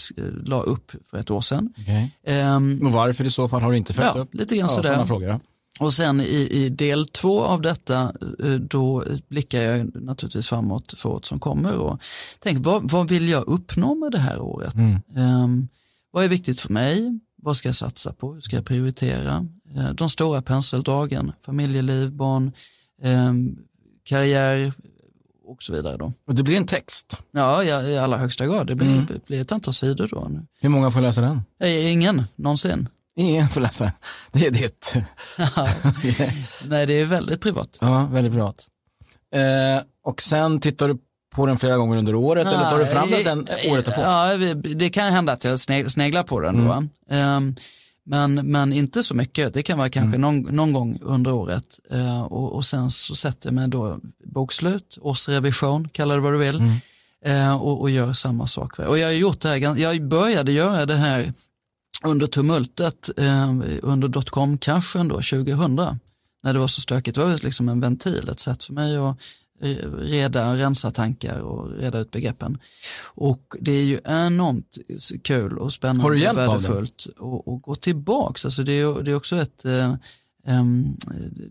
la 0.43 0.61
upp 0.61 0.91
för 1.05 1.17
ett 1.17 1.31
år 1.31 1.41
sedan. 1.41 1.73
Okay. 1.81 2.41
Um, 2.41 2.85
och 2.85 2.91
varför 2.91 3.25
i 3.25 3.31
så 3.31 3.47
fall 3.47 3.61
har 3.61 3.71
du 3.71 3.77
inte 3.77 3.93
följt 3.93 4.11
ja, 4.15 4.21
upp? 4.21 4.33
Lite 4.33 4.55
grann 4.57 4.69
ja, 4.69 4.75
sådär. 4.75 5.05
Frågor, 5.05 5.39
Och 5.79 5.93
sen 5.93 6.21
i, 6.21 6.49
i, 6.51 6.69
del 6.69 7.07
två 7.07 7.43
av 7.43 7.61
detta, 7.61 8.13
eh, 8.43 8.51
då 8.51 9.03
blickar 9.27 9.61
jag 9.61 10.01
naturligtvis 10.01 10.47
framåt 10.47 10.93
för 10.97 11.09
året 11.09 11.25
som 11.25 11.39
kommer 11.39 11.77
och 11.77 12.01
tänker 12.39 12.63
vad, 12.63 12.91
vad 12.91 13.09
vill 13.09 13.29
jag 13.29 13.47
uppnå 13.47 13.95
med 13.95 14.11
det 14.11 14.19
här 14.19 14.41
året? 14.41 14.73
Mm. 14.73 15.01
Um, 15.15 15.67
vad 16.11 16.23
är 16.23 16.27
viktigt 16.27 16.61
för 16.61 16.73
mig? 16.73 17.19
Vad 17.35 17.57
ska 17.57 17.67
jag 17.67 17.75
satsa 17.75 18.13
på? 18.13 18.33
Hur 18.33 18.41
ska 18.41 18.55
jag 18.55 18.65
prioritera? 18.65 19.47
Eh, 19.75 19.89
de 19.89 20.09
stora 20.09 20.41
penseldragen, 20.41 21.31
familjeliv, 21.41 22.11
barn, 22.11 22.51
eh, 23.01 23.33
karriär 24.03 24.73
och 25.45 25.63
så 25.63 25.73
vidare. 25.73 25.97
Då. 25.97 26.13
Och 26.27 26.35
det 26.35 26.43
blir 26.43 26.57
en 26.57 26.67
text? 26.67 27.23
Ja, 27.31 27.63
i 27.63 27.97
allra 27.97 28.17
högsta 28.17 28.45
grad. 28.45 28.67
Det 28.67 28.75
blir, 28.75 28.93
mm. 28.93 29.19
blir 29.27 29.41
ett 29.41 29.51
antal 29.51 29.73
sidor 29.73 30.07
då. 30.07 30.31
Hur 30.61 30.69
många 30.69 30.91
får 30.91 31.01
läsa 31.01 31.21
den? 31.21 31.41
Ingen, 31.63 32.23
någonsin. 32.35 32.89
Ingen 33.15 33.49
får 33.49 33.61
läsa 33.61 33.91
Det 34.31 34.45
är 34.45 34.51
ditt. 34.51 34.95
Nej, 36.67 36.85
det 36.85 36.93
är 36.93 37.05
väldigt 37.05 37.41
privat. 37.41 37.77
Ja, 37.81 38.05
väldigt 38.11 38.33
privat. 38.33 38.67
Eh, 39.35 39.83
och 40.03 40.21
sen 40.21 40.59
tittar 40.59 40.87
du 40.87 40.97
på 41.35 41.45
den 41.45 41.59
flera 41.59 41.77
gånger 41.77 41.97
under 41.97 42.15
året 42.15 42.47
ja, 42.51 42.57
eller 42.57 42.69
tar 42.69 42.79
du 42.79 42.85
fram 42.85 43.09
den 43.09 43.19
sen 43.19 43.47
året 43.71 43.85
därpå? 43.85 44.01
Ja, 44.01 44.37
det 44.75 44.89
kan 44.89 45.13
hända 45.13 45.33
att 45.33 45.43
jag 45.43 45.59
sneglar 45.59 46.23
på 46.23 46.39
den. 46.39 46.55
Mm. 46.55 46.89
Då. 47.09 47.15
Um, 47.15 47.55
men, 48.09 48.51
men 48.51 48.73
inte 48.73 49.03
så 49.03 49.15
mycket, 49.15 49.53
det 49.53 49.63
kan 49.63 49.77
vara 49.77 49.89
kanske 49.89 50.15
mm. 50.15 50.21
någon, 50.21 50.55
någon 50.55 50.73
gång 50.73 50.99
under 51.01 51.33
året. 51.33 51.79
Uh, 51.93 52.21
och, 52.21 52.53
och, 52.53 52.65
sen 52.65 52.91
så 52.91 53.15
sätter 53.15 53.47
jag 53.47 53.53
mig 53.53 53.67
då 53.67 53.99
bokslut, 54.23 54.97
årsrevision, 55.01 55.89
kalla 55.89 56.15
det 56.15 56.19
vad 56.19 56.33
du 56.33 56.37
vill. 56.37 56.59
Mm. 56.59 56.77
Uh, 57.27 57.55
och, 57.61 57.81
och, 57.81 57.89
gör 57.89 58.13
samma 58.13 58.47
sak. 58.47 58.79
Och 58.79 58.97
jag 58.97 59.07
har 59.07 59.13
gjort 59.13 59.39
det 59.41 59.49
här, 59.49 59.77
jag 59.77 60.03
började 60.03 60.51
göra 60.51 60.85
det 60.85 60.95
här 60.95 61.33
under 62.03 62.27
tumultet 62.27 63.09
uh, 63.19 63.61
under 63.81 64.07
dotcom-kraschen 64.07 65.07
då 65.07 65.15
2000 65.15 65.75
när 66.43 66.53
det 66.53 66.59
var 66.59 66.67
så 66.67 66.81
stökigt. 66.81 67.15
Det 67.15 67.23
var 67.23 67.43
liksom 67.43 67.69
en 67.69 67.79
ventil, 67.79 68.29
ett 68.29 68.39
sätt 68.39 68.63
för 68.63 68.73
mig 68.73 68.97
att 68.97 69.17
reda, 69.99 70.57
rensa 70.57 70.91
tankar 70.91 71.39
och 71.39 71.71
reda 71.71 71.99
ut 71.99 72.11
begreppen. 72.11 72.57
Och 73.05 73.55
det 73.59 73.71
är 73.71 73.83
ju 73.83 73.99
enormt 74.05 74.77
kul 75.23 75.57
och 75.57 75.73
spännande 75.73 76.03
Har 76.03 76.11
du 76.11 76.19
hjälp 76.19 76.37
och 76.37 76.53
värdefullt 76.55 77.07
att 77.09 77.61
gå 77.61 77.75
tillbaks. 77.75 78.45
Alltså 78.45 78.63
det, 78.63 78.71
är, 78.71 79.03
det 79.03 79.11
är 79.11 79.15
också 79.15 79.35
ett, 79.35 79.65
um, 80.45 80.97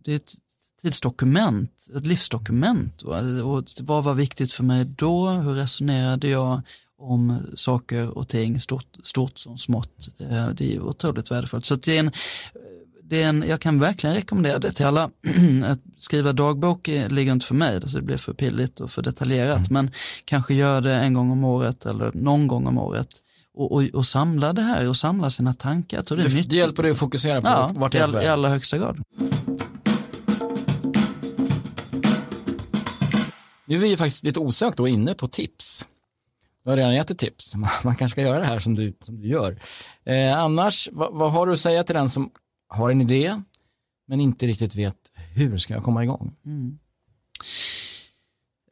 det 0.04 0.12
är 0.12 0.16
ett 0.16 0.34
tidsdokument, 0.82 1.88
ett 1.96 2.06
livsdokument. 2.06 3.02
Och 3.02 3.64
vad 3.80 4.04
var 4.04 4.14
viktigt 4.14 4.52
för 4.52 4.64
mig 4.64 4.84
då? 4.84 5.28
Hur 5.28 5.54
resonerade 5.54 6.28
jag 6.28 6.62
om 6.98 7.38
saker 7.54 8.18
och 8.18 8.28
ting, 8.28 8.60
stort, 8.60 8.96
stort 9.02 9.38
som 9.38 9.58
smått? 9.58 10.08
Eh, 10.18 10.48
det 10.48 10.74
är 10.74 10.80
otroligt 10.80 11.30
värdefullt. 11.30 11.64
Så 11.64 11.76
det 11.76 11.96
är 11.96 12.00
en 12.00 12.10
det 13.08 13.22
är 13.22 13.28
en, 13.28 13.44
jag 13.48 13.60
kan 13.60 13.80
verkligen 13.80 14.16
rekommendera 14.16 14.58
det 14.58 14.72
till 14.72 14.86
alla. 14.86 15.10
att 15.64 15.78
skriva 15.98 16.32
dagbok 16.32 16.86
ligger 17.08 17.32
inte 17.32 17.46
för 17.46 17.54
mig, 17.54 17.74
alltså 17.74 17.96
det 17.96 18.02
blir 18.02 18.16
för 18.16 18.32
pilligt 18.32 18.80
och 18.80 18.90
för 18.90 19.02
detaljerat. 19.02 19.56
Mm. 19.56 19.68
Men 19.70 19.90
kanske 20.24 20.54
gör 20.54 20.80
det 20.80 20.94
en 20.94 21.14
gång 21.14 21.30
om 21.30 21.44
året 21.44 21.86
eller 21.86 22.12
någon 22.14 22.46
gång 22.46 22.66
om 22.66 22.78
året. 22.78 23.08
Och, 23.54 23.72
och, 23.72 23.82
och 23.82 24.06
samla 24.06 24.52
det 24.52 24.62
här 24.62 24.88
och 24.88 24.96
samla 24.96 25.30
sina 25.30 25.54
tankar. 25.54 26.04
det, 26.08 26.16
det, 26.16 26.48
det 26.48 26.56
hjälper 26.56 26.82
dig 26.82 26.92
att 26.92 26.98
fokusera 26.98 27.42
på 27.42 27.48
ja, 27.48 27.70
vart 27.74 27.94
i, 27.94 27.98
all, 27.98 28.22
i 28.22 28.26
allra 28.26 28.48
högsta 28.48 28.78
grad. 28.78 28.98
Nu 33.64 33.76
är 33.76 33.80
vi 33.80 33.96
faktiskt 33.96 34.24
lite 34.24 34.40
osökt 34.40 34.76
då 34.76 34.88
inne 34.88 35.14
på 35.14 35.28
tips. 35.28 35.88
Du 36.64 36.70
har 36.70 36.76
redan 36.76 36.94
gett 36.94 37.10
ett 37.10 37.18
tips. 37.18 37.54
Man 37.84 37.96
kanske 37.96 38.08
ska 38.08 38.22
göra 38.22 38.38
det 38.38 38.44
här 38.44 38.58
som 38.58 38.74
du, 38.74 38.96
som 39.04 39.20
du 39.20 39.28
gör. 39.28 39.60
Eh, 40.04 40.38
annars, 40.38 40.88
vad, 40.92 41.14
vad, 41.14 41.32
har 41.32 41.46
du 41.46 41.52
att 41.52 41.60
säga 41.60 41.84
till 41.84 41.94
den 41.94 42.08
som 42.08 42.30
har 42.68 42.90
en 42.90 43.00
idé 43.00 43.42
men 44.08 44.20
inte 44.20 44.46
riktigt 44.46 44.74
vet 44.74 44.96
hur 45.34 45.58
ska 45.58 45.74
jag 45.74 45.84
komma 45.84 46.04
igång. 46.04 46.34
Mm. 46.46 46.78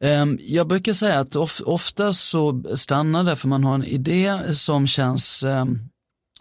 Ehm, 0.01 0.37
jag 0.41 0.67
brukar 0.67 0.93
säga 0.93 1.19
att 1.19 1.35
of, 1.35 1.61
ofta 1.65 2.13
så 2.13 2.63
stannar 2.75 3.23
det 3.23 3.35
för 3.35 3.47
man 3.47 3.63
har 3.63 3.75
en 3.75 3.83
idé 3.83 4.53
som 4.53 4.87
känns 4.87 5.43
um, 5.43 5.89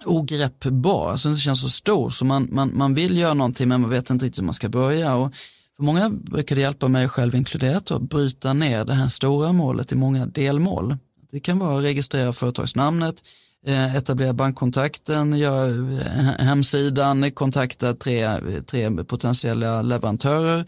ogreppbar, 0.04 1.16
som 1.16 1.30
inte 1.30 1.40
känns 1.40 1.60
så 1.60 1.68
stor. 1.68 2.10
Så 2.10 2.24
man, 2.24 2.48
man, 2.52 2.70
man 2.74 2.94
vill 2.94 3.18
göra 3.18 3.34
någonting 3.34 3.68
men 3.68 3.80
man 3.80 3.90
vet 3.90 4.10
inte 4.10 4.24
riktigt 4.24 4.38
hur 4.38 4.44
man 4.44 4.54
ska 4.54 4.68
börja. 4.68 5.14
Och 5.14 5.34
för 5.76 5.82
många 5.82 6.10
brukar 6.10 6.56
det 6.56 6.62
hjälpa 6.62 6.88
mig 6.88 7.08
själv 7.08 7.34
inkluderat 7.34 7.90
att 7.90 8.02
bryta 8.02 8.52
ner 8.52 8.84
det 8.84 8.94
här 8.94 9.08
stora 9.08 9.52
målet 9.52 9.92
i 9.92 9.94
många 9.94 10.26
delmål. 10.26 10.96
Det 11.30 11.40
kan 11.40 11.58
vara 11.58 11.78
att 11.78 11.84
registrera 11.84 12.32
företagsnamnet, 12.32 13.22
etablera 13.66 14.32
bankkontakten, 14.32 15.38
göra 15.38 16.00
hemsidan, 16.38 17.30
kontakta 17.30 17.94
tre, 17.94 18.40
tre 18.66 19.04
potentiella 19.04 19.82
leverantörer, 19.82 20.66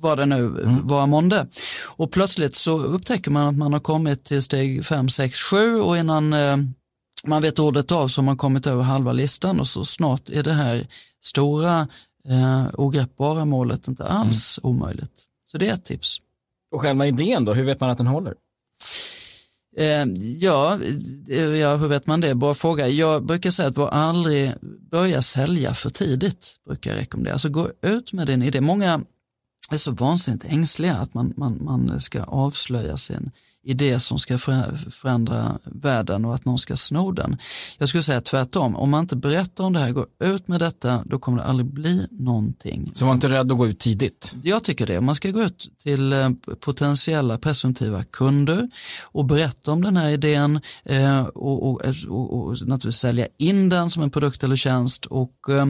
vad 0.00 0.18
det 0.18 0.26
nu 0.26 0.46
mm. 0.46 0.86
var 0.86 1.06
månde. 1.06 1.46
Och 1.86 2.12
plötsligt 2.12 2.54
så 2.54 2.78
upptäcker 2.78 3.30
man 3.30 3.46
att 3.46 3.56
man 3.56 3.72
har 3.72 3.80
kommit 3.80 4.24
till 4.24 4.42
steg 4.42 4.84
5, 4.84 5.08
6, 5.08 5.38
7 5.40 5.80
och 5.80 5.96
innan 5.96 6.32
eh, 6.32 6.56
man 7.24 7.42
vet 7.42 7.58
ordet 7.58 7.92
av 7.92 8.08
så 8.08 8.20
har 8.20 8.24
man 8.24 8.36
kommit 8.36 8.66
över 8.66 8.82
halva 8.82 9.12
listan 9.12 9.60
och 9.60 9.68
så 9.68 9.84
snart 9.84 10.30
är 10.30 10.42
det 10.42 10.52
här 10.52 10.86
stora 11.24 11.88
eh, 12.28 12.66
ogreppbara 12.74 13.44
målet 13.44 13.88
inte 13.88 14.04
alls 14.04 14.60
mm. 14.62 14.76
omöjligt. 14.76 15.24
Så 15.52 15.58
det 15.58 15.68
är 15.68 15.74
ett 15.74 15.84
tips. 15.84 16.18
Och 16.74 16.80
själva 16.80 17.06
idén 17.06 17.44
då, 17.44 17.54
hur 17.54 17.64
vet 17.64 17.80
man 17.80 17.90
att 17.90 17.98
den 17.98 18.06
håller? 18.06 18.34
Eh, 19.78 20.04
ja, 20.38 20.78
eh, 21.28 21.44
ja, 21.44 21.76
hur 21.76 21.88
vet 21.88 22.06
man 22.06 22.20
det? 22.20 22.34
Bra 22.34 22.54
fråga. 22.54 22.88
Jag 22.88 23.26
brukar 23.26 23.50
säga 23.50 23.68
att 23.68 23.76
var 23.76 23.88
aldrig 23.88 24.52
börja 24.90 25.22
sälja 25.22 25.74
för 25.74 25.90
tidigt, 25.90 26.56
brukar 26.66 26.90
jag 26.90 27.00
rekommendera. 27.00 27.32
Alltså 27.34 27.48
gå 27.48 27.70
ut 27.82 28.12
med 28.12 28.26
din 28.26 28.42
idé. 28.42 28.60
Många 28.60 29.00
är 29.70 29.76
så 29.76 29.90
vansinnigt 29.92 30.44
ängsliga 30.44 30.94
att 30.94 31.14
man, 31.14 31.34
man, 31.36 31.64
man 31.64 32.00
ska 32.00 32.22
avslöja 32.22 32.96
sin 32.96 33.30
idé 33.68 34.00
som 34.00 34.18
ska 34.18 34.38
förändra 34.38 35.58
världen 35.64 36.24
och 36.24 36.34
att 36.34 36.44
någon 36.44 36.58
ska 36.58 36.76
sno 36.76 37.12
den. 37.12 37.38
Jag 37.78 37.88
skulle 37.88 38.02
säga 38.02 38.20
tvärtom, 38.20 38.76
om 38.76 38.90
man 38.90 39.00
inte 39.00 39.16
berättar 39.16 39.64
om 39.64 39.72
det 39.72 39.80
här, 39.80 39.92
går 39.92 40.06
ut 40.18 40.48
med 40.48 40.60
detta, 40.60 41.02
då 41.06 41.18
kommer 41.18 41.38
det 41.38 41.44
aldrig 41.44 41.66
bli 41.66 42.06
någonting. 42.10 42.90
Så 42.94 43.06
var 43.06 43.12
inte 43.12 43.28
rädd 43.28 43.52
att 43.52 43.58
gå 43.58 43.66
ut 43.66 43.78
tidigt? 43.78 44.34
Jag 44.42 44.64
tycker 44.64 44.86
det. 44.86 45.00
Man 45.00 45.14
ska 45.14 45.30
gå 45.30 45.42
ut 45.42 45.70
till 45.82 46.12
eh, 46.12 46.30
potentiella 46.60 47.38
presumtiva 47.38 48.04
kunder 48.04 48.68
och 49.04 49.24
berätta 49.24 49.72
om 49.72 49.82
den 49.82 49.96
här 49.96 50.08
idén 50.10 50.60
eh, 50.84 51.22
och, 51.22 51.70
och, 51.70 51.82
och, 52.08 52.34
och 52.34 52.52
naturligtvis 52.52 52.96
sälja 52.96 53.26
in 53.36 53.68
den 53.68 53.90
som 53.90 54.02
en 54.02 54.10
produkt 54.10 54.44
eller 54.44 54.56
tjänst 54.56 55.06
och 55.06 55.34
eh, 55.48 55.66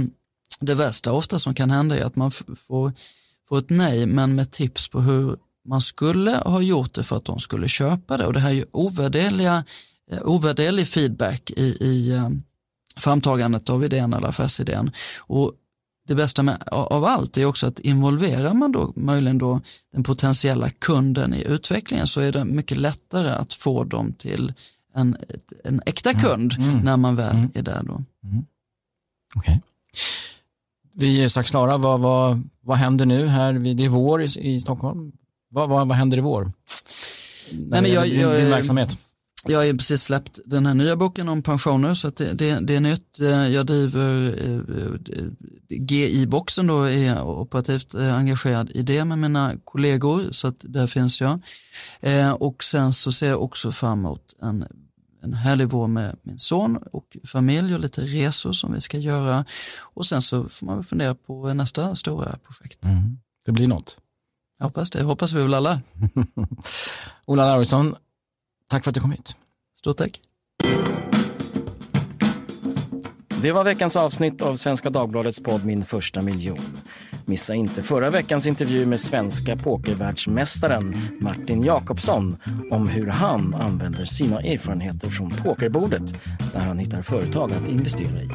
det 0.60 0.74
värsta 0.74 1.12
ofta 1.12 1.38
som 1.38 1.54
kan 1.54 1.70
hända 1.70 1.98
är 1.98 2.04
att 2.04 2.16
man 2.16 2.30
får, 2.30 2.92
får 3.48 3.58
ett 3.58 3.70
nej 3.70 4.06
men 4.06 4.34
med 4.34 4.50
tips 4.50 4.88
på 4.88 5.00
hur 5.00 5.36
man 5.68 5.82
skulle 5.82 6.30
ha 6.30 6.60
gjort 6.60 6.94
det 6.94 7.04
för 7.04 7.16
att 7.16 7.24
de 7.24 7.40
skulle 7.40 7.68
köpa 7.68 8.16
det 8.16 8.26
och 8.26 8.32
det 8.32 8.40
här 8.40 8.50
är 8.50 8.54
ju 8.54 8.64
ovärderliga, 8.70 9.64
eh, 10.10 10.18
ovärderlig 10.24 10.88
feedback 10.88 11.50
i, 11.50 11.76
i 11.80 12.12
eh, 12.12 12.28
framtagandet 12.96 13.70
av 13.70 13.84
idén 13.84 14.12
eller 14.12 14.28
affärsidén. 14.28 14.90
Och 15.18 15.52
det 16.08 16.14
bästa 16.14 16.42
med, 16.42 16.62
av 16.68 17.04
allt 17.04 17.38
är 17.38 17.44
också 17.44 17.66
att 17.66 17.80
involverar 17.80 18.54
man 18.54 18.72
då 18.72 18.92
möjligen 18.96 19.38
då 19.38 19.60
den 19.92 20.02
potentiella 20.02 20.70
kunden 20.70 21.34
i 21.34 21.42
utvecklingen 21.42 22.06
så 22.06 22.20
är 22.20 22.32
det 22.32 22.44
mycket 22.44 22.78
lättare 22.78 23.30
att 23.30 23.54
få 23.54 23.84
dem 23.84 24.12
till 24.12 24.52
en, 24.94 25.16
en 25.64 25.82
äkta 25.86 26.10
mm. 26.10 26.22
kund 26.22 26.54
mm. 26.58 26.70
Mm. 26.70 26.84
när 26.84 26.96
man 26.96 27.16
väl 27.16 27.36
mm. 27.36 27.50
är 27.54 27.62
där. 27.62 27.82
Då. 27.82 28.04
Mm. 28.24 28.44
Okay. 29.36 29.58
Vi 30.94 31.24
är 31.24 31.28
strax 31.28 31.50
klara. 31.50 31.76
Vad, 31.76 32.00
vad, 32.00 32.48
vad 32.60 32.76
händer 32.76 33.06
nu 33.06 33.26
här? 33.26 33.52
Det 33.52 33.84
är 33.84 33.88
vår 33.88 34.22
i, 34.22 34.54
i 34.54 34.60
Stockholm. 34.60 35.12
Vad, 35.50 35.68
vad, 35.68 35.88
vad 35.88 35.96
händer 35.96 36.18
i 36.18 36.20
vår? 36.20 36.52
Nej, 37.52 37.82
men 37.82 37.92
jag, 37.92 38.04
din, 38.04 38.20
jag, 38.20 38.40
din 38.40 38.50
verksamhet? 38.50 38.98
Jag 39.46 39.58
har 39.58 39.72
precis 39.72 40.02
släppt 40.02 40.38
den 40.44 40.66
här 40.66 40.74
nya 40.74 40.96
boken 40.96 41.28
om 41.28 41.42
pensioner 41.42 41.94
så 41.94 42.10
det, 42.10 42.32
det, 42.32 42.60
det, 42.60 42.74
är 42.76 42.80
nytt. 42.80 43.18
Jag 43.52 43.66
driver 43.66 44.34
GI-boxen 45.68 46.66
då, 46.66 46.82
är 46.82 47.22
operativt 47.22 47.94
engagerad 47.94 48.70
i 48.70 48.82
det 48.82 49.04
med 49.04 49.18
mina 49.18 49.54
kollegor 49.64 50.30
så 50.30 50.48
att 50.48 50.56
där 50.60 50.86
finns 50.86 51.20
jag. 51.20 51.40
Och 52.38 52.64
sen 52.64 52.92
så 52.94 53.12
ser 53.12 53.28
jag 53.28 53.42
också 53.42 53.72
fram 53.72 53.98
emot 53.98 54.34
en 54.42 54.64
en 55.22 55.34
härlig 55.34 55.68
vår 55.68 55.86
med 55.86 56.16
min 56.22 56.38
son 56.38 56.76
och 56.92 57.16
familj 57.24 57.74
och 57.74 57.80
lite 57.80 58.00
resor 58.00 58.52
som 58.52 58.72
vi 58.72 58.80
ska 58.80 58.98
göra. 58.98 59.44
Och 59.82 60.06
sen 60.06 60.22
så 60.22 60.48
får 60.48 60.66
man 60.66 60.84
fundera 60.84 61.14
på 61.14 61.54
nästa 61.54 61.94
stora 61.94 62.38
projekt. 62.38 62.84
Mm. 62.84 63.18
Det 63.44 63.52
blir 63.52 63.66
något. 63.66 63.98
Jag 64.58 64.66
hoppas 64.66 64.90
det, 64.90 65.02
hoppas 65.02 65.32
vi 65.32 65.42
väl 65.42 65.54
alla. 65.54 65.80
Ola 67.26 67.44
Lauritsson, 67.52 67.96
tack 68.70 68.84
för 68.84 68.90
att 68.90 68.94
du 68.94 69.00
kom 69.00 69.12
hit. 69.12 69.36
Stort 69.78 69.96
tack. 69.96 70.20
Det 73.42 73.52
var 73.52 73.64
veckans 73.64 73.96
avsnitt 73.96 74.42
av 74.42 74.56
Svenska 74.56 74.90
Dagbladets 74.90 75.42
podd 75.42 75.64
Min 75.64 75.84
första 75.84 76.22
miljon. 76.22 76.58
Missa 77.24 77.54
inte 77.54 77.82
förra 77.82 78.10
veckans 78.10 78.46
intervju 78.46 78.86
med 78.86 79.00
svenska 79.00 79.56
pokervärldsmästaren 79.56 80.96
Martin 81.20 81.64
Jakobsson 81.64 82.36
om 82.70 82.88
hur 82.88 83.06
han 83.06 83.54
använder 83.54 84.04
sina 84.04 84.40
erfarenheter 84.40 85.08
från 85.08 85.30
pokerbordet 85.30 86.14
när 86.54 86.60
han 86.60 86.78
hittar 86.78 87.02
företag 87.02 87.52
att 87.52 87.68
investera 87.68 88.22
i. 88.22 88.28